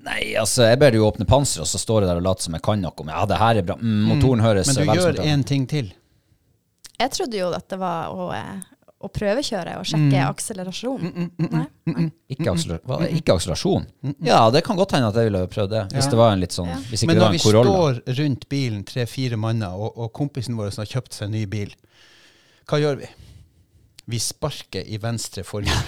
Nei, 0.00 0.32
altså, 0.40 0.64
jeg 0.70 0.78
ber 0.80 0.96
jo 0.96 1.04
åpne 1.10 1.26
panseret, 1.28 1.66
og 1.66 1.68
så 1.68 1.80
står 1.82 2.06
jeg 2.06 2.08
der 2.08 2.20
og 2.22 2.24
later 2.24 2.46
som 2.46 2.56
jeg 2.56 2.64
kan 2.64 2.80
noe 2.80 3.04
Men 3.04 3.12
Ja, 3.12 3.26
det 3.28 3.36
her 3.42 3.60
er 3.60 3.66
bra. 3.68 3.76
Mm, 3.76 4.04
motoren 4.08 4.40
høres 4.40 4.70
Men 4.70 4.80
du 4.80 4.92
gjør 4.94 5.20
én 5.20 5.44
ting 5.44 5.66
til. 5.68 5.92
Jeg 7.00 7.12
trodde 7.16 7.36
jo 7.36 7.50
at 7.56 7.68
det 7.68 7.78
var 7.80 8.08
å, 8.14 8.30
eh, 8.32 8.64
å 9.00 9.08
prøvekjøre 9.08 9.78
og 9.80 9.86
sjekke 9.88 10.18
akselerasjon. 10.28 11.04
Nei? 11.40 11.62
Nei. 11.88 12.06
Ikke, 12.28 12.50
akseler 12.52 12.82
ikke 13.16 13.32
akselerasjon? 13.38 13.86
Ja, 14.26 14.42
det 14.52 14.60
kan 14.66 14.76
godt 14.76 14.92
hende 14.92 15.08
at 15.08 15.16
jeg 15.16 15.30
ville 15.30 15.40
prøvd 15.48 15.70
det. 15.72 15.84
Hvis 15.94 16.04
Ja. 16.04 16.10
det 16.10 16.18
var 16.20 16.32
en 16.34 16.40
litt 16.42 16.52
sånn 16.52 16.68
Ja. 16.68 16.76
Hvis 16.90 17.02
ikke 17.02 17.06
Men 17.08 17.16
det 17.16 17.22
var 17.22 17.30
når 17.30 17.32
en 17.32 17.38
vi 17.38 17.44
Corolla. 17.46 17.70
står 17.70 18.18
rundt 18.20 18.48
bilen, 18.52 18.84
tre-fire 18.84 19.36
manner, 19.40 19.72
og, 19.72 19.96
og 19.96 20.12
kompisen 20.12 20.54
vår 20.56 20.76
har 20.76 20.84
kjøpt 20.92 21.12
seg 21.16 21.26
en 21.30 21.32
ny 21.32 21.46
bil, 21.46 21.72
hva 22.68 22.78
gjør 22.78 22.98
vi? 23.00 23.08
Vi 24.10 24.18
sparker 24.18 24.82
i 24.90 24.98
venstre 24.98 25.44
forhjul. 25.46 25.70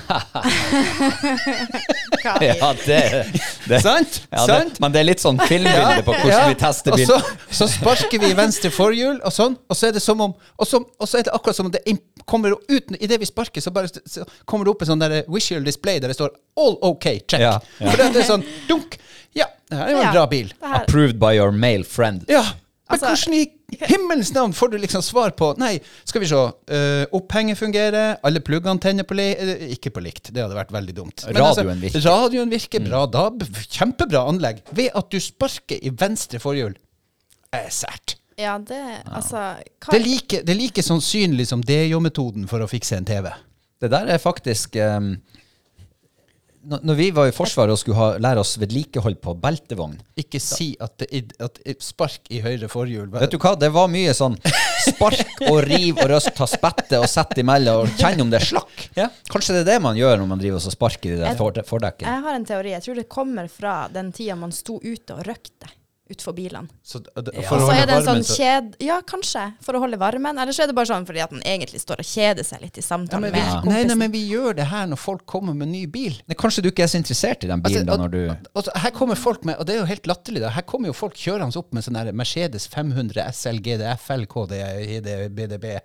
Ja, 2.23 2.75
det, 2.87 3.27
det, 3.69 3.81
Sant? 3.83 4.21
ja, 4.31 4.47
det, 4.47 4.47
Sant? 4.47 4.79
men 4.81 4.93
det 4.95 5.01
er 5.01 5.07
litt 5.09 5.23
sånn 5.23 5.41
filmbilde 5.49 6.05
på 6.07 6.13
hvordan 6.15 6.31
Ja, 6.31 6.45
vi 6.53 6.57
tester 6.61 6.95
og 6.95 7.01
så, 7.09 7.17
så 7.51 7.67
sparker 7.71 8.21
vi 8.23 8.31
i 8.31 8.37
venstre 8.39 8.71
forhjul, 8.73 9.19
og 9.27 9.35
sånn, 9.35 9.57
og 9.67 9.79
så 9.79 9.89
er 9.89 9.97
det 9.97 10.03
som 10.05 10.21
om 10.23 10.35
Og 10.61 10.69
så, 10.69 10.79
og 10.79 11.09
så 11.11 11.19
er 11.19 11.27
det 11.27 11.35
akkurat 11.35 11.59
som 11.59 11.67
om 11.67 11.75
det 11.75 11.83
kommer 12.31 12.55
ut 12.55 12.95
Idet 13.01 13.19
vi 13.23 13.27
sparker, 13.29 13.65
så 13.65 13.73
bare 13.75 13.91
så 13.91 14.27
kommer 14.47 14.69
det 14.69 14.75
opp 14.77 14.85
en 14.87 14.93
sånn 14.93 15.03
der 15.03 15.17
visual 15.33 15.67
display 15.67 15.99
der 16.03 16.13
det 16.13 16.19
står 16.19 16.31
'all 16.55 16.77
OK', 16.93 17.19
check. 17.27 17.41
Ja, 17.43 17.57
ja. 17.81 17.91
For 17.91 17.97
det 17.99 18.23
er 18.23 18.29
sånn 18.29 18.45
dunk. 18.69 18.99
Ja, 19.35 19.47
det 19.71 19.79
her 19.79 19.87
er 19.87 19.91
jo 19.91 19.99
en 19.99 20.05
Ja. 20.07 20.13
bra 20.13 20.27
bil. 20.31 20.53
Approved 20.63 21.19
by 21.19 21.33
your 21.39 21.51
male 21.51 21.83
friend. 21.85 22.25
Ja, 22.29 22.45
men 22.93 23.01
Altså- 23.01 23.27
hvordan 23.27 23.35
i 23.41 23.79
himmelens 23.89 24.31
navn 24.37 24.53
får 24.53 24.71
du 24.73 24.79
liksom 24.83 25.03
svar 25.03 25.33
på 25.37 25.49
Nei, 25.59 25.79
skal 26.05 26.21
vi 26.21 26.29
se. 26.29 26.37
Uh, 26.69 27.05
opphenget 27.17 27.59
fungerer, 27.59 28.19
alle 28.23 28.43
pluggene 28.45 28.81
tenner 28.83 29.07
på 29.09 29.17
likt 29.17 29.73
Ikke 29.79 29.93
på 29.97 30.03
likt, 30.05 30.29
det 30.33 30.45
hadde 30.45 30.59
vært 30.59 30.75
veldig 30.75 30.95
dumt. 30.97 31.25
Men 31.29 31.41
altså, 31.43 31.65
Radioen 31.65 31.81
virker. 31.81 32.05
Radioen 32.05 32.53
virker 32.53 32.85
bra. 32.85 33.05
Da, 33.09 33.25
kjempebra 33.73 34.27
anlegg. 34.29 34.61
Ved 34.77 34.93
at 34.95 35.09
du 35.13 35.19
sparker 35.21 35.81
i 35.81 35.93
venstre 36.05 36.41
forhjul. 36.43 36.77
Er 37.53 37.71
sært. 37.73 38.17
ja, 38.39 38.59
det 38.59 38.81
Altså 39.13 39.37
hva, 39.37 39.91
Det 39.91 39.99
er 39.99 40.05
like, 40.07 40.43
det 40.45 40.55
er 40.55 40.61
like 40.61 40.83
sannsynlig 40.85 41.47
som 41.49 41.63
DJO-metoden 41.65 42.47
for 42.49 42.65
å 42.65 42.69
fikse 42.71 42.97
en 42.97 43.09
TV. 43.09 43.29
Det 43.83 43.91
der 43.91 44.07
er 44.15 44.19
faktisk 44.23 44.77
um, 44.77 45.17
når, 46.63 46.95
vi 46.95 47.09
var 47.15 47.29
i 47.29 47.35
Forsvaret 47.35 47.75
og 47.75 47.81
skulle 47.81 47.99
ha, 47.99 48.09
lære 48.23 48.43
oss 48.43 48.55
vedlikehold 48.61 49.17
på 49.23 49.35
beltevogn 49.43 49.97
Ikke 50.19 50.39
si 50.43 50.73
at, 50.83 50.95
det, 51.03 51.35
at 51.43 51.59
spark 51.83 52.31
i 52.31 52.39
høyre 52.45 52.71
forhjul 52.71 53.11
Vet 53.13 53.35
du 53.35 53.39
hva, 53.43 53.55
det 53.59 53.73
var 53.75 53.91
mye 53.91 54.15
sånn 54.15 54.37
spark 54.87 55.43
og 55.49 55.61
riv 55.67 55.99
og 56.03 56.09
røst, 56.15 56.33
ta 56.39 56.47
spette 56.51 57.01
og 57.03 57.09
sett 57.11 57.35
imellom 57.43 57.85
og 57.85 57.99
kjenne 57.99 58.25
om 58.25 58.31
det 58.33 58.41
er 58.41 58.49
slakk. 58.49 58.87
Ja. 58.99 59.09
Kanskje 59.31 59.59
det 59.59 59.63
er 59.65 59.69
det 59.75 59.83
man 59.85 59.99
gjør 59.99 60.19
når 60.23 60.31
man 60.33 60.43
driver 60.43 60.59
og 60.59 60.75
sparker 60.75 61.15
i 61.15 61.21
det 61.21 61.67
fordekket. 61.69 62.07
Jeg 62.09 62.25
har 62.27 62.39
en 62.39 62.49
teori. 62.49 62.75
Jeg 62.75 62.85
tror 62.87 62.99
det 62.99 63.07
kommer 63.11 63.51
fra 63.53 63.77
den 63.93 64.11
tida 64.15 64.39
man 64.39 64.55
sto 64.55 64.81
ute 64.83 65.15
og 65.15 65.23
røkte 65.29 65.71
utenfor 66.13 66.35
bilene. 66.37 66.69
Så, 66.85 67.01
det- 67.03 67.35
Ja. 67.35 67.43
for 67.49 67.57
Og 67.57 67.63
å 67.63 67.67
så 67.69 67.73
er 67.77 67.87
det 67.87 67.97
en 67.97 68.05
varmen, 68.05 68.23
sånn 68.23 68.25
så- 68.29 68.37
kjed... 68.39 68.75
Ja, 68.85 69.01
kanskje, 69.03 69.45
for 69.65 69.75
å 69.75 69.81
holde 69.83 69.99
varmen. 69.99 70.39
Eller 70.39 70.53
så 70.53 70.63
er 70.65 70.67
det 70.71 70.77
bare 70.77 70.87
sånn 70.93 71.07
fordi 71.09 71.23
at 71.25 71.31
den 71.31 71.43
egentlig 71.43 71.81
står 71.83 72.01
og 72.05 72.09
kjeder 72.09 72.45
seg 72.45 72.61
litt 72.63 72.79
i 72.79 72.85
samtalen 72.85 73.29
ja, 73.29 73.31
vi, 73.31 73.39
med 73.39 73.49
Nei, 73.49 73.61
kompisen. 73.63 73.87
nei, 73.89 73.95
men 74.05 74.13
vi 74.13 74.23
gjør 74.31 74.57
det 74.61 74.67
her 74.71 74.87
når 74.93 74.99
folk 75.03 75.27
kommer 75.27 75.55
med 75.55 75.69
ny 75.73 75.87
bil. 75.87 76.15
Nei, 76.29 76.35
Kanskje 76.39 76.63
du 76.63 76.71
ikke 76.71 76.85
er 76.85 76.93
så 76.93 76.99
interessert 77.01 77.45
i 77.45 77.49
den 77.51 77.61
bilen 77.63 77.87
da 77.87 77.93
Altså, 77.97 78.03
når 78.05 78.11
du 78.11 78.37
Altså, 78.55 78.71
her 78.85 78.91
kommer 78.91 79.17
folk 79.17 79.45
med, 79.45 79.57
og 79.59 79.67
det 79.67 79.75
er 79.77 79.81
jo 79.81 79.87
helt 79.91 80.07
latterlig, 80.07 80.41
da. 80.45 80.51
Her 80.51 80.63
kommer 80.63 80.87
jo 80.89 80.93
folk 80.93 81.15
kjørende 81.15 81.57
opp 81.57 81.73
med 81.73 81.83
sånn 81.85 81.95
der 81.99 82.13
Mercedes 82.13 82.67
500 82.69 83.33
SL 83.33 83.59
GDFL 83.65 84.27
KDBDB. 84.27 85.79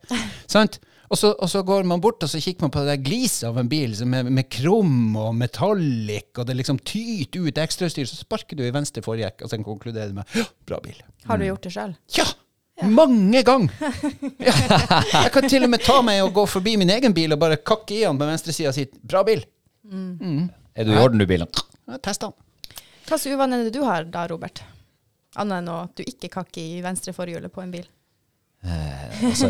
Sant? 0.47 0.79
Og 1.07 1.19
så, 1.19 1.31
og 1.31 1.47
så 1.51 1.61
går 1.63 1.85
man 1.87 2.01
bort 2.03 2.23
og 2.25 2.29
så 2.31 2.39
kikker 2.43 2.65
man 2.65 2.73
på 2.73 2.81
det 2.83 2.91
der 2.91 3.03
gliset 3.05 3.45
av 3.47 3.59
en 3.61 3.69
bil 3.71 3.93
som 3.95 4.11
er 4.17 4.27
med 4.27 4.49
krom 4.51 5.15
og 5.19 5.29
metallic, 5.39 6.33
og 6.35 6.49
det 6.49 6.57
liksom 6.59 6.81
tyter 6.83 7.45
ut 7.47 7.61
ekstrautstyr, 7.63 8.09
så 8.09 8.19
sparker 8.19 8.59
du 8.59 8.65
i 8.67 8.73
venstre 8.75 9.03
forhjekk, 9.05 9.45
og 9.45 9.51
så 9.51 9.59
konkluderer 9.63 10.11
du 10.11 10.19
med 10.19 10.35
ja, 10.35 10.43
bra 10.67 10.81
bil. 10.83 10.99
Har 11.29 11.39
du 11.39 11.47
gjort 11.47 11.63
det 11.63 11.73
sjøl? 11.77 11.95
Ja! 12.17 12.27
Mange 12.85 13.41
ganger! 13.43 13.73
Ja. 14.47 14.53
Jeg 15.23 15.31
kan 15.33 15.47
til 15.49 15.65
og 15.65 15.71
med 15.71 15.81
ta 15.81 15.95
meg 16.05 16.21
og 16.21 16.29
gå 16.35 16.43
forbi 16.47 16.75
min 16.79 16.91
egen 16.93 17.15
bil 17.15 17.33
og 17.33 17.39
bare 17.41 17.57
kakke 17.57 17.95
i 17.95 18.03
den 18.03 18.19
på 18.19 18.27
venstresida 18.27 18.69
og 18.69 18.75
si 18.77 18.85
'bra 18.85 19.23
bil'. 19.25 19.45
Er 20.77 20.85
du 20.85 20.91
i 20.93 20.99
orden, 21.01 21.17
du, 21.19 21.25
bilen? 21.25 21.47
Ja, 21.87 21.97
Test 21.97 22.21
den. 22.21 22.35
Hva 23.07 23.17
slags 23.17 23.25
uvaner 23.33 23.63
er 23.63 23.69
det 23.69 23.73
du 23.73 23.83
har 23.87 24.03
da, 24.03 24.27
Robert? 24.29 24.61
Annet 25.39 25.63
enn 25.63 25.69
at 25.73 25.95
du 25.97 26.03
ikke 26.03 26.29
kakker 26.29 26.61
i 26.61 26.81
venstre 26.85 27.13
forhjulet 27.15 27.51
på 27.53 27.63
en 27.63 27.71
bil. 27.71 27.87
Eh, 28.63 29.23
altså, 29.27 29.47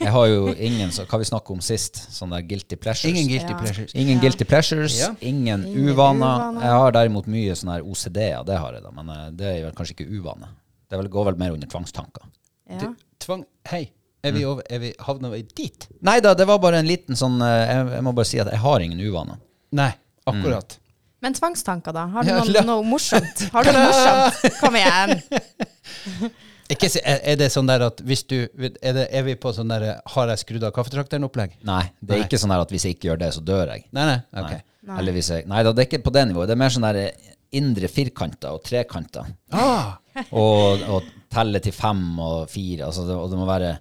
jeg 0.00 0.10
har 0.10 0.26
jo 0.30 0.46
ingen 0.56 0.90
så, 0.90 1.04
Hva 1.06 1.18
vi 1.20 1.26
snakket 1.28 1.50
om 1.54 1.60
sist? 1.62 1.98
Sånne 2.14 2.40
guilty 2.48 2.76
pleasures. 2.80 3.10
Ingen 3.12 3.28
guilty 3.28 3.52
Ja. 3.52 3.58
pleasures. 3.60 3.92
Ingen 3.94 4.16
Ja. 4.16 4.20
guilty 4.22 4.44
pleasures, 4.48 4.98
Ja. 4.98 5.10
ingen, 5.20 5.66
Ingen 5.66 5.88
uvaner. 5.88 6.24
uvaner. 6.24 6.60
Jeg 6.62 6.70
har 6.70 6.92
derimot 6.92 7.26
mye 7.26 7.52
sånne 7.54 7.80
OCD-er, 7.84 8.44
det 8.44 8.58
har 8.58 8.72
jeg 8.72 8.82
da, 8.82 8.90
men 8.90 9.10
eh, 9.10 9.30
det 9.30 9.46
er 9.46 9.62
vel 9.66 9.72
kanskje 9.72 9.94
ikke 9.98 10.08
uvane. 10.20 10.48
Det 10.90 10.98
vel, 10.98 11.08
går 11.08 11.24
vel 11.26 11.36
mer 11.36 11.52
under 11.52 11.66
tvangstanker. 11.66 12.22
Ja. 12.70 12.78
Du, 12.78 12.96
tvang 13.20 13.44
Hei, 13.68 13.90
er 14.24 14.32
vi, 14.32 14.44
over, 14.44 14.62
er 14.70 14.78
vi 14.78 14.94
havna 15.00 15.30
vi 15.30 15.42
dit? 15.42 15.86
Nei 16.02 16.18
da, 16.20 16.32
det 16.34 16.46
var 16.46 16.58
bare 16.58 16.78
en 16.78 16.86
liten 16.86 17.14
sånn 17.14 17.40
eh, 17.42 17.66
Jeg, 17.74 17.92
jeg 17.92 18.02
må 18.02 18.14
bare 18.14 18.24
si 18.26 18.38
at 18.40 18.50
jeg 18.50 18.58
har 18.58 18.80
ingen 18.80 19.00
uvaner. 19.00 19.36
Nei, 19.72 19.92
akkurat. 20.26 20.78
Men 21.20 21.34
tvangstanker, 21.34 21.92
da? 21.92 22.06
Har 22.08 22.22
du 22.24 22.30
noe, 22.30 22.64
noe 22.64 22.82
morsomt? 22.84 23.50
Har 23.52 23.64
du 23.64 23.72
noe 23.72 23.84
morsomt? 23.90 24.60
Kom 24.60 24.74
igjen. 24.76 25.22
Ikke, 26.72 26.88
si- 26.88 27.02
er, 27.04 27.36
det 27.36 27.50
sånn 27.52 27.66
der 27.68 27.82
at 27.90 27.98
hvis 28.08 28.22
du 28.30 28.38
Er, 28.56 28.70
det, 28.96 29.02
er 29.12 29.22
vi 29.26 29.34
på 29.36 29.50
sånn 29.52 29.68
der 29.68 29.82
Har 30.14 30.30
jeg 30.32 30.40
skrudd 30.40 30.62
av 30.64 30.72
kaffetrakteren-opplegg? 30.76 31.58
Nei, 31.68 31.82
det 32.00 32.14
er 32.14 32.22
Nei. 32.22 32.26
ikke 32.28 32.38
sånn 32.40 32.54
der 32.54 32.62
at 32.64 32.70
hvis 32.72 32.86
jeg 32.88 32.96
ikke 32.96 33.10
gjør 33.10 33.20
det, 33.20 33.28
så 33.36 33.42
dør 33.44 33.72
jeg. 33.74 33.84
Nei, 33.92 34.06
nei. 34.08 34.20
ok. 34.40 34.54
Nei. 34.88 34.96
Eller 35.02 35.12
hvis 35.16 35.28
jeg, 35.32 35.44
nei 35.48 35.62
da, 35.64 35.72
det 35.76 35.84
er 35.84 35.88
ikke 35.90 36.02
på 36.06 36.12
det 36.16 36.22
nivået. 36.30 36.48
Det 36.48 36.56
er 36.56 36.60
mer 36.62 36.72
sånn 36.72 36.86
der 36.88 37.00
indre 37.54 37.88
firkanter 37.92 38.56
og 38.56 38.64
trekanter. 38.66 39.28
Ah, 39.52 39.94
Og, 40.32 40.82
og 40.88 41.06
telle 41.32 41.60
til 41.64 41.72
fem 41.76 42.02
og 42.22 42.48
fire. 42.52 42.86
Altså 42.88 43.04
det, 43.08 43.14
og 43.18 43.28
det 43.32 43.38
må 43.40 43.46
være 43.48 43.74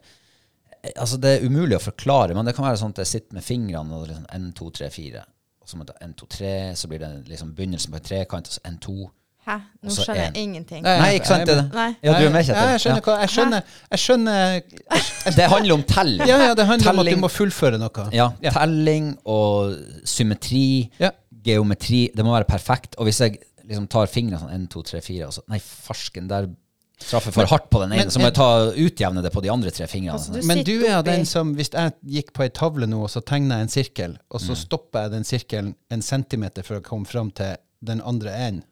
Altså 0.99 1.15
Det 1.21 1.29
er 1.37 1.45
umulig 1.47 1.77
å 1.77 1.83
forklare, 1.83 2.33
men 2.35 2.43
det 2.43 2.55
kan 2.57 2.65
være 2.67 2.79
sånn 2.81 2.91
at 2.91 2.99
jeg 3.05 3.07
sitter 3.13 3.37
med 3.37 3.45
fingrene 3.47 3.95
og 3.95 4.07
liksom 4.09 4.25
1, 4.35 4.47
2, 4.59 4.69
3, 4.81 4.89
4. 4.91 5.21
Og 5.63 5.69
så 5.71 5.77
må 5.79 5.85
jeg 5.85 5.93
ta 5.93 6.05
1, 6.09 6.15
2, 6.19 6.27
3, 6.35 6.49
så 6.75 6.89
blir 6.91 6.99
det 6.99 7.11
liksom 7.29 7.53
begynnelsen 7.55 7.93
på 7.93 8.01
en 8.01 8.07
trekant, 8.09 8.49
og 8.51 8.57
så 8.57 8.63
1, 8.67 8.79
2. 8.83 8.95
Hæ? 9.45 9.57
Nå 9.83 9.89
Også 9.89 10.05
skjønner 10.05 10.21
en. 10.27 10.33
jeg 10.33 10.43
ingenting. 10.43 10.83
Nei. 10.83 11.13
Ikke 11.17 11.27
sant? 11.27 11.45
Det. 11.49 11.55
Nei. 11.73 11.89
Ja, 12.03 12.13
du 12.19 12.25
er 12.25 12.29
med, 12.31 12.45
Ja, 12.47 12.65
jeg 12.71 12.79
skjønner 12.79 13.01
hva 13.03 13.15
Jeg 13.19 13.29
skjønner, 13.33 13.63
jeg 13.91 13.99
skjønner 13.99 14.61
Ja. 14.63 15.31
Det 15.37 15.49
handler 15.51 15.73
om 15.75 15.83
telling. 15.83 16.27
Ja, 16.27 16.37
ja, 16.47 16.53
det 16.55 16.65
handler 16.67 16.91
om 16.91 16.99
at 16.99 17.11
du 17.11 17.21
må 17.25 17.29
fullføre 17.31 17.77
noe. 17.79 18.05
Ja, 18.15 18.29
telling 18.51 19.17
og 19.25 19.75
symmetri, 20.07 20.89
Ja. 20.99 21.11
geometri. 21.43 22.09
Det 22.15 22.23
må 22.25 22.31
være 22.35 22.47
perfekt. 22.47 22.95
Og 22.97 23.05
hvis 23.09 23.19
jeg 23.19 23.39
liksom 23.67 23.87
tar 23.91 24.07
fingrene 24.11 24.39
sånn 24.39 24.53
1, 24.53 24.67
2, 24.71 24.83
3, 24.83 25.01
4, 25.01 25.27
og 25.27 25.33
så 25.33 25.41
Nei, 25.51 25.59
farsken, 25.59 26.27
der 26.31 26.47
traff 27.03 27.25
jeg 27.27 27.33
for 27.35 27.45
hardt 27.51 27.69
på 27.69 27.79
den 27.81 27.91
ene. 27.91 28.03
men- 28.05 28.09
Så 28.11 28.19
må 28.19 28.29
jeg 28.29 28.35
ta 28.35 28.71
utjevne 28.71 29.21
det 29.23 29.31
på 29.33 29.41
de 29.41 29.49
andre 29.49 29.71
tre 29.71 29.87
fingrene. 29.87 30.13
Altså, 30.17 30.33
du 30.39 30.47
Men 30.47 30.63
du 30.63 30.85
er 30.85 31.01
oppi- 31.01 31.05
den 31.05 31.25
som, 31.25 31.55
hvis 31.55 31.69
jeg 31.73 31.93
gikk 32.07 32.31
på 32.33 32.43
ei 32.43 32.49
tavle 32.49 32.87
nå, 32.87 33.01
og 33.03 33.09
så 33.09 33.19
tegna 33.25 33.55
jeg 33.59 33.61
en 33.61 33.67
sirkel, 33.67 34.17
og 34.31 34.39
så 34.39 34.55
stopper 34.55 35.01
jeg 35.03 35.11
den 35.11 35.23
sirkelen 35.23 35.75
en 35.91 36.01
centimeter 36.01 36.63
for 36.63 36.79
å 36.79 36.81
komme 36.83 37.05
fram 37.05 37.31
til 37.31 37.57
den 37.83 37.99
andre 38.01 38.29
enden, 38.31 38.63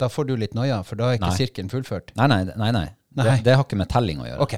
da 0.00 0.08
får 0.12 0.28
du 0.28 0.34
litt 0.40 0.56
noia, 0.56 0.82
for 0.86 0.98
da 1.00 1.10
er 1.10 1.18
ikke 1.18 1.30
Nei. 1.30 1.38
sirkelen 1.38 1.72
fullført. 1.72 2.12
Nei, 2.18 2.28
nei, 2.32 2.42
nei. 2.52 2.72
nei. 2.74 2.86
Det, 3.16 3.38
det 3.46 3.54
har 3.56 3.64
ikke 3.64 3.78
med 3.80 3.88
telling 3.92 4.20
å 4.20 4.28
gjøre. 4.28 4.44
Ok. 4.44 4.56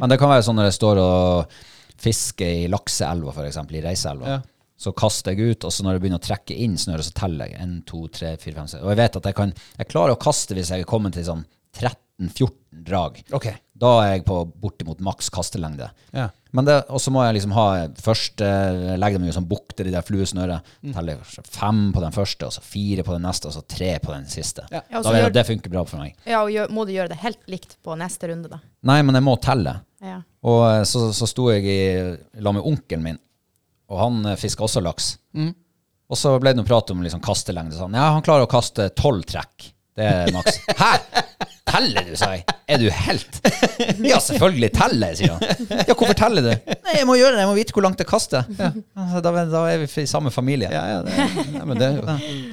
Men 0.00 0.10
det 0.10 0.18
kan 0.18 0.32
være 0.32 0.42
sånn 0.46 0.58
når 0.58 0.70
jeg 0.70 0.76
står 0.80 1.00
og 1.02 1.54
fisker 2.04 2.64
i 2.64 2.66
lakseelva, 2.72 3.34
f.eks., 3.34 3.60
i 3.70 3.82
Reiseelva. 3.84 4.32
Ja. 4.34 4.40
Så 4.84 4.90
kaster 4.98 5.32
jeg 5.36 5.54
ut, 5.54 5.64
og 5.64 5.72
så 5.72 5.84
når 5.86 5.96
jeg 5.96 6.02
begynner 6.02 6.18
å 6.20 6.24
trekke 6.24 6.56
inn 6.64 6.74
snøret, 6.80 7.06
så 7.06 7.14
teller 7.14 7.52
jeg 7.52 7.60
1, 7.62 7.76
2, 7.86 8.00
3, 8.18 8.32
4, 8.42 8.56
5, 8.58 8.70
6. 8.74 8.82
Og 8.82 8.90
jeg 8.90 9.00
vet 9.00 9.18
at 9.20 9.28
jeg 9.30 9.36
kan 9.38 9.52
Jeg 9.54 9.90
klarer 9.92 10.16
å 10.16 10.20
kaste 10.20 10.56
hvis 10.58 10.72
jeg 10.74 10.82
er 10.82 10.90
kommet 10.90 11.14
til 11.14 11.26
sånn 11.28 11.44
13-14 11.78 12.82
drag. 12.90 13.22
Ok. 13.38 13.46
Da 13.74 13.90
er 14.04 14.12
jeg 14.12 14.24
på 14.28 14.36
bortimot 14.62 15.00
maks 15.02 15.28
kastelengde. 15.34 15.88
Ja. 16.14 16.28
Men 16.54 16.68
det, 16.68 16.76
og 16.94 17.00
så 17.02 17.10
må 17.10 17.24
jeg 17.24 17.34
liksom 17.34 17.54
ha 17.56 17.64
først 17.98 18.42
eh, 18.46 18.92
legge 19.02 19.18
dem 19.18 19.26
i 19.26 19.32
sånn 19.34 19.48
bukter 19.50 19.88
i 19.90 19.94
det 19.94 20.04
fluesnøret. 20.06 20.68
Mm. 20.86 20.92
Telle 20.94 21.16
fem 21.50 21.80
på 21.90 22.04
den 22.04 22.14
første, 22.14 22.46
og 22.46 22.54
så 22.54 22.62
fire 22.62 23.02
på 23.06 23.16
den 23.16 23.26
neste, 23.26 23.50
og 23.50 23.56
så 23.56 23.64
tre 23.66 23.96
på 23.98 24.12
den 24.12 24.28
siste. 24.30 24.68
Ja. 24.70 24.84
Ja, 24.92 25.02
da 25.02 25.10
vet 25.10 25.24
jeg 25.24 25.32
at 25.32 25.38
det 25.40 25.46
funker 25.48 25.74
bra 25.74 25.82
for 25.90 26.04
meg. 26.04 26.14
Ja, 26.22 26.44
og 26.44 26.54
gjør, 26.54 26.70
må 26.70 26.86
du 26.86 26.94
gjøre 26.94 27.10
det 27.10 27.18
helt 27.24 27.42
likt 27.50 27.74
på 27.82 27.98
neste 27.98 28.30
runde, 28.30 28.52
da? 28.52 28.60
Nei, 28.86 29.00
men 29.02 29.18
jeg 29.18 29.26
må 29.26 29.34
telle. 29.42 29.74
Ja. 30.04 30.20
Og 30.46 30.62
eh, 30.68 30.84
så, 30.86 31.08
så 31.16 31.26
sto 31.26 31.50
jeg 31.50 31.66
i 31.66 31.82
lag 32.38 32.54
med 32.54 32.70
onkelen 32.70 33.02
min, 33.10 33.20
og 33.90 33.98
han 34.04 34.22
fisker 34.22 34.44
fiska 34.46 34.68
også 34.68 34.84
laks. 34.86 35.10
Mm. 35.34 35.50
Og 36.14 36.20
så 36.20 36.36
ble 36.38 36.52
det 36.54 36.60
noe 36.60 36.68
prat 36.68 36.94
om 36.94 37.02
liksom 37.02 37.22
kastelengde. 37.24 37.74
Sånn. 37.74 37.98
Ja, 37.98 38.12
han 38.14 38.22
klarer 38.22 38.46
å 38.46 38.50
kaste 38.50 38.92
tolv 38.94 39.26
trekk. 39.26 39.72
Det 39.94 40.06
er 40.10 40.32
maks. 40.34 40.58
Hæ? 40.78 40.92
Teller 41.74 42.04
du, 42.06 42.12
sa 42.18 42.28
jeg. 42.34 42.44
Er 42.70 42.78
du 42.78 42.86
helt? 42.92 43.38
Ja, 44.04 44.18
selvfølgelig 44.22 44.70
teller 44.76 45.10
jeg, 45.12 45.18
sier 45.22 45.32
han. 45.34 45.70
Ja, 45.88 45.94
hvorfor 45.94 46.14
teller 46.18 46.44
du? 46.44 46.50
Nei, 46.70 46.94
jeg 47.00 47.06
må 47.08 47.16
gjøre 47.18 47.34
det. 47.34 47.42
Jeg 47.42 47.50
må 47.50 47.56
vite 47.56 47.74
hvor 47.74 47.84
langt 47.86 48.02
jeg 48.02 48.08
kaster. 48.10 48.46
Altså, 48.94 49.22
da, 49.24 49.32
da 49.50 49.62
er 49.72 49.82
vi 49.82 49.88
i 50.04 50.06
samme 50.10 50.30
familie. 50.34 50.70
Ja, 50.72 50.84
ja, 50.92 51.00
det, 51.06 51.14
ja, 51.56 51.64
men 51.66 51.80
det 51.80 51.88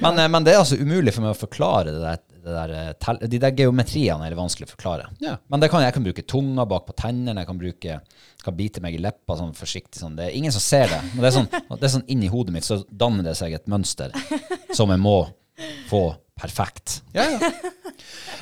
Men, 0.02 0.18
eh, 0.18 0.30
men 0.32 0.46
det 0.46 0.54
er 0.54 0.62
altså 0.62 0.78
umulig 0.80 1.14
for 1.14 1.26
meg 1.26 1.36
å 1.36 1.38
forklare 1.38 1.92
det 1.94 2.00
der, 2.02 2.22
det 2.42 2.56
der 2.56 2.74
eh, 2.80 3.28
De 3.30 3.40
der 3.44 3.54
geometriene 3.58 4.26
er 4.26 4.34
det 4.34 4.40
vanskelig 4.40 4.70
å 4.70 4.72
forklare. 4.72 5.10
Ja. 5.22 5.36
Men 5.52 5.62
det 5.62 5.70
kan, 5.72 5.84
jeg 5.84 5.94
kan 5.94 6.06
bruke 6.08 6.26
tunga 6.34 6.66
bak 6.72 6.88
på 6.88 6.96
tennene, 7.04 7.44
jeg 7.44 7.50
kan, 7.52 7.60
bruke, 7.62 8.00
kan 8.46 8.58
bite 8.58 8.82
meg 8.84 8.98
i 8.98 9.02
leppa 9.02 9.38
sånn 9.38 9.54
forsiktig. 9.58 10.00
Sånn. 10.02 10.18
Det 10.18 10.30
er 10.30 10.40
ingen 10.40 10.54
som 10.54 10.64
ser 10.64 10.90
det. 10.90 11.02
Men 11.12 11.22
det 11.22 11.30
er 11.30 11.38
sånn, 11.38 11.50
det 11.76 11.86
er 11.86 11.94
sånn 11.98 12.08
inni 12.10 12.32
hodet 12.32 12.56
mitt 12.58 12.66
så 12.66 12.80
danner 12.88 13.28
det 13.30 13.36
seg 13.38 13.54
et 13.58 13.70
mønster 13.70 14.14
som 14.74 14.90
jeg 14.90 15.02
må 15.04 15.20
få 15.90 16.08
perfekt. 16.42 17.00
Ja, 17.16 17.28
ja. 17.30 17.52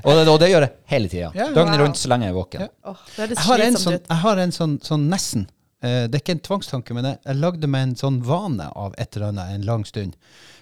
Og 0.00 0.16
det, 0.16 0.22
og 0.32 0.38
det 0.40 0.48
gjør 0.48 0.64
jeg 0.64 0.72
hele 0.88 1.08
tida. 1.12 1.30
Ja, 1.36 1.50
Døgnet 1.52 1.74
wow. 1.74 1.82
rundt 1.84 1.98
så 2.00 2.08
lenge 2.08 2.24
jeg 2.24 2.32
er 2.32 2.36
våken. 2.38 2.62
Ja. 2.64 2.68
Åh, 2.88 3.00
det 3.16 3.26
Jeg 3.34 3.44
har 3.44 3.62
en 3.64 3.74
sånn, 3.76 3.96
jeg 3.98 4.18
har 4.22 4.40
en 4.40 4.54
sånn, 4.56 4.76
sånn 4.84 5.02
nesten. 5.12 5.42
Uh, 5.84 6.06
det 6.08 6.16
er 6.16 6.22
ikke 6.22 6.36
en 6.38 6.42
tvangstanke, 6.46 6.96
men 6.96 7.08
jeg, 7.08 7.18
jeg 7.26 7.40
lagde 7.40 7.68
meg 7.68 7.84
en 7.84 7.92
sånn 8.00 8.16
vane 8.24 8.70
av 8.80 8.96
et 9.00 9.18
eller 9.18 9.34
annet 9.34 9.58
en 9.58 9.66
lang 9.68 9.84
stund. 9.88 10.16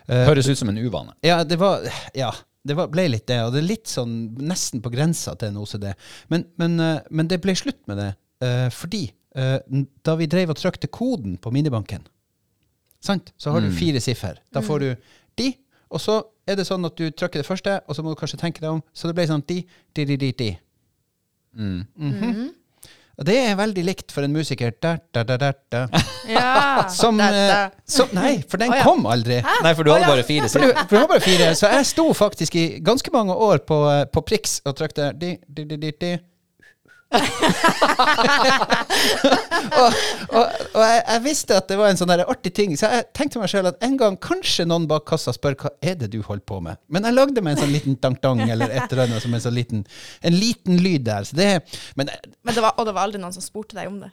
Uh, 0.09 0.25
Høres 0.27 0.49
ut 0.51 0.59
som 0.59 0.73
en 0.73 0.81
uvane. 0.81 1.15
Ja, 1.27 1.45
det 1.47 1.61
var 1.63 1.87
Ja, 2.19 2.33
det 2.67 2.75
var, 2.79 2.91
ble 2.91 3.07
litt 3.13 3.29
det. 3.31 3.39
Og 3.47 3.55
det 3.55 3.63
er 3.63 3.69
litt 3.69 3.91
sånn 3.91 4.17
nesten 4.43 4.83
på 4.83 4.91
grensa 4.95 5.37
til 5.39 5.53
en 5.53 5.61
OCD. 5.63 5.87
Men, 6.35 6.49
men, 6.59 6.75
eh, 6.83 6.99
men 7.15 7.31
det 7.31 7.39
ble 7.45 7.55
slutt 7.57 7.81
med 7.91 8.01
det 8.03 8.11
eh, 8.45 8.67
fordi 8.75 9.07
da 9.39 10.15
vi 10.19 10.27
drev 10.27 10.51
og 10.51 10.59
trykte 10.59 10.89
koden 10.91 11.37
på 11.39 11.53
minibanken, 11.55 12.01
sant? 13.05 13.29
så 13.39 13.53
har 13.55 13.63
du 13.63 13.69
fire 13.71 14.01
siffer. 14.03 14.41
Da 14.51 14.65
får 14.65 14.83
du 14.83 14.89
de, 15.39 15.53
og 15.95 16.03
så 16.03 16.17
er 16.49 16.59
det 16.59 16.67
sånn 16.69 16.87
at 16.89 16.97
du 16.99 17.09
trykker 17.11 17.43
det 17.43 17.49
første, 17.49 17.81
og 17.87 17.97
så 17.97 18.05
må 18.05 18.15
du 18.15 18.21
kanskje 18.21 18.41
tenke 18.41 18.63
deg 18.65 18.79
om. 18.79 18.81
Så 18.97 19.11
det 19.11 19.17
ble 19.19 19.27
sånn 19.29 19.45
di, 19.49 19.61
di, 19.97 20.07
di, 20.09 20.17
di, 20.21 20.33
di. 20.39 20.53
Mm. 21.59 21.83
Mhm. 21.97 22.47
Og 23.19 23.27
det 23.27 23.35
er 23.49 23.57
veldig 23.59 23.83
likt 23.83 24.13
for 24.15 24.23
en 24.23 24.31
musiker. 24.31 24.71
Da, 24.79 24.93
da, 25.15 25.25
da, 25.27 25.37
da, 25.43 25.51
da. 25.75 25.81
Ja, 26.29 26.85
Som, 26.93 27.19
da, 27.19 27.29
eh, 27.35 27.71
som 27.89 28.11
Nei, 28.15 28.37
for 28.47 28.61
den 28.63 28.71
oh, 28.71 28.77
ja. 28.79 28.85
kom 28.87 29.07
aldri. 29.11 29.41
Nei, 29.43 29.73
for 29.75 29.87
du 29.87 29.91
hadde 29.91 30.07
bare 30.07 30.23
fire 30.27 30.47
For, 30.53 30.63
du, 30.63 30.75
for 30.77 30.93
du 30.93 30.99
hadde 31.01 31.11
bare 31.11 31.25
fire. 31.25 31.49
Så 31.59 31.71
jeg 31.73 31.89
sto 31.89 32.05
faktisk 32.15 32.55
i 32.61 32.67
ganske 32.85 33.11
mange 33.15 33.35
år 33.35 33.65
på, 33.67 33.81
eh, 33.91 34.05
på 34.13 34.23
Prix 34.29 34.61
og 34.69 34.77
trykte 34.79 35.11
di, 35.19 35.33
di, 35.49 35.65
di, 35.67 35.81
di, 35.83 35.91
di. 35.99 36.13
Og 39.79 39.89
og, 40.29 40.45
og 40.75 40.83
jeg, 40.83 40.99
jeg 41.09 41.23
visste 41.25 41.57
at 41.57 41.69
det 41.71 41.79
var 41.81 41.89
en 41.93 41.99
sånn 42.01 42.13
artig 42.15 42.53
ting, 42.57 42.75
så 42.79 42.91
jeg 42.93 43.07
tenkte 43.17 43.41
meg 43.41 43.51
selv 43.53 43.71
at 43.73 43.79
en 43.87 43.97
gang 44.01 44.19
kanskje 44.21 44.67
noen 44.69 44.87
bak 44.91 45.07
kassa 45.09 45.33
spør 45.35 45.57
hva 45.63 45.71
er 45.81 45.97
det 46.01 46.11
du 46.13 46.21
holder 46.27 46.45
på 46.49 46.61
med. 46.65 46.77
Men 46.93 47.09
jeg 47.09 47.17
lagde 47.17 47.45
meg 47.45 47.57
en 47.57 47.63
sånn 47.65 47.75
liten 47.75 47.97
dang-dang 48.03 48.45
eller 48.47 48.69
et 48.69 48.87
eller 48.93 49.07
annet 49.07 49.25
som 49.25 49.35
en 49.35 49.45
sånn 49.45 49.57
liten, 49.57 49.81
en 50.21 50.37
liten 50.37 50.75
lyd 50.85 51.03
der. 51.09 51.23
Det, 51.39 51.51
men 51.97 52.07
Men 52.45 52.55
det 52.55 52.63
var, 52.65 52.73
og 52.77 52.85
det 52.89 52.95
var 52.97 53.09
aldri 53.09 53.21
noen 53.23 53.35
som 53.37 53.45
spurte 53.45 53.79
deg 53.79 53.89
om 53.91 53.99
det? 54.05 54.11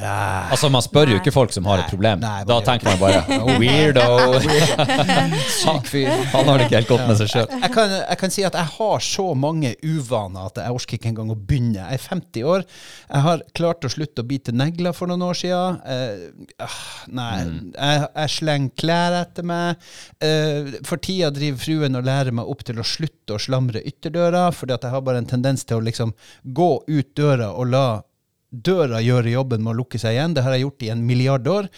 Altså, 0.00 0.70
man 0.72 0.82
spør 0.84 1.12
jo 1.14 1.18
ikke 1.20 1.32
folk 1.34 1.52
som 1.54 1.66
har 1.70 1.82
et 1.82 1.90
problem. 1.92 2.22
Nei, 2.22 2.42
da 2.48 2.58
tenker 2.64 2.90
man 2.90 3.00
bare 3.00 3.38
weirdo. 3.60 4.38
Syk 5.60 5.90
fyr. 5.90 6.10
Han 6.34 6.50
har 6.50 6.60
det 6.60 6.68
ikke 6.68 6.80
helt 6.80 6.92
godt 6.92 7.06
med 7.08 7.20
seg 7.20 7.32
sjøl. 7.32 7.48
Jeg 7.54 7.72
kan, 7.74 7.94
jeg 7.98 8.20
kan 8.22 8.34
si 8.34 8.44
at 8.46 8.58
jeg 8.58 8.72
har 8.76 9.04
så 9.04 9.26
mange 9.38 9.74
uvaner 9.84 10.50
at 10.50 10.60
jeg 10.62 10.76
orker 10.80 10.98
ikke 10.98 11.12
engang 11.12 11.32
å 11.34 11.38
begynne. 11.38 11.84
Jeg 11.84 12.00
er 12.00 12.06
50 12.06 12.48
år. 12.54 12.66
Jeg 13.06 13.26
har 13.26 13.44
klart 13.56 13.86
å 13.86 13.92
slutte 13.92 14.24
å 14.24 14.28
bite 14.30 14.54
negler 14.56 14.96
for 14.96 15.10
noen 15.10 15.24
år 15.28 15.40
siden. 15.40 15.80
Uh, 15.84 16.76
nei, 17.12 17.30
nei, 17.46 17.70
jeg, 17.76 18.04
jeg 18.08 18.34
slenger 18.36 18.76
klær 18.80 19.18
etter 19.22 19.46
meg. 19.46 19.90
Uh, 20.22 20.76
for 20.86 21.02
tida 21.02 21.32
driver 21.34 21.62
fruen 21.64 21.98
og 21.98 22.06
lærer 22.08 22.36
meg 22.36 22.50
opp 22.50 22.64
til 22.66 22.80
å 22.80 22.86
slutte 22.86 23.36
å 23.36 23.42
slamre 23.42 23.82
ytterdøra, 23.86 24.48
fordi 24.54 24.76
at 24.76 24.86
jeg 24.86 24.94
har 24.94 25.04
bare 25.06 25.22
en 25.22 25.30
tendens 25.30 25.66
til 25.66 25.80
å 25.80 25.84
liksom 25.84 26.14
gå 26.44 26.70
ut 26.88 27.12
døra 27.18 27.52
og 27.54 27.70
la 27.72 27.86
døra 28.50 28.98
gjøre 29.02 29.30
jobben 29.32 29.62
med 29.62 29.72
å 29.72 29.78
lukke 29.78 29.98
seg 30.02 30.16
igjen. 30.16 30.34
Det 30.34 30.42
har 30.44 30.56
jeg 30.56 30.64
gjort 30.64 30.84
i 30.86 30.90
en 30.94 31.04
milliard 31.06 31.50
år. 31.50 31.68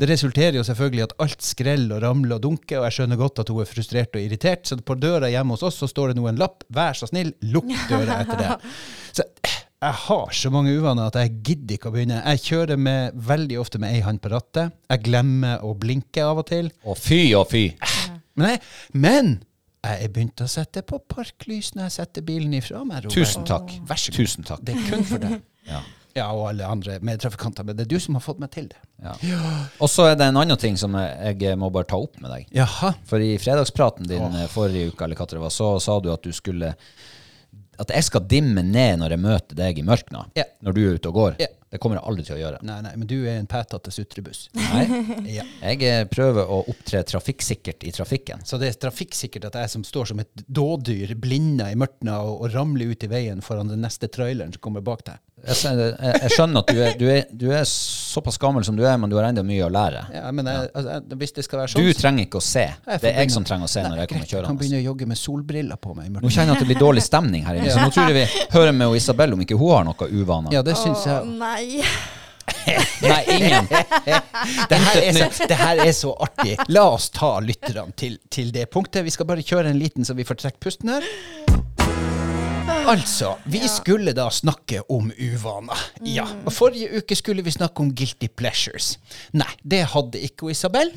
Det 0.00 0.08
resulterer 0.08 0.56
jo 0.58 0.64
selvfølgelig 0.66 1.06
at 1.06 1.16
alt 1.24 1.44
skreller 1.44 1.98
og 1.98 2.04
ramler 2.06 2.38
og 2.38 2.44
dunker, 2.46 2.80
og 2.80 2.88
jeg 2.88 2.98
skjønner 2.98 3.20
godt 3.20 3.42
at 3.42 3.52
hun 3.52 3.60
er 3.64 3.68
frustrert 3.68 4.16
og 4.16 4.24
irritert. 4.24 4.64
Så 4.68 4.78
på 4.80 4.96
døra 5.00 5.30
hjemme 5.32 5.56
hos 5.56 5.66
oss 5.68 5.80
så 5.82 5.90
står 5.90 6.12
det 6.12 6.20
nå 6.20 6.28
en 6.30 6.40
lapp. 6.40 6.64
Vær 6.72 6.96
så 6.98 7.10
snill, 7.10 7.34
lukk 7.52 7.70
døra 7.90 8.22
etter 8.24 8.40
det. 8.40 8.56
Så 9.12 9.28
jeg 9.82 9.98
har 10.06 10.34
så 10.38 10.50
mange 10.54 10.72
uvaner 10.78 11.08
at 11.10 11.16
jeg 11.18 11.32
gidder 11.42 11.74
ikke 11.76 11.90
å 11.90 11.94
begynne. 11.96 12.20
Jeg 12.22 12.42
kjører 12.46 12.78
med, 12.78 13.16
veldig 13.28 13.56
ofte 13.58 13.80
med 13.82 13.96
ei 13.96 14.02
hånd 14.06 14.20
på 14.22 14.30
rattet. 14.30 14.76
Jeg 14.92 15.02
glemmer 15.08 15.64
å 15.66 15.72
blinke 15.74 16.22
av 16.22 16.38
og 16.44 16.46
til. 16.52 16.70
Å 16.86 16.94
fy 16.96 17.24
og 17.34 17.48
fy. 17.50 17.64
Men 18.38 18.54
jeg, 18.54 18.60
men 18.94 19.32
jeg 19.82 20.06
er 20.06 20.12
begynt 20.14 20.40
å 20.40 20.46
sette 20.48 20.84
på 20.86 21.00
parklys 21.10 21.72
når 21.74 21.88
jeg 21.88 21.96
setter 21.98 22.24
bilen 22.24 22.54
ifra 22.54 22.84
meg. 22.86 23.08
Robert. 23.08 23.16
Tusen 23.18 23.44
takk. 23.48 23.74
Vær 23.88 23.98
så 23.98 24.14
god. 24.14 24.20
Tusen 24.22 24.46
takk. 24.46 24.62
Det 24.62 24.76
er 24.78 24.86
kun 24.86 25.04
for 25.08 25.24
deg. 25.24 25.42
Ja. 25.66 25.82
Ja, 26.16 26.28
og 26.36 26.48
alle 26.50 26.68
andre 26.68 26.98
medtrafikanter, 27.04 27.64
men 27.64 27.78
det 27.78 27.86
er 27.86 27.92
du 27.94 28.00
som 28.02 28.18
har 28.18 28.24
fått 28.24 28.42
meg 28.42 28.52
til 28.54 28.68
det. 28.72 28.80
Ja. 29.02 29.14
Og 29.82 29.90
så 29.90 30.10
er 30.10 30.18
det 30.18 30.28
en 30.28 30.38
annen 30.42 30.60
ting 30.60 30.76
som 30.80 30.94
jeg 30.98 31.56
må 31.58 31.72
bare 31.74 31.88
ta 31.90 31.98
opp 32.00 32.20
med 32.22 32.30
deg. 32.34 32.52
Jaha. 32.54 32.92
For 33.08 33.22
i 33.22 33.34
fredagspraten 33.42 34.08
din 34.10 34.22
oh. 34.22 34.44
forrige 34.52 34.92
uke, 34.92 35.06
eller 35.06 35.18
hva 35.18 35.28
det 35.30 35.42
var, 35.42 35.54
så 35.54 35.74
sa 35.82 35.98
du 36.00 36.12
at 36.12 36.22
du 36.22 36.32
skulle 36.36 36.74
At 37.80 37.90
jeg 37.90 38.04
skal 38.04 38.28
dimme 38.28 38.62
ned 38.62 39.00
når 39.00 39.16
jeg 39.16 39.22
møter 39.22 39.58
deg 39.58 39.80
i 39.80 39.86
mørkna. 39.86 40.26
Ja. 40.38 40.44
Når 40.62 40.76
du 40.76 40.82
er 40.84 41.00
ute 41.00 41.10
og 41.10 41.18
går. 41.18 41.36
Ja. 41.42 41.50
Det 41.72 41.78
kommer 41.80 41.96
jeg 41.96 42.04
aldri 42.04 42.22
til 42.26 42.34
å 42.36 42.40
gjøre. 42.42 42.58
Nei, 42.68 42.74
nei, 42.84 42.90
men 43.00 43.08
du 43.08 43.14
er 43.22 43.38
en 43.40 43.46
pætete 43.48 43.92
sutrebuss. 43.94 44.44
Nei. 44.58 44.82
Ja. 45.32 45.44
Jeg 45.62 45.86
eh, 45.88 46.02
prøver 46.10 46.50
å 46.50 46.58
opptre 46.68 47.00
trafikksikkert 47.08 47.86
i 47.88 47.92
trafikken. 47.96 48.42
Så 48.44 48.58
det 48.60 48.68
er 48.68 48.76
trafikksikkert 48.82 49.46
at 49.48 49.56
jeg 49.62 49.70
som 49.72 49.84
står 49.86 50.10
som 50.10 50.20
et 50.20 50.42
dådyr, 50.44 51.14
blinda 51.16 51.70
i 51.72 51.78
mørkna 51.78 52.18
og, 52.26 52.42
og 52.44 52.52
ramler 52.52 52.92
ut 52.92 53.06
i 53.06 53.08
veien 53.08 53.40
foran 53.44 53.72
den 53.72 53.80
neste 53.86 54.10
traileren 54.12 54.52
som 54.52 54.60
kommer 54.66 54.84
bak 54.84 55.06
deg. 55.08 55.22
Jeg, 55.42 55.56
jeg, 55.74 56.18
jeg 56.22 56.30
skjønner 56.36 56.62
at 56.62 56.68
du 56.70 56.78
er, 56.78 56.92
du, 56.98 57.04
er, 57.10 57.24
du 57.34 57.46
er 57.50 57.64
såpass 57.66 58.38
gammel 58.38 58.62
som 58.66 58.76
du 58.78 58.84
er, 58.86 58.94
men 59.00 59.10
du 59.10 59.16
har 59.18 59.26
enda 59.26 59.42
mye 59.46 59.64
å 59.66 59.70
lære. 59.72 60.04
Ja, 60.14 60.30
men 60.34 60.46
jeg, 60.46 60.68
altså, 60.70 60.94
jeg, 60.94 61.18
hvis 61.18 61.34
det 61.38 61.44
skal 61.48 61.62
være 61.62 61.72
Du 61.72 61.74
sånn 61.74 61.88
Du 61.88 61.98
trenger 61.98 62.28
ikke 62.28 62.38
å 62.38 62.46
se. 62.46 62.64
Det 62.86 63.10
er 63.10 63.18
jeg 63.24 63.34
som 63.34 63.46
trenger 63.48 63.66
å 63.66 63.72
se 63.72 63.82
når 63.82 64.04
jeg 64.04 64.12
kommer 64.12 64.30
kjørende. 64.30 64.46
jeg 64.46 64.52
kan 64.52 64.60
begynne 64.62 64.80
å 64.82 64.86
jogge 64.86 65.10
med 65.10 65.20
solbriller 65.22 65.82
på 65.82 65.98
meg 65.98 66.14
Nå 66.14 66.30
kjenner 66.30 66.52
jeg 66.52 66.60
at 66.60 66.64
det 66.64 66.70
blir 66.70 66.82
dårlig 66.84 67.04
stemning 67.06 67.46
her 67.48 67.58
inne, 67.58 67.74
så 67.74 67.82
nå 67.82 67.90
tror 67.94 68.12
jeg 68.12 68.18
vi 68.20 68.48
hører 68.54 68.74
med 68.76 68.98
Isabel 69.02 69.34
om 69.34 69.42
ikke 69.42 69.58
hun 69.58 69.74
har 69.74 69.86
noe 69.90 70.10
uvaner. 70.12 70.54
Ja, 70.54 70.62
det 70.66 70.78
syns 70.78 71.06
Å, 71.06 71.18
jeg. 71.18 71.38
nei. 71.42 71.82
Nei, 73.02 73.22
ingen. 73.28 73.66
Det 73.66 74.78
her, 74.78 75.00
er 75.02 75.12
så, 75.16 75.46
det 75.48 75.58
her 75.58 75.82
er 75.82 75.92
så 75.96 76.12
artig. 76.26 76.56
La 76.74 76.84
oss 76.94 77.08
ta 77.14 77.34
lytterne 77.42 77.94
til, 77.98 78.18
til 78.30 78.52
det 78.54 78.68
punktet. 78.72 79.04
Vi 79.06 79.14
skal 79.14 79.28
bare 79.28 79.44
kjøre 79.46 79.72
en 79.72 79.78
liten 79.80 80.06
så 80.06 80.14
vi 80.18 80.26
får 80.26 80.42
trekke 80.44 80.62
pusten 80.62 80.92
her. 80.92 81.06
Altså, 82.88 83.34
vi 83.44 83.60
skulle 83.70 84.12
da 84.16 84.26
snakke 84.32 84.82
om 84.90 85.10
uvaner. 85.12 85.78
Ja. 86.06 86.24
Og 86.46 86.52
forrige 86.52 86.88
uke 86.98 87.16
skulle 87.16 87.44
vi 87.44 87.52
snakke 87.54 87.82
om 87.84 87.92
guilty 87.94 88.28
pleasures. 88.36 88.96
Nei, 89.36 89.48
det 89.62 89.84
hadde 89.92 90.20
ikke 90.22 90.48
hun 90.48 90.54
Isabel. 90.54 90.92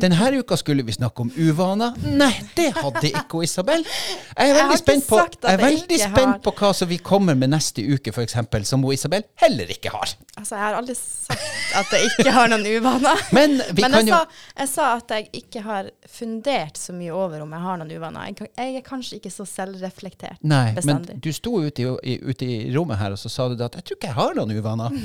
Denne 0.00 0.30
uka 0.38 0.56
skulle 0.60 0.84
vi 0.86 0.94
snakke 0.96 1.24
om 1.24 1.32
uvaner. 1.36 1.96
Nei, 2.04 2.32
det 2.56 2.70
hadde 2.78 3.08
ikke 3.10 3.38
hun 3.40 3.46
Isabel. 3.48 3.86
Jeg 3.86 4.50
er 4.50 4.58
veldig 4.58 4.76
jeg 4.76 4.82
spent 4.84 5.08
på, 5.08 5.20
jeg 5.42 5.52
er 5.52 5.64
veldig 5.64 6.00
spent 6.02 6.42
på 6.44 6.54
hva 6.60 6.72
som 6.76 6.90
vi 6.90 7.00
kommer 7.02 7.38
med 7.38 7.52
neste 7.52 7.84
uke, 7.84 8.14
eksempel, 8.22 8.66
som 8.68 8.84
hun 8.84 8.94
Isabel 8.94 9.24
heller 9.42 9.72
ikke 9.72 9.92
har. 9.94 10.14
Altså, 10.42 10.56
jeg 10.58 10.64
har 10.64 10.74
aldri 10.74 10.94
sagt 10.98 11.74
at 11.78 11.92
jeg 11.94 12.08
ikke 12.10 12.32
har 12.34 12.48
noen 12.50 12.64
uvaner. 12.66 13.20
Men 13.36 13.60
vi 13.70 13.84
Men 13.84 13.94
kan 13.94 13.98
jeg 14.00 14.08
sa, 14.10 14.40
jeg 14.58 14.70
sa 14.72 14.86
at 14.96 15.12
jeg 15.14 15.28
ikke 15.38 15.60
har 15.62 15.90
fundert 16.10 16.80
så 16.80 16.94
mye 16.96 17.12
over 17.14 17.44
om 17.44 17.52
jeg 17.54 17.62
har 17.62 17.78
noen 17.78 17.92
uvaner. 17.94 18.32
Jeg, 18.32 18.50
jeg 18.58 18.80
er 18.80 18.84
kanskje 18.86 19.20
ikke 19.20 19.30
så 19.30 19.46
selvreflektert 19.46 20.42
Nei, 20.42 20.72
men 20.88 21.04
du 21.22 21.28
sto 21.34 21.60
ute 21.62 21.84
i, 22.02 22.16
ute 22.26 22.48
i 22.48 22.56
rommet 22.74 22.98
her, 22.98 23.14
og 23.14 23.20
så 23.22 23.30
sa 23.30 23.46
du 23.48 23.54
at 23.62 23.78
'jeg 23.78 23.86
tror 23.86 24.00
ikke 24.00 24.10
jeg 24.10 24.18
har 24.18 24.34
noen 24.34 24.56
uvaner'. 24.58 24.96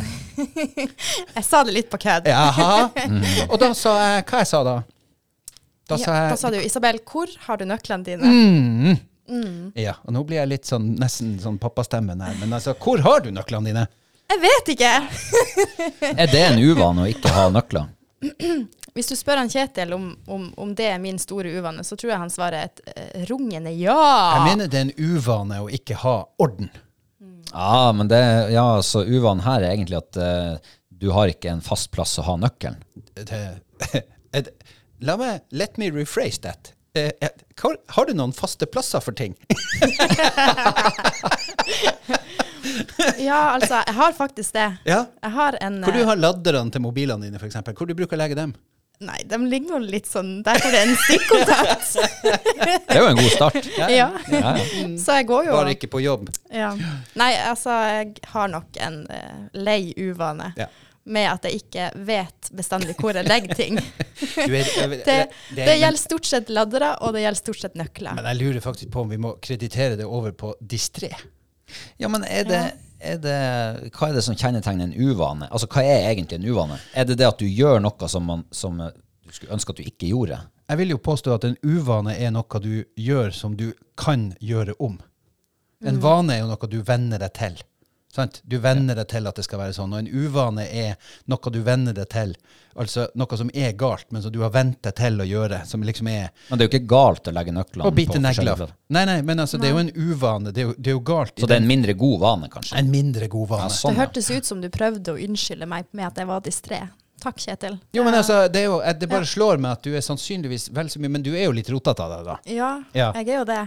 Jeg 1.38 1.46
sa 1.46 1.62
det 1.64 1.74
litt 1.76 1.90
på 1.92 2.00
kødd. 2.02 2.26
Jaha. 2.28 2.90
Og 3.52 3.60
da 3.62 3.70
sa 3.78 3.94
jeg 4.02 4.26
Hva 4.26 4.42
jeg 4.42 4.50
sa 4.50 4.64
da? 4.66 4.76
Da 5.88 5.98
sa 6.02 6.16
jeg 6.16 6.32
da 6.34 6.40
sa 6.40 6.50
du 6.52 6.58
Isabel, 6.60 7.00
hvor 7.06 7.30
har 7.46 7.62
du 7.62 7.66
nøklene 7.70 8.04
dine? 8.04 8.26
mm. 8.26 8.98
Mm. 9.28 9.72
Ja, 9.76 9.98
og 10.06 10.14
nå 10.16 10.24
blir 10.24 10.40
jeg 10.40 10.48
litt 10.48 10.68
sånn 10.70 10.94
nesten 10.96 11.34
sånn 11.44 11.58
pappastemmen 11.60 12.22
her, 12.24 12.36
men 12.40 12.54
altså, 12.56 12.72
hvor 12.80 13.02
har 13.04 13.26
du 13.26 13.32
nøklene 13.36 13.74
dine? 13.74 13.84
Jeg 14.28 14.42
vet 14.44 14.70
ikke! 14.74 14.90
Er 16.22 16.28
det 16.32 16.42
en 16.44 16.60
uvane 16.60 17.06
å 17.06 17.12
ikke 17.12 17.32
ha 17.32 17.48
nøkler? 17.54 17.86
Hvis 18.98 19.12
du 19.12 19.16
spør 19.16 19.38
han 19.44 19.52
Kjetil 19.52 19.94
om, 19.94 20.18
om, 20.26 20.54
om 20.58 20.76
det 20.76 20.88
er 20.90 21.00
min 21.00 21.20
store 21.22 21.52
uvane, 21.54 21.84
så 21.86 21.96
tror 21.96 22.12
jeg 22.12 22.22
han 22.24 22.34
svarer 22.34 22.66
et 22.66 22.82
uh, 22.90 23.26
rungende 23.30 23.72
ja. 23.78 23.96
Jeg 24.40 24.48
mener 24.50 24.66
det 24.72 24.80
er 24.80 24.86
en 24.88 24.98
uvane 24.98 25.62
å 25.64 25.70
ikke 25.70 25.96
ha 26.02 26.16
orden. 26.42 26.70
Ja, 27.54 27.94
men 27.96 28.08
det, 28.12 28.50
ja, 28.52 28.82
så 28.84 29.04
uvanen 29.06 29.46
her 29.46 29.62
er 29.62 29.72
egentlig 29.76 29.98
at 30.02 30.18
uh, 30.20 30.58
du 30.90 31.12
har 31.16 31.28
ikke 31.32 31.50
en 31.54 31.62
fast 31.64 31.92
plass 31.94 32.18
å 32.20 32.24
ha 32.28 32.36
nøkkelen. 32.42 32.82
Det, 33.22 33.44
la 35.08 35.16
meg 35.22 35.46
Let 35.54 35.78
me 35.78 35.92
rephrase 35.94 36.42
that. 36.42 36.74
Eh, 36.98 37.12
har 37.94 38.06
du 38.10 38.14
noen 38.18 38.34
faste 38.34 38.66
plasser 38.66 39.00
for 39.04 39.14
ting? 39.14 39.38
Ja, 43.28 43.42
altså, 43.56 43.82
jeg 43.86 43.96
har 43.98 44.16
faktisk 44.18 44.54
det. 44.58 44.70
Ja. 44.88 45.04
Jeg 45.24 45.36
har 45.38 45.58
en 45.62 45.82
Hvor 45.84 45.96
du 45.96 46.02
eh, 46.02 46.10
har 46.10 46.20
ladderne 46.20 46.74
til 46.74 46.84
mobilene 46.84 47.28
dine, 47.28 47.40
f.eks. 47.42 47.60
Hvor 47.74 47.90
du 47.90 47.96
bruker 47.98 48.18
å 48.18 48.24
legge 48.24 48.38
dem? 48.40 48.56
Nei, 48.98 49.20
de 49.30 49.38
ligger 49.46 49.76
nå 49.76 49.92
litt 49.94 50.08
sånn 50.10 50.40
der 50.46 50.58
er 50.58 50.74
det 50.74 50.80
en 50.88 50.96
stikkontakt. 50.98 51.92
Det 52.88 52.96
er 52.96 53.04
jo 53.04 53.10
en 53.12 53.20
god 53.20 53.30
start. 53.30 53.68
ja. 53.78 53.90
Ja, 53.94 54.08
ja. 54.34 54.54
Så 54.98 55.20
jeg 55.20 55.28
går 55.30 55.52
jo 55.52 55.54
Bare 55.54 55.76
ikke 55.76 55.90
på 55.94 56.02
jobb. 56.02 56.32
ja. 56.50 56.72
Nei, 57.20 57.30
altså, 57.46 57.76
jeg 57.92 58.26
har 58.34 58.50
nok 58.50 58.80
en 58.82 59.04
uh, 59.06 59.46
lei 59.54 59.94
uvane. 60.02 60.50
Ja. 60.58 60.70
Med 61.08 61.30
at 61.30 61.46
jeg 61.46 61.62
ikke 61.62 61.92
vet 62.10 62.50
bestandig 62.58 62.98
hvor 63.00 63.16
jeg 63.16 63.30
legger 63.30 63.54
ting. 63.56 63.78
Det, 63.78 64.66
det, 65.06 65.20
det 65.56 65.78
gjelder 65.78 66.02
stort 66.02 66.28
sett 66.28 66.50
laddere, 66.52 66.96
og 67.06 67.14
det 67.16 67.22
gjelder 67.22 67.40
stort 67.40 67.62
sett 67.62 67.78
nøkler. 67.80 68.18
Men 68.18 68.28
jeg 68.34 68.42
lurer 68.42 68.66
faktisk 68.66 68.92
på 68.92 69.06
om 69.06 69.14
vi 69.14 69.22
må 69.22 69.38
kreditere 69.40 69.96
det 69.96 70.10
over 70.10 70.34
på 70.36 70.56
distré. 70.60 71.14
Ja, 72.02 72.10
men 72.12 72.24
er 72.24 72.46
det, 72.48 72.62
er 73.00 73.18
det 73.22 73.40
Hva 73.96 74.10
er 74.10 74.18
det 74.18 74.24
som 74.26 74.38
kjennetegner 74.38 74.88
en 74.88 74.96
uvane? 74.96 75.50
Altså, 75.52 75.70
hva 75.72 75.84
er 75.84 76.10
egentlig 76.12 76.40
en 76.40 76.48
uvane? 76.48 76.80
Er 76.96 77.08
det 77.10 77.20
det 77.20 77.28
at 77.28 77.42
du 77.42 77.48
gjør 77.48 77.82
noe 77.84 78.10
som, 78.12 78.26
man, 78.28 78.46
som 78.52 78.80
eh, 78.82 78.94
du 79.26 79.36
skulle 79.36 79.58
ønske 79.58 79.76
at 79.76 79.82
du 79.82 79.88
ikke 79.88 80.12
gjorde? 80.12 80.40
Jeg 80.68 80.82
vil 80.82 80.96
jo 80.96 81.00
påstå 81.00 81.36
at 81.36 81.48
en 81.48 81.58
uvane 81.64 82.16
er 82.18 82.32
noe 82.36 82.64
du 82.64 82.84
gjør 83.00 83.32
som 83.36 83.56
du 83.60 83.70
kan 84.00 84.32
gjøre 84.44 84.76
om. 84.84 84.98
En 85.86 86.00
vane 86.02 86.34
er 86.34 86.42
jo 86.42 86.50
noe 86.50 86.70
du 86.72 86.80
venner 86.84 87.22
deg 87.22 87.36
til. 87.38 87.60
Sant? 88.14 88.40
Du 88.48 88.58
venner 88.64 88.96
deg 88.98 89.08
til 89.12 89.28
at 89.30 89.38
det 89.38 89.44
skal 89.46 89.60
være 89.62 89.76
sånn. 89.76 89.92
Og 89.94 90.00
en 90.00 90.08
uvane 90.08 90.64
er 90.66 90.96
noe 91.30 91.52
du 91.54 91.60
venner 91.66 91.94
deg 91.94 92.08
til. 92.10 92.34
Altså 92.78 93.08
noe 93.18 93.38
som 93.40 93.50
er 93.58 93.74
galt, 93.78 94.06
men 94.14 94.22
som 94.22 94.32
du 94.34 94.40
har 94.46 94.52
vent 94.54 94.80
deg 94.86 94.96
til 94.98 95.22
å 95.22 95.26
gjøre. 95.28 95.64
Som 95.70 95.84
liksom 95.86 96.10
er 96.12 96.30
Men 96.48 96.60
det 96.60 96.66
er 96.66 96.70
jo 96.70 96.72
ikke 96.76 96.90
galt 96.94 97.28
å 97.28 97.34
legge 97.36 97.54
nøklene 97.56 97.90
å 97.90 97.94
bite 97.94 98.16
på 98.16 98.22
negler. 98.22 98.54
forskjellige. 98.54 98.78
Nei, 98.98 99.04
nei, 99.10 99.18
men 99.28 99.44
altså, 99.44 99.60
det 99.62 99.70
er 99.70 99.76
jo 99.76 99.82
en 99.84 99.92
uvane. 99.96 100.54
Det 100.54 100.64
er 100.64 100.70
jo, 100.70 100.76
det 100.78 100.94
er 100.94 100.98
jo 100.98 101.04
galt. 101.12 101.34
Så 101.38 101.50
det 101.50 101.58
er 101.58 101.64
en 101.66 101.72
mindre 101.74 101.98
god 101.98 102.20
vane, 102.24 102.52
kanskje? 102.54 102.78
en 102.80 102.94
mindre 102.94 103.28
god 103.34 103.52
vane. 103.56 103.68
Ja, 103.68 103.82
sånn, 103.82 103.98
det 103.98 104.06
hørtes 104.06 104.32
ut 104.32 104.50
som 104.54 104.64
du 104.64 104.70
prøvde 104.74 105.18
å 105.18 105.20
unnskylde 105.28 105.70
meg 105.70 105.90
med 105.92 106.08
at 106.12 106.22
jeg 106.22 106.30
var 106.30 106.46
distré. 106.46 106.86
Takk, 107.28 107.42
Kjetil. 107.44 107.74
Jo, 107.92 108.04
men 108.08 108.16
altså, 108.16 108.38
det, 108.52 108.62
jo, 108.70 108.78
det 108.80 109.08
bare 109.12 109.28
slår 109.28 109.60
meg 109.60 109.74
at 109.76 109.84
du 109.84 109.92
er 109.98 110.04
sannsynligvis 110.06 110.70
vel 110.76 110.88
så 110.94 111.02
mye 111.04 111.12
Men 111.12 111.26
du 111.26 111.34
er 111.36 111.44
jo 111.50 111.56
litt 111.58 111.68
rotete 111.74 112.06
av 112.06 112.14
deg, 112.14 112.26
da. 112.30 112.36
Ja, 112.56 112.70
Ja. 112.96 113.10
jeg 113.20 113.28
er 113.34 113.42
jo 113.42 113.48
det. 113.50 113.60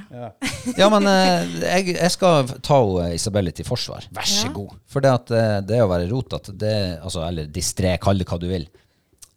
Ja, 0.81 0.89
men 0.93 1.09
eh, 1.11 1.53
jeg, 1.67 1.95
jeg 1.99 2.15
skal 2.17 2.49
ta 2.65 2.79
eh, 3.05 3.15
Isabelle 3.19 3.53
til 3.53 3.69
forsvar. 3.69 4.07
Vær 4.17 4.25
så 4.29 4.49
Ja. 4.49 4.55
god. 4.57 4.77
For 4.89 5.05
det 5.05 5.13
at 5.13 5.31
eh, 5.37 5.57
det 5.69 5.83
å 5.85 5.91
være 5.93 6.09
rotete, 6.11 6.57
det- 6.57 7.01
altså, 7.05 7.27
eller 7.29 7.47
distré, 7.53 7.99
kall 8.01 8.19
det 8.19 8.27
hva 8.31 8.41
du 8.41 8.49
vil 8.49 8.65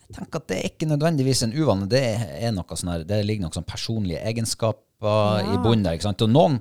Jeg 0.07 0.15
tenker 0.19 0.39
at 0.43 0.47
det 0.47 0.57
er 0.61 0.69
ikke 0.69 0.87
nødvendigvis 0.93 1.43
en 1.43 1.53
uvane. 1.57 1.87
Det 1.89 2.03
er 2.39 2.51
noe 2.55 2.75
sånn 2.79 2.91
her, 2.93 3.03
det 3.03 3.25
ligger 3.25 3.47
noen 3.47 3.55
sånn 3.59 3.67
personlige 3.67 4.23
egenskaper 4.29 5.43
i 5.51 5.57
bunnen 5.63 5.83
der. 5.83 5.97
ikke 5.97 6.07
sant? 6.07 6.21
Og 6.23 6.29
noen 6.31 6.59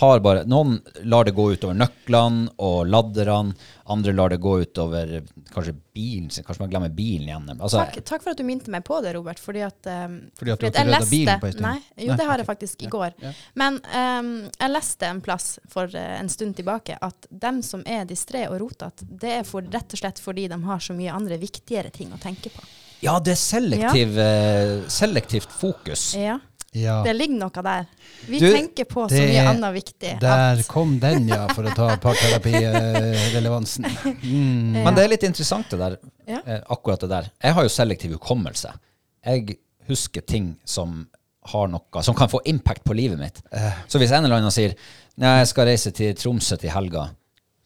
har 0.00 0.20
bare 0.24 0.46
Noen 0.48 0.78
lar 1.04 1.26
det 1.28 1.34
gå 1.36 1.44
utover 1.52 1.76
nøklene 1.76 2.48
og 2.64 2.86
ladderne. 2.88 3.52
Andre 3.92 4.14
lar 4.16 4.32
det 4.32 4.38
gå 4.40 4.54
utover 4.62 5.18
kanskje 5.52 5.74
bilen 5.92 6.30
sin. 6.32 6.44
Kanskje 6.46 6.62
man 6.62 6.70
glemmer 6.72 6.92
bilen 6.96 7.26
igjen. 7.28 7.50
Altså, 7.58 7.82
Takk, 7.82 7.98
takk 8.08 8.24
for 8.24 8.32
at 8.32 8.40
du 8.40 8.44
minte 8.48 8.72
meg 8.72 8.86
på 8.88 9.02
det, 9.04 9.12
Robert. 9.18 9.42
Fordi 9.42 9.60
at, 9.66 9.90
um, 9.92 10.14
Fordi 10.38 10.54
at 10.54 10.62
du 10.62 10.66
har 10.66 10.72
ikke 10.72 10.94
leste- 10.94 11.10
bilen 11.12 11.42
på 11.42 11.50
en 11.50 11.52
stund? 11.52 11.66
Nei, 11.66 11.74
jo, 12.06 12.08
Nei, 12.08 12.16
det 12.16 12.28
har 12.30 12.40
jeg 12.40 12.48
faktisk 12.48 12.82
i 12.86 12.92
går. 12.94 13.12
Ja. 13.20 13.32
Men 13.60 13.80
um, 13.84 14.30
jeg 14.48 14.72
leste 14.72 15.10
en 15.12 15.20
plass 15.20 15.50
for 15.68 15.92
uh, 15.92 16.12
en 16.22 16.32
stund 16.32 16.56
tilbake 16.56 16.96
at 16.96 17.28
dem 17.28 17.60
som 17.66 17.84
er 17.84 18.06
distré 18.08 18.46
og 18.48 18.62
rotete, 18.64 19.04
det 19.04 19.34
er 19.42 19.44
for, 19.44 19.60
rett 19.76 19.92
og 19.92 20.00
slett 20.00 20.22
fordi 20.24 20.48
de 20.48 20.62
har 20.64 20.80
så 20.80 20.96
mye 20.96 21.12
andre 21.12 21.36
viktigere 21.42 21.92
ting 21.92 22.08
å 22.16 22.20
tenke 22.22 22.48
på. 22.54 22.64
ja, 23.02 23.18
det 23.18 23.32
er 23.34 23.40
selektiv, 23.40 24.16
eh, 24.22 24.88
selektivt 24.88 25.50
fokus. 25.58 26.14
Ja, 26.14 26.36
Ja, 26.74 27.02
Det 27.04 27.12
ligger 27.12 27.36
noe 27.36 27.62
der. 27.66 27.86
Vi 28.26 28.38
Du, 28.40 28.46
tenker 28.54 28.84
på 28.88 29.02
så 29.10 29.18
mye 29.20 29.42
annet 29.50 29.74
viktig. 29.74 30.14
der 30.20 30.56
at- 30.56 30.66
kom 30.68 30.98
den, 30.98 31.26
ja, 31.28 31.46
for 31.52 31.64
å 31.68 31.74
ta 31.76 31.96
parterapi-relevansen. 32.00 33.84
Mm. 34.22 34.74
Ja. 34.76 34.84
Men 34.84 34.94
det 34.94 35.04
er 35.04 35.08
litt 35.12 35.22
interessant 35.26 35.68
det 35.70 35.78
der, 35.78 35.96
Ja. 36.26 36.38
eh, 36.46 36.60
akkurat 36.70 37.00
det 37.00 37.08
der. 37.10 37.30
Jeg 37.42 37.52
har 37.54 37.62
jo 37.62 37.68
selektiv 37.68 38.12
hukommelse. 38.18 38.72
Jeg 39.26 39.58
husker 39.88 40.20
ting 40.24 40.56
som 40.64 41.08
har 41.52 41.68
noe, 41.68 42.02
som 42.02 42.14
kan 42.14 42.28
få 42.28 42.40
impact 42.46 42.84
på 42.84 42.94
livet 42.94 43.18
mitt. 43.18 43.42
Eh. 43.52 43.72
Så 43.88 43.98
hvis 43.98 44.12
en 44.12 44.24
eller 44.24 44.36
annen 44.36 44.50
sier 44.50 44.74
Nei, 45.18 45.38
jeg 45.42 45.48
skal 45.48 45.66
reise 45.66 45.90
til 45.92 46.14
Tromsø 46.14 46.56
til 46.58 46.70
helga, 46.70 47.10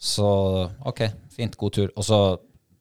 så 0.01 0.69
OK, 0.85 1.05
fint, 1.31 1.57
god 1.57 1.73
tur. 1.73 1.89
Og 1.97 2.03
så 2.03 2.39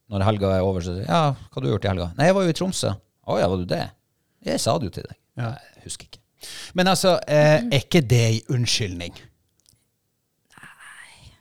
når 0.10 0.24
helga 0.26 0.56
er 0.58 0.62
over, 0.66 0.82
så 0.82 0.96
sier 0.96 1.06
ja, 1.08 1.32
hva 1.34 1.54
har 1.54 1.62
du 1.62 1.68
gjort 1.70 1.86
i 1.86 1.88
helga? 1.92 2.08
Nei, 2.18 2.26
jeg 2.26 2.34
var 2.36 2.44
jo 2.44 2.50
i 2.50 2.54
Tromsø. 2.58 2.96
Å 3.28 3.40
ja, 3.40 3.48
var 3.48 3.58
du 3.58 3.66
det? 3.66 3.84
Jeg 4.44 4.60
sa 4.60 4.78
det 4.80 4.86
jo 4.90 4.96
til 4.98 5.04
deg. 5.04 5.16
Ja. 5.38 5.52
Husker 5.86 6.10
ikke. 6.10 6.22
Men 6.78 6.92
altså, 6.92 7.16
eh, 7.28 7.62
er 7.64 7.80
ikke 7.86 8.02
det 8.06 8.22
ei 8.26 8.42
unnskyldning? 8.54 9.16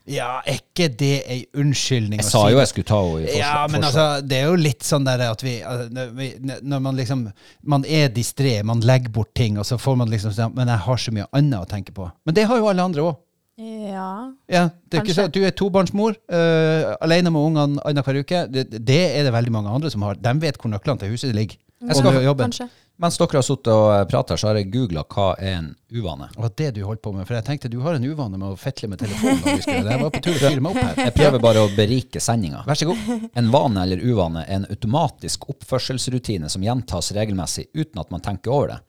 Ja, 0.04 0.42
er 0.44 0.58
ikke 0.58 0.90
det 1.00 1.14
ei 1.32 1.38
unnskyldning? 1.56 2.20
Jeg 2.20 2.28
å 2.28 2.28
sa 2.28 2.40
si 2.44 2.52
jo 2.52 2.58
det? 2.58 2.64
jeg 2.66 2.70
skulle 2.74 2.88
ta 2.90 2.98
henne 3.00 3.22
i 3.22 3.24
forsvar. 3.24 3.38
Ja, 3.40 3.60
men 3.72 3.86
altså, 3.88 4.04
det 4.28 4.36
er 4.36 4.50
jo 4.50 4.56
litt 4.60 4.84
sånn 4.84 5.06
der 5.06 5.22
at 5.30 5.44
vi, 5.44 5.54
altså, 5.64 5.86
når 5.96 6.10
vi 6.18 6.26
Når 6.60 6.82
man 6.84 6.98
liksom 6.98 7.22
Man 7.62 7.86
er 7.88 8.10
distré, 8.12 8.58
man 8.68 8.84
legger 8.84 9.14
bort 9.14 9.32
ting, 9.34 9.56
og 9.58 9.64
så 9.64 9.78
får 9.80 9.96
man 10.02 10.12
liksom 10.12 10.34
sånn 10.36 10.52
Men 10.58 10.68
jeg 10.68 10.84
har 10.84 11.00
så 11.00 11.14
mye 11.16 11.28
annet 11.32 11.56
å 11.62 11.70
tenke 11.70 11.96
på. 11.96 12.10
Men 12.24 12.36
det 12.36 12.44
har 12.50 12.60
jo 12.60 12.68
alle 12.68 12.84
andre 12.84 13.06
òg. 13.08 13.16
Ja. 13.56 14.34
Ja, 14.50 14.68
det 14.90 14.98
er 14.98 15.00
ikke 15.00 15.14
Kanskje. 15.14 15.16
sånn 15.16 15.30
at 15.30 15.34
Du 15.36 15.44
er 15.46 15.56
tobarnsmor, 15.56 16.16
uh, 16.28 16.94
alene 17.00 17.30
med 17.32 17.40
ungene 17.40 17.84
annenhver 17.86 18.20
uke. 18.20 18.44
Det, 18.50 18.66
det 18.74 19.02
er 19.14 19.24
det 19.24 19.32
veldig 19.32 19.52
mange 19.56 19.72
andre 19.72 19.92
som 19.94 20.04
har. 20.04 20.18
De 20.20 20.32
vet 20.42 20.58
hvor 20.58 20.72
nøklene 20.72 21.00
til 21.00 21.14
huset 21.14 21.32
ligger. 21.32 21.56
Jeg 21.80 21.96
skal-. 21.96 22.34
Kanskje. 22.44 22.68
Mens 22.96 23.16
dere 23.18 23.40
har 23.40 23.42
sittet 23.42 23.72
og 23.74 24.06
pratet, 24.06 24.38
så 24.38 24.46
har 24.46 24.58
jeg 24.60 24.68
googla 24.70 25.02
hva 25.10 25.32
er 25.42 25.56
en 25.56 25.70
uvane. 25.90 26.28
Det 26.30 26.42
var 26.44 26.52
det 26.60 26.68
du 26.76 26.84
holdt 26.86 27.02
på 27.02 27.10
med. 27.16 27.26
For 27.26 27.34
jeg 27.34 27.46
tenkte 27.48 27.70
du 27.72 27.80
har 27.82 27.96
en 27.98 28.06
uvane 28.06 28.38
med 28.38 28.52
å 28.52 28.58
fetle 28.60 28.86
med 28.92 29.02
telefonen. 29.02 29.40
Jeg 29.66 29.98
var 30.04 30.12
på 30.14 30.22
tur 30.22 30.36
å 30.36 30.42
fyre 30.44 30.62
meg 30.62 30.70
opp 30.70 30.78
her. 30.78 31.00
Jeg 31.08 31.16
prøver 31.16 31.42
bare 31.42 31.64
å 31.66 31.72
berike 31.74 32.22
sendinga. 32.22 32.62
Vær 32.68 32.78
så 32.78 32.86
god. 32.92 33.26
En 33.34 33.50
vane 33.50 33.82
eller 33.82 34.04
uvane 34.04 34.44
er 34.46 34.60
en 34.60 34.68
automatisk 34.70 35.48
oppførselsrutine 35.50 36.50
som 36.52 36.62
gjentas 36.62 37.10
regelmessig 37.18 37.66
uten 37.74 37.98
at 38.04 38.14
man 38.14 38.22
tenker 38.22 38.54
over 38.54 38.76
det. 38.76 38.80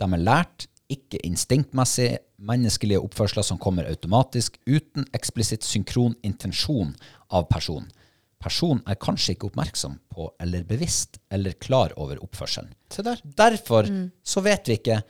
De 0.00 0.08
er 0.08 0.24
lært, 0.24 0.66
ikke 0.90 1.20
instinktmessig, 1.28 2.14
menneskelige 2.40 3.04
oppførsler 3.04 3.44
som 3.46 3.60
kommer 3.60 3.92
automatisk, 3.92 4.56
uten 4.64 5.04
eksplisitt 5.14 5.68
synkron 5.68 6.16
intensjon 6.26 6.96
av 7.28 7.44
personen. 7.52 7.92
Personen 8.40 8.80
er 8.88 8.96
kanskje 8.96 9.34
ikke 9.36 9.50
oppmerksom 9.50 9.98
på 10.14 10.30
eller 10.40 10.62
bevisst 10.64 11.18
eller 11.30 11.52
klar 11.60 11.92
over 12.00 12.22
oppførselen. 12.24 12.70
Se 12.90 13.02
der. 13.04 13.20
Derfor 13.24 13.88
så 14.24 14.40
vet 14.44 14.68
vi 14.70 14.78
ikke 14.80 15.02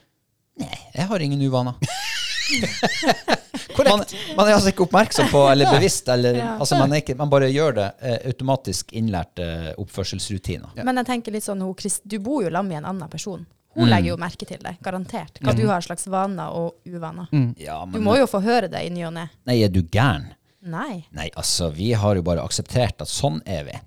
Nei, 0.61 0.77
jeg 0.93 1.07
har 1.09 1.23
ingen 1.25 1.41
uvaner. 1.47 1.75
man, 3.79 4.03
man 4.37 4.49
er 4.49 4.55
altså 4.57 4.73
ikke 4.73 4.85
oppmerksom 4.85 5.31
på 5.33 5.45
eller 5.51 5.71
bevisst, 5.73 6.09
eller, 6.13 6.35
Ja. 6.37 6.51
altså 6.61 6.77
man, 6.77 6.93
er 6.93 7.01
ikke, 7.01 7.15
man 7.17 7.31
bare 7.33 7.49
gjør 7.53 7.75
det 7.79 7.87
eh, 8.01 8.19
automatisk 8.33 8.93
innlærte 8.99 9.47
oppførselsrutiner. 9.81 10.75
Men 10.85 11.01
jeg 11.01 11.09
tenker 11.09 11.33
litt 11.33 11.47
sånn, 11.47 11.63
du 12.05 12.19
bor 12.19 12.43
jo 12.45 12.51
sammen 12.51 12.69
med 12.75 12.83
en 12.83 12.91
annen 12.93 13.09
person. 13.13 13.47
Hun 13.71 13.85
Mm. 13.87 13.91
legger 13.93 14.09
jo 14.11 14.17
merke 14.19 14.47
til 14.51 14.59
det, 14.59 14.73
garantert. 14.83 15.39
Hva 15.41 15.53
du 15.55 15.63
har 15.69 15.81
slags 15.81 16.09
vaner 16.11 16.51
og 16.51 16.75
uvaner. 16.85 17.29
Ja, 17.57 17.85
Du 17.87 18.01
må 18.03 18.17
jo 18.19 18.27
få 18.27 18.41
høre 18.43 18.69
det 18.69 18.83
i 18.83 18.91
ny 18.91 19.05
og 19.07 19.13
ne. 19.15 19.29
Nei, 19.47 19.61
er 19.63 19.69
du 19.71 19.81
gæren? 19.83 20.33
Nei. 20.63 21.07
Nei, 21.17 21.31
altså, 21.41 21.71
vi 21.73 21.93
har 21.97 22.17
jo 22.19 22.23
bare 22.23 22.43
akseptert 22.45 23.01
at 23.01 23.09
sånn 23.09 23.41
er 23.49 23.65
vi. 23.65 23.79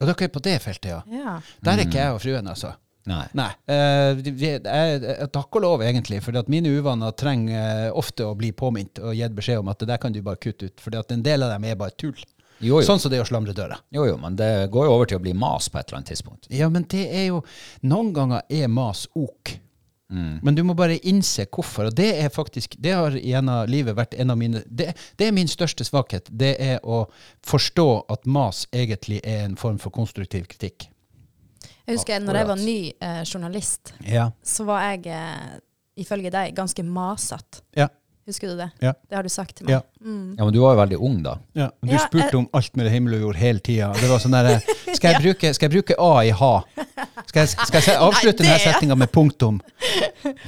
Og 0.00 0.06
dere 0.08 0.26
er 0.28 0.32
på 0.32 0.42
det 0.44 0.58
feltet, 0.64 0.90
ja. 0.90 1.02
Ja. 1.12 1.38
Der 1.64 1.78
er 1.78 1.84
ikke 1.86 2.00
jeg 2.00 2.12
og 2.16 2.20
fruen, 2.24 2.48
altså. 2.48 2.74
Nei. 3.06 3.26
Nei. 3.38 3.50
Uh, 3.70 4.18
jeg- 4.26 4.62
jeg- 4.64 5.28
takk 5.32 5.54
og 5.56 5.62
lov, 5.62 5.80
egentlig. 5.86 6.20
For 6.22 6.36
at 6.36 6.48
mine 6.48 6.66
uvaner 6.74 7.12
trenger 7.14 7.54
eh, 7.86 7.90
ofte 7.94 8.24
å 8.26 8.34
bli 8.36 8.50
påminnet 8.52 8.98
og 8.98 9.14
gitt 9.14 9.34
beskjed 9.36 9.60
om 9.60 9.68
at 9.68 9.78
det 9.78 9.86
der 9.88 9.98
kan 10.02 10.12
du 10.12 10.20
bare 10.22 10.36
kutte 10.42 10.66
ut. 10.66 10.80
For 10.80 10.90
en 11.12 11.22
del 11.22 11.42
av 11.42 11.50
dem 11.54 11.64
er 11.64 11.76
bare 11.76 11.94
tull. 11.96 12.16
Jo, 12.58 12.80
jo. 12.80 12.86
Sånn 12.86 12.98
som 12.98 13.10
det 13.12 13.20
å 13.20 13.26
slamre 13.28 13.52
døra. 13.54 13.76
jo, 13.92 14.06
jo, 14.06 14.16
men 14.16 14.34
det 14.34 14.70
går 14.72 14.86
jo 14.86 14.92
over 14.92 15.06
til 15.06 15.18
å 15.18 15.22
bli 15.22 15.32
mas 15.34 15.68
på 15.68 15.78
et 15.78 15.86
eller 15.88 15.98
annet 16.00 16.08
tidspunkt. 16.08 16.46
Ja, 16.50 16.68
men 16.68 16.82
det 16.88 17.04
er 17.14 17.26
jo 17.28 17.44
Noen 17.82 18.12
ganger 18.12 18.42
er 18.48 18.66
mas 18.68 19.06
ok. 19.14 19.58
Mm. 20.12 20.38
Men 20.42 20.54
du 20.54 20.62
må 20.62 20.74
bare 20.78 20.98
innse 21.02 21.46
hvorfor. 21.50 21.88
Og 21.90 21.94
det 21.98 22.12
er 22.22 22.28
faktisk 22.30 22.76
Det 22.78 22.92
har 22.94 23.10
gjennom 23.18 23.66
livet 23.66 23.96
vært 23.98 24.14
en 24.14 24.30
av 24.30 24.38
mine 24.38 24.60
det, 24.70 24.92
det 25.18 25.26
er 25.26 25.32
min 25.34 25.48
største 25.50 25.82
svakhet. 25.84 26.28
Det 26.30 26.52
er 26.62 26.78
å 26.86 27.06
forstå 27.46 27.86
at 28.14 28.26
mas 28.26 28.66
egentlig 28.72 29.20
er 29.24 29.44
en 29.48 29.56
form 29.56 29.78
for 29.82 29.90
konstruktiv 29.90 30.46
kritikk. 30.46 30.86
Jeg 31.86 31.96
husker 31.98 32.20
når 32.22 32.34
jeg 32.40 32.46
var 32.46 32.56
Akkurat. 32.56 32.66
ny 32.66 32.92
eh, 33.00 33.22
journalist, 33.24 33.94
Ja. 34.06 34.30
så 34.42 34.64
var 34.66 34.80
jeg, 34.92 35.06
eh, 35.06 35.58
ifølge 36.02 36.30
deg, 36.30 36.54
ganske 36.54 36.82
masete. 36.82 37.62
Ja. 37.76 37.88
Husker 38.26 38.48
du 38.50 38.56
det? 38.58 38.70
Ja. 38.82 38.90
Det 39.08 39.14
har 39.14 39.22
du 39.22 39.30
sagt 39.30 39.54
til 39.56 39.66
meg. 39.68 39.76
Ja. 39.76 39.80
Mm. 40.06 40.34
Ja, 40.38 40.44
men 40.44 40.52
du 40.54 40.58
var 40.60 40.74
jo 40.74 40.80
veldig 40.80 40.96
ung 41.02 41.20
da. 41.22 41.36
Ja, 41.54 41.68
du 41.82 41.92
Ja, 41.92 41.98
spurte 42.02 42.26
jeg- 42.30 42.34
om 42.40 42.48
alt 42.54 42.76
mellom 42.76 42.92
himmel 42.92 43.14
og 43.14 43.20
jord 43.20 43.36
hele 43.36 43.58
tida. 43.60 43.92
Det 43.94 44.08
var 44.10 44.18
sånn 44.22 44.34
derre 44.34 44.60
skal, 44.96 45.12
jeg 45.12 45.22
bruke- 45.22 45.52
skal 45.54 45.68
jeg 45.70 45.74
bruke 45.76 45.94
A 45.98 46.24
i 46.26 46.30
ha? 46.30 46.52
Skal 47.26 47.40
jeg, 47.44 47.48
skal 47.48 47.80
jeg 47.86 47.96
avslutte 48.02 48.42
Nei, 48.42 48.50
denne 48.50 48.58
det, 48.58 48.66
setninga 48.74 48.96
med 48.98 49.12
punktum? 49.14 49.60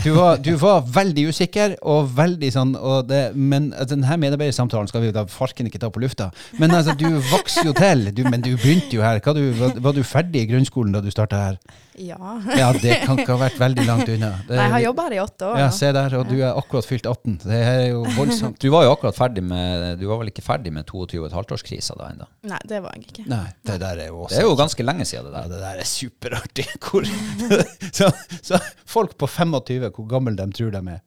Du 0.02 0.10
var, 0.16 0.36
du 0.42 0.52
var 0.58 0.82
veldig 0.82 1.28
usikker 1.30 1.76
og 1.86 2.10
veldig 2.16 2.50
sånn 2.54 2.74
og 2.78 3.08
det, 3.08 3.22
Men 3.36 3.70
altså, 3.72 3.94
denne 3.94 4.18
medarbeidersamtalen 4.26 4.88
skal 4.90 5.00
vi 5.04 5.10
jo 5.12 5.16
da 5.18 5.24
farken 5.30 5.66
ikke 5.70 5.78
ta 5.82 5.90
på 5.90 6.02
lufta. 6.02 6.30
Men 6.58 6.74
altså, 6.74 6.94
du 6.98 7.06
vokser 7.30 7.68
jo 7.70 7.74
til. 7.78 8.08
Du, 8.14 8.24
men 8.28 8.40
du 8.42 8.56
begynte 8.56 8.98
jo 8.98 9.02
her. 9.06 9.20
Hva 9.22 9.34
du, 9.38 9.42
var, 9.58 9.74
var 9.88 9.92
du 9.96 10.02
ferdig 10.06 10.42
i 10.46 10.50
grunnskolen 10.50 10.92
da 10.94 11.00
du 11.04 11.10
starta 11.14 11.36
her? 11.46 11.60
Ja. 11.98 12.18
Ja, 12.54 12.70
det 12.78 13.00
kan 13.06 13.18
ikke 13.18 13.34
ha 13.34 13.40
vært 13.48 13.58
veldig 13.58 13.84
langt 13.88 14.08
unna. 14.12 14.32
Det, 14.46 14.54
Nei, 14.54 14.64
jeg 14.68 14.74
har 14.76 14.82
jobba 14.86 15.06
her 15.08 15.16
i 15.16 15.22
åtte 15.24 15.46
år. 15.48 15.58
ja, 15.58 15.70
se 15.74 15.88
der, 15.96 16.14
og 16.20 16.28
du 16.30 16.36
er 16.38 16.52
akkurat 16.54 16.86
fylt 16.86 17.06
18. 17.10 17.40
Det 17.42 17.58
er 17.58 17.67
jo 17.90 18.02
voldsomt. 18.16 18.58
Du 18.62 18.68
var 18.74 18.84
jo 18.86 18.92
akkurat 18.94 19.16
ferdig 19.16 19.42
med 19.46 19.98
Du 20.00 20.06
var 20.10 20.18
vel 20.22 20.30
ikke 20.32 20.44
ferdig 20.44 20.72
med 20.74 20.86
22,5-årskrisa 20.90 21.96
da 21.98 22.08
ennå? 22.12 22.26
Nei, 22.50 22.60
det 22.70 22.80
var 22.84 22.96
jeg 22.96 23.06
ikke. 23.08 23.26
Nei, 23.30 23.44
det 23.68 23.78
der 23.82 24.02
er 24.04 24.10
jo 24.10 24.22
også 24.24 24.34
Det 24.34 24.42
er 24.42 24.48
jo 24.48 24.56
ganske 24.58 24.86
lenge 24.86 25.06
siden 25.08 25.28
det 25.28 25.34
Ja, 25.34 25.42
der. 25.42 25.52
det 25.54 25.60
der 25.64 25.82
er 25.84 25.90
superartig. 25.92 26.66
Hvor, 26.88 27.06
så, 28.00 28.10
så 28.42 28.60
folk 28.86 29.16
på 29.20 29.26
25, 29.30 29.90
hvor 29.94 30.08
gamle 30.10 30.36
de 30.38 30.48
tror 30.58 30.74
de 30.74 30.82
er. 30.96 31.04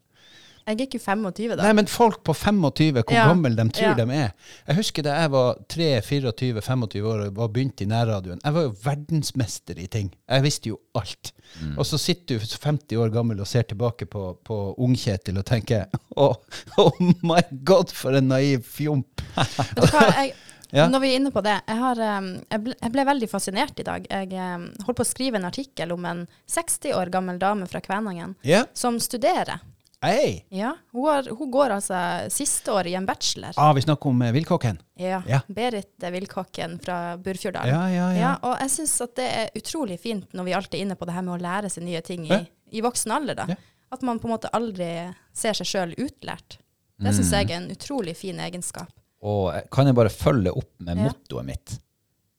Jeg 0.66 0.76
er 0.78 0.84
ikke 0.86 0.99
25 1.01 1.55
da. 1.55 1.64
Nei, 1.64 1.74
men 1.80 1.88
folk 1.89 2.22
på 2.28 2.36
25, 2.38 3.01
hvor 3.01 3.16
Ja, 3.16 3.28
gamle 3.32 3.51
de 3.57 3.66
tror 3.74 3.91
ja. 3.91 3.93
de 3.97 4.18
er. 4.18 4.34
Jeg 4.68 4.78
husker 4.78 5.05
da 5.07 5.16
jeg 5.22 5.32
var 5.34 5.57
3-24-25 5.74 7.07
år 7.12 7.24
og 7.26 7.39
var 7.39 7.51
begynt 7.55 7.82
i 7.82 7.88
nærradioen. 7.89 8.41
Jeg 8.43 8.55
var 8.57 8.68
jo 8.68 8.76
verdensmester 8.84 9.82
i 9.82 9.88
ting. 9.91 10.12
Jeg 10.30 10.45
visste 10.45 10.72
jo 10.72 10.78
alt. 10.97 11.34
Mm. 11.62 11.74
Og 11.78 11.86
så 11.89 11.99
sitter 12.01 12.38
du 12.38 12.45
50 12.45 13.01
år 13.01 13.12
gammel 13.14 13.41
og 13.41 13.49
ser 13.49 13.66
tilbake 13.68 14.05
på, 14.12 14.28
på 14.45 14.62
Ung-Kjetil 14.78 15.41
og 15.41 15.47
tenker 15.49 15.88
oh, 16.22 16.36
oh 16.78 17.01
my 17.26 17.41
god, 17.66 17.91
for 17.95 18.16
en 18.18 18.32
naiv 18.32 18.64
fjomp. 18.68 19.26
Vet 19.36 19.76
du 19.82 19.86
hva, 19.89 20.07
jeg, 20.22 20.34
Ja. 20.72 20.86
Når 20.88 21.01
vi 21.03 21.09
er 21.12 21.18
inne 21.20 21.32
på 21.36 21.41
det, 21.43 21.57
jeg, 21.68 21.78
har, 21.82 21.99
um, 21.99 22.28
jeg, 22.47 22.62
ble, 22.64 22.76
jeg 22.80 22.93
ble 22.93 23.03
veldig 23.09 23.28
fascinert 23.28 23.80
i 23.82 23.84
dag. 23.84 24.05
Jeg 24.07 24.30
um, 24.32 24.70
holdt 24.86 25.01
på 25.01 25.03
å 25.03 25.09
skrive 25.09 25.36
en 25.41 25.47
artikkel 25.49 25.91
om 25.91 26.05
en 26.07 26.22
60 26.47 26.95
år 26.95 27.12
gammel 27.12 27.41
dame 27.41 27.68
fra 27.68 27.82
Kvænangen 27.84 28.38
Ja. 28.47 28.64
som 28.74 28.95
studerer. 29.03 29.59
Hei! 30.04 30.45
Ja, 30.49 30.72
hun, 30.91 31.06
har, 31.06 31.28
hun 31.38 31.52
går 31.54 31.76
altså 31.76 31.97
siste 32.34 32.72
år 32.74 32.88
i 32.89 32.95
en 32.97 33.06
bachelor. 33.06 33.54
Ah, 33.62 33.70
vi 33.78 33.84
snakker 33.86 34.10
om 34.10 34.22
eh, 34.26 34.32
Villkokken. 34.34 34.80
Ja, 34.97 35.20
Ja. 35.30 35.41
Berit 35.47 35.91
Villkokken 36.12 36.80
fra 36.82 37.18
Burfjorddalen. 37.22 37.70
Ja, 37.76 37.84
ja, 37.93 38.08
ja. 38.18 38.32
og 38.41 38.56
jeg 38.64 38.72
syns 38.74 38.95
at 39.06 39.14
det 39.20 39.28
er 39.30 39.52
utrolig 39.62 39.99
fint 40.02 40.34
når 40.34 40.47
vi 40.47 40.56
alltid 40.58 40.80
er 40.80 40.86
inne 40.88 40.97
på 40.97 41.06
det 41.06 41.14
her 41.14 41.22
med 41.28 41.36
å 41.36 41.43
lære 41.43 41.70
seg 41.70 41.86
nye 41.86 42.02
ting 42.02 42.26
i, 42.26 42.32
Ja. 42.34 42.39
i 42.72 42.82
voksen 42.82 43.14
alder. 43.14 43.36
da. 43.43 43.45
Ja. 43.54 43.60
At 43.93 44.02
man 44.08 44.18
på 44.20 44.26
en 44.30 44.34
måte 44.34 44.49
aldri 44.58 44.89
ser 45.38 45.54
seg 45.54 45.68
sjøl 45.70 45.93
utlært. 45.99 46.58
Det 46.97 47.12
Mm. 47.12 47.14
syns 47.20 47.32
jeg 47.32 47.52
er 47.52 47.56
en 47.62 47.70
utrolig 47.72 48.16
fin 48.18 48.39
egenskap. 48.39 48.89
Og 49.22 49.54
kan 49.70 49.86
jeg 49.86 49.95
bare 49.95 50.10
følge 50.10 50.49
opp 50.58 50.72
med 50.80 50.97
Ja. 50.97 51.04
mottoet 51.04 51.45
mitt? 51.45 51.80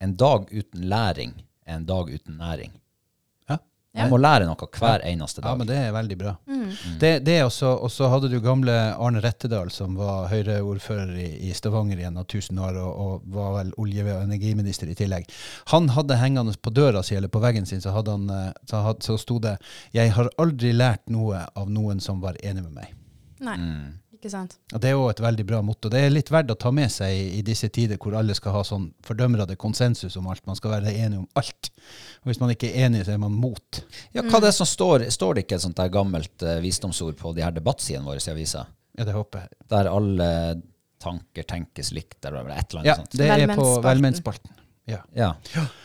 En 0.01 0.17
dag 0.17 0.49
uten 0.51 0.83
læring 0.89 1.35
er 1.67 1.75
en 1.77 1.87
dag 1.87 2.11
uten 2.11 2.39
næring. 2.39 2.73
Ja. 3.93 4.07
Man 4.07 4.11
må 4.15 4.19
lære 4.23 4.47
noe 4.49 4.69
hver 4.73 5.03
eneste 5.05 5.43
dag. 5.45 5.51
Ja, 5.53 5.59
men 5.61 5.69
det 5.69 5.77
er 5.77 5.91
veldig 5.93 6.17
bra. 6.17 6.31
Mm. 6.49 6.71
Det, 7.01 7.11
det 7.27 7.35
er 7.37 7.43
også, 7.45 7.75
og 7.77 7.91
så 7.93 8.09
hadde 8.09 8.31
du 8.33 8.39
gamle 8.41 8.73
Arne 8.97 9.21
Rettedal, 9.21 9.69
som 9.71 9.99
var 9.99 10.31
Høyre-ordfører 10.33 11.13
i, 11.21 11.27
i 11.51 11.53
Stavanger 11.53 12.01
i 12.01 12.07
en 12.09 12.17
av 12.23 12.25
tusen 12.33 12.57
år, 12.59 12.79
og, 12.81 13.03
og 13.05 13.27
var 13.35 13.51
vel 13.59 13.75
olje- 13.77 14.07
og 14.17 14.23
energiminister 14.25 14.89
i 14.89 14.97
tillegg. 14.97 15.29
Han 15.75 15.91
hadde 15.93 16.17
hengende 16.17 16.57
på 16.57 16.73
døra 16.73 17.03
si, 17.05 17.19
eller 17.21 17.29
på 17.29 17.43
veggen 17.45 17.69
sin, 17.69 17.85
så, 17.85 17.93
hadde 17.93 18.17
han, 18.17 18.25
eh, 18.33 18.49
så, 18.65 18.81
had, 18.87 19.05
så 19.05 19.19
sto 19.21 19.37
det 19.45 19.59
'Jeg 19.93 20.13
har 20.17 20.31
aldri 20.39 20.73
lært 20.73 21.05
noe 21.13 21.45
av 21.55 21.69
noen 21.69 22.01
som 22.01 22.21
var 22.25 22.41
enig 22.43 22.63
med 22.65 22.73
meg'. 22.73 22.95
Nei, 23.41 23.57
Mm. 23.59 23.99
Ikke 24.23 24.31
sant? 24.31 24.53
Ja, 24.71 24.79
Det 24.79 24.91
er 24.93 24.95
òg 25.01 25.09
et 25.11 25.21
veldig 25.25 25.45
bra 25.49 25.59
motto. 25.67 25.91
Det 25.91 25.99
er 25.99 26.13
litt 26.15 26.29
verdt 26.31 26.53
å 26.55 26.55
ta 26.55 26.71
med 26.71 26.93
seg 26.95 27.11
i, 27.11 27.25
i 27.41 27.43
disse 27.43 27.67
tider 27.75 27.99
hvor 27.99 28.15
alle 28.15 28.37
skal 28.39 28.55
ha 28.55 28.61
sånn 28.63 28.85
fordømrede 29.03 29.57
konsensus 29.59 30.15
om 30.21 30.29
alt. 30.31 30.45
Man 30.47 30.55
skal 30.61 30.77
være 30.77 30.93
enig 30.95 31.19
om 31.19 31.27
alt. 31.41 31.73
Og 32.23 32.31
hvis 32.31 32.39
man 32.39 32.53
ikke 32.55 32.71
er 32.71 32.87
enig, 32.87 33.03
så 33.09 33.17
er 33.17 33.19
man 33.19 33.35
mot. 33.35 33.81
Ja, 34.15 34.23
hva 34.23 34.39
det 34.45 34.53
er 34.53 34.57
som 34.61 34.69
står, 34.71 35.09
står 35.11 35.35
det 35.41 35.45
ikke 35.49 35.59
et 35.59 35.65
sånt 35.67 35.81
der 35.81 35.91
gammelt 35.91 36.47
eh, 36.47 36.61
visdomsord 36.63 37.19
på 37.19 37.35
de 37.35 37.43
her 37.43 37.57
debattsidene 37.57 38.07
våre 38.07 38.23
i 38.23 38.31
avisa? 38.37 38.63
Ja, 38.95 39.09
det 39.09 39.17
håper 39.19 39.43
jeg. 39.43 39.59
Der 39.75 39.91
alle 39.91 40.31
tanker 41.03 41.43
tenkes 41.51 41.91
likt, 41.91 42.21
eller 42.23 42.47
et 42.55 42.71
eller 42.71 42.85
annet 42.85 42.93
Ja, 42.93 42.99
sånt. 43.03 43.19
det 43.19 43.27
er 43.27 43.57
på 43.59 43.67
Velmennsspalten. 43.83 44.55
Ja. 44.91 44.99
Ja. 45.15 45.35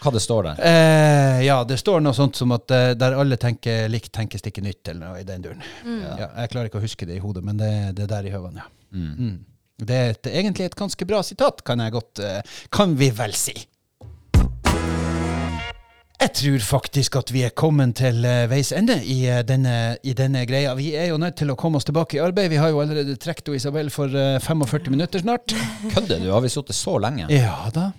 Hva 0.01 0.11
det 0.13 0.21
står 0.23 0.47
der? 0.49 0.61
Eh, 0.65 1.43
ja, 1.45 1.59
det 1.67 1.77
står 1.77 2.01
noe 2.01 2.17
sånt 2.17 2.39
som 2.39 2.53
at 2.55 2.71
eh, 2.73 2.93
der 2.97 3.17
alle 3.19 3.37
tenker 3.37 3.85
likt, 3.91 4.09
tenkes 4.15 4.41
det 4.41 4.55
ikke 4.55 4.65
nytt, 4.65 4.81
eller 4.87 5.11
noe 5.11 5.21
i 5.21 5.27
den 5.27 5.45
duren. 5.45 5.61
Ja. 5.85 6.31
jeg 6.41 6.53
klarer 6.53 6.71
ikke 6.71 6.81
å 6.81 6.85
huske 6.85 7.09
det 7.09 7.19
i 7.19 7.21
hodet, 7.21 7.45
men 7.45 7.61
det, 7.61 7.71
det 7.97 8.07
er 8.07 8.11
der 8.17 8.29
i 8.31 8.33
høvene, 8.33 8.65
ja. 8.65 8.73
Mm. 8.97 9.37
Det 9.77 9.93
er 9.93 10.13
et, 10.15 10.27
egentlig 10.31 10.65
et 10.65 10.77
ganske 10.77 11.05
bra 11.05 11.19
sitat, 11.21 11.59
kan 11.67 11.81
jeg 11.83 11.93
godt 11.93 12.21
eh, 12.23 12.39
Kan 12.73 12.95
vi 12.97 13.11
vel 13.13 13.35
si. 13.37 13.53
Jeg 16.17 16.31
tror 16.33 16.63
faktisk 16.65 17.19
at 17.19 17.29
vi 17.29 17.43
er 17.45 17.51
kommet 17.53 17.99
til 17.99 18.25
eh, 18.25 18.47
veis 18.49 18.71
ende 18.73 18.95
i, 19.05 19.19
denne, 19.45 19.75
i 20.01 20.15
denne 20.17 20.41
greia. 20.49 20.71
Vi 20.79 20.89
er 20.97 21.11
jo 21.11 21.19
nødt 21.21 21.37
til 21.37 21.53
å 21.53 21.57
komme 21.59 21.77
oss 21.77 21.85
tilbake 21.85 22.17
i 22.17 22.23
arbeid. 22.23 22.49
Vi 22.49 22.57
har 22.57 22.71
jo 22.73 22.81
allerede 22.81 23.19
trukket 23.21 23.53
Isabel 23.53 23.91
for 23.93 24.09
eh, 24.09 24.39
45 24.41 24.89
minutter 24.95 25.21
snart. 25.21 25.53
Kødder 25.93 26.25
du? 26.25 26.31
Har 26.33 26.41
vi 26.41 26.49
sittet 26.49 26.79
så 26.79 26.97
lenge? 27.03 27.29
Ja 27.29 27.69
da. 27.75 27.91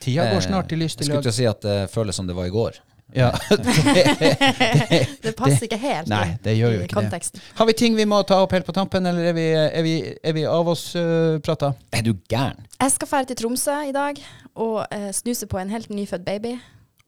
Tida 0.00 0.30
går 0.32 0.40
snart 0.46 0.72
i 0.72 0.78
Eh, 0.78 0.80
lyst 0.84 1.00
Jeg 1.00 1.08
lag. 1.08 1.14
skulle 1.14 1.22
til 1.22 1.34
å 1.34 1.38
si 1.38 1.46
at 1.46 1.60
det 1.62 1.90
føles 1.92 2.16
som 2.16 2.26
det 2.26 2.36
var 2.36 2.46
i 2.48 2.54
går. 2.54 2.80
Ja. 3.12 3.30
Det 5.24 5.32
passer 5.36 5.66
ikke 5.66 5.78
helt 5.80 6.08
Nei, 6.10 6.36
det 6.44 6.54
gjør 6.58 6.76
jo 6.76 6.82
i 6.82 6.86
ikke 6.86 7.02
det. 7.10 7.40
Har 7.58 7.66
vi 7.66 7.74
ting 7.78 7.96
vi 7.98 8.06
må 8.08 8.20
ta 8.22 8.38
opp 8.44 8.52
helt 8.54 8.66
på 8.66 8.74
tampen, 8.76 9.06
eller 9.06 9.32
er 9.32 9.34
vi, 9.36 9.46
er 9.54 9.82
vi, 9.82 9.94
er 10.22 10.36
vi 10.36 10.44
av 10.46 10.68
oss 10.70 10.92
uh, 10.94 11.38
prata? 11.42 11.72
Er 11.92 12.04
du 12.06 12.14
gæren? 12.30 12.62
Jeg 12.80 12.94
skal 12.94 13.10
dra 13.10 13.22
til 13.26 13.40
Tromsø 13.42 13.80
i 13.88 13.94
dag 13.96 14.20
og 14.54 14.84
uh, 14.84 15.10
snuse 15.16 15.50
på 15.50 15.58
en 15.58 15.74
helt 15.74 15.90
nyfødt 15.90 16.24
baby. 16.24 16.54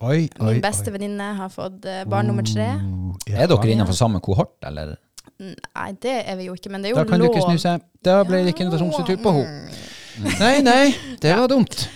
Oi, 0.02 0.26
oi, 0.40 0.56
Min 0.56 0.62
beste 0.64 0.90
venninne 0.90 1.30
har 1.38 1.54
fått 1.54 1.86
uh, 1.86 2.02
barn 2.10 2.26
nummer 2.26 2.46
tre. 2.46 2.72
Er 3.30 3.46
dere 3.46 3.70
innenfor 3.70 3.94
samme 3.94 4.20
kohort, 4.24 4.56
eller? 4.66 4.96
Nei, 5.42 5.88
det 6.02 6.18
er 6.26 6.36
vi 6.38 6.50
jo 6.50 6.58
ikke, 6.58 6.70
men 6.70 6.82
det 6.82 6.90
er 6.90 6.96
jo 6.96 7.02
Da 7.02 7.08
kan 7.08 7.22
du 7.22 7.30
ikke 7.30 7.46
snuse. 7.46 7.78
Da 8.04 8.20
ble 8.26 8.42
det 8.42 8.54
ikke 8.54 8.66
invitasjonstur 8.66 9.18
på 9.22 9.38
henne. 9.38 9.74
Nei, 10.38 10.56
nei, 10.66 10.94
det 11.22 11.32
var 11.38 11.48
dumt. 11.50 11.86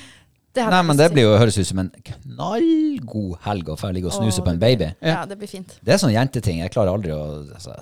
Det 0.57 0.65
Nei, 0.73 0.83
men 0.89 0.97
det 0.97 1.11
blir 1.13 1.27
jo 1.27 1.37
høres 1.37 1.59
ut 1.61 1.69
som 1.69 1.83
en 1.83 1.91
knallgod 2.07 3.37
helg 3.45 3.71
å 3.73 3.77
få 3.77 3.91
ligge 3.93 4.09
og 4.09 4.17
snuse 4.17 4.41
Åh, 4.41 4.47
på 4.47 4.55
en 4.55 4.61
baby. 4.63 4.89
Ja, 5.05 5.21
det 5.29 5.37
blir 5.41 5.51
fint. 5.51 5.77
Det 5.85 5.93
er 5.93 6.01
sånn 6.01 6.15
jenteting. 6.15 6.63
Jeg 6.65 6.73
klarer 6.73 6.97
aldri 6.97 7.13
å 7.13 7.23
altså, 7.45 7.77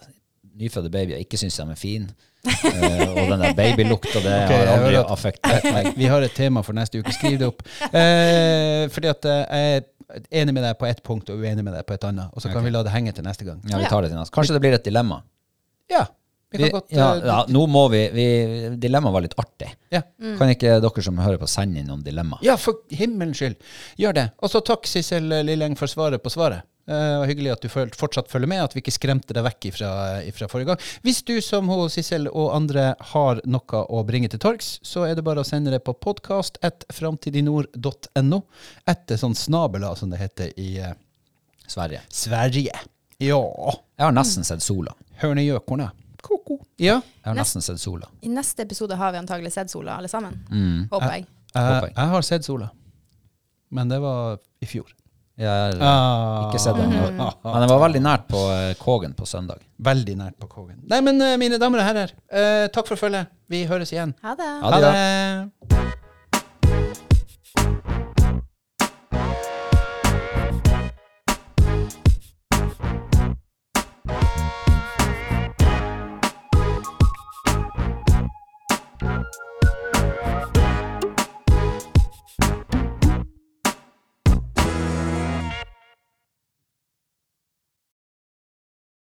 Nyfødte 0.55 0.91
babyer 0.95 1.19
ikke 1.19 1.39
syns 1.39 1.57
de 1.59 1.65
er 1.67 1.79
fine. 1.79 2.13
uh, 2.47 3.15
og 3.17 3.31
den 3.33 3.41
der 3.43 3.55
babylukta, 3.59 4.21
det 4.23 4.35
okay, 4.45 4.61
har 4.61 4.71
aldri 4.77 5.01
affektert 5.01 5.67
meg. 5.75 5.89
Vi 6.01 6.11
har 6.13 6.23
et 6.23 6.37
tema 6.37 6.63
for 6.63 6.77
neste 6.79 7.01
uke. 7.01 7.15
Skriv 7.17 7.41
det 7.41 7.49
opp. 7.49 7.65
Uh, 7.89 8.87
fordi 8.95 9.11
at 9.11 9.27
eh, 9.31 9.41
jeg 9.43 10.21
er 10.21 10.43
enig 10.43 10.55
med 10.55 10.63
deg 10.67 10.79
på 10.79 10.87
ett 10.87 11.03
punkt 11.07 11.33
og 11.35 11.43
uenig 11.43 11.65
med 11.65 11.75
deg 11.75 11.87
på 11.89 11.97
et 11.97 12.07
annet. 12.07 12.31
Og 12.31 12.43
så 12.43 12.53
kan 12.53 12.61
okay. 12.61 12.69
vi 12.69 12.75
la 12.77 12.85
det 12.87 12.95
henge 12.95 13.15
til 13.17 13.27
neste 13.27 13.49
gang. 13.49 13.63
Ja, 13.71 13.83
vi 13.83 13.91
tar 13.91 14.07
det 14.07 14.13
til 14.13 14.21
neste. 14.21 14.35
Kanskje 14.37 14.55
det 14.59 14.63
blir 14.63 14.79
et 14.79 14.87
dilemma. 14.87 15.25
Ja. 15.91 16.07
Vi 16.55 16.63
Vi, 16.63 16.69
kan 16.71 16.77
godt 16.81 16.93
ja, 16.95 17.07
eh, 17.17 17.25
ja, 17.27 17.39
nå 17.51 17.65
må 17.67 17.89
vi, 17.91 18.03
vi 18.15 18.27
Dilemmaet 18.79 19.15
var 19.17 19.25
litt 19.27 19.35
artig. 19.43 19.73
ja. 19.91 20.03
Kan 20.39 20.53
ikke 20.55 20.77
dere 20.81 21.03
som 21.03 21.19
hører 21.19 21.41
på, 21.43 21.49
sende 21.51 21.81
inn 21.83 21.91
noen 21.91 22.05
dilemma? 22.07 22.39
Ja, 22.47 22.55
for 22.61 22.85
himmelens 22.95 23.41
skyld. 23.43 23.59
Gjør 23.99 24.15
det. 24.21 24.29
Og 24.39 24.53
så 24.53 24.63
takk, 24.63 24.87
Sissel 24.87 25.27
Lilleng, 25.43 25.75
for 25.79 25.91
svaret 25.91 26.23
på 26.23 26.31
svaret. 26.31 26.63
Eh, 26.87 26.93
Det 26.95 27.19
var 27.19 27.27
hyggelig 27.27 27.53
at 27.53 27.63
du 27.65 27.69
fortsatt 27.97 28.29
følger 28.31 28.49
med, 28.49 28.63
at 28.63 28.75
vi 28.77 28.83
ikke 28.83 28.93
skremte 28.95 29.35
deg 29.35 29.45
vekk 29.47 29.69
ifra, 29.73 29.91
ifra 30.23 30.49
forrige 30.49 30.71
gang. 30.73 30.83
Hvis 31.03 31.23
du 31.25 31.41
som 31.43 31.69
hun, 31.69 31.89
Sissel 31.91 32.29
og 32.29 32.53
andre 32.55 32.95
har 33.13 33.41
noe 33.49 33.85
å 33.89 34.05
bringe 34.05 34.29
til 34.29 34.39
torgs, 34.43 34.79
så 34.85 35.07
er 35.09 35.17
det 35.17 35.25
bare 35.25 35.41
å 35.43 35.49
sende 35.49 35.73
det 35.75 35.83
på 35.85 35.97
podkast 35.97 36.61
framtidinord.no. 36.93 38.43
Etter 38.87 39.17
sånn 39.21 39.35
snabela, 39.35 39.95
som 39.97 40.13
det 40.13 40.21
heter 40.21 40.53
i 40.61 40.77
eh, 40.79 40.95
Sverige. 41.67 42.05
Sverige. 42.13 42.85
Ja. 43.23 43.43
Jeg 43.97 44.05
har 44.05 44.13
nesten 44.13 44.45
sett 44.45 44.63
sola. 44.63 44.93
Hørne 45.23 45.41
Hørnegjøkorna. 45.41 45.93
Ko-ko. 46.25 46.59
Ja. 46.81 46.97
Jeg 47.21 47.29
har 47.29 47.37
nesten 47.39 47.63
sett 47.65 47.81
sola. 47.83 48.09
I 48.25 48.33
neste 48.33 48.65
episode 48.65 48.97
har 48.97 49.13
vi 49.13 49.21
antagelig 49.21 49.53
sett 49.55 49.71
sola, 49.73 49.99
alle 50.01 50.09
sammen. 50.09 50.41
Mm. 50.51 50.89
Håper 50.91 51.11
jeg. 51.19 51.27
Jeg, 51.55 51.65
jeg. 51.85 51.93
jeg 51.97 52.13
har 52.17 52.23
sett 52.33 52.47
sola. 52.49 52.71
Men 53.75 53.89
det 53.93 53.99
var 54.03 54.39
i 54.65 54.67
fjor. 54.71 54.89
Jeg 55.37 55.51
har 55.51 55.73
Ah. 55.83 56.45
ikke 56.49 56.61
sett 56.63 56.77
den. 56.79 56.91
Men 56.95 57.65
jeg 57.65 57.71
var 57.73 57.81
veldig 57.89 58.03
nært 58.05 58.29
på 58.31 58.43
eh, 58.55 58.75
Kågen 58.79 59.17
på 59.19 59.27
søndag. 59.27 59.59
Veldig 59.83 60.15
nært 60.21 60.37
på 60.39 60.47
Kågen. 60.53 60.79
Nei, 60.91 61.01
men 61.03 61.19
eh, 61.27 61.35
mine 61.43 61.59
damer 61.59 61.83
og 61.83 61.89
herrer, 61.91 62.15
eh, 62.31 62.69
takk 62.71 62.87
for 62.93 62.97
følget. 63.01 63.27
Vi 63.51 63.65
høres 63.67 63.91
igjen. 63.93 64.15
Ha 64.23 64.37
det. 64.39 64.53
Ha 64.63 64.71
det. 64.79 64.95
Ha 64.95 65.83
det. 65.83 66.04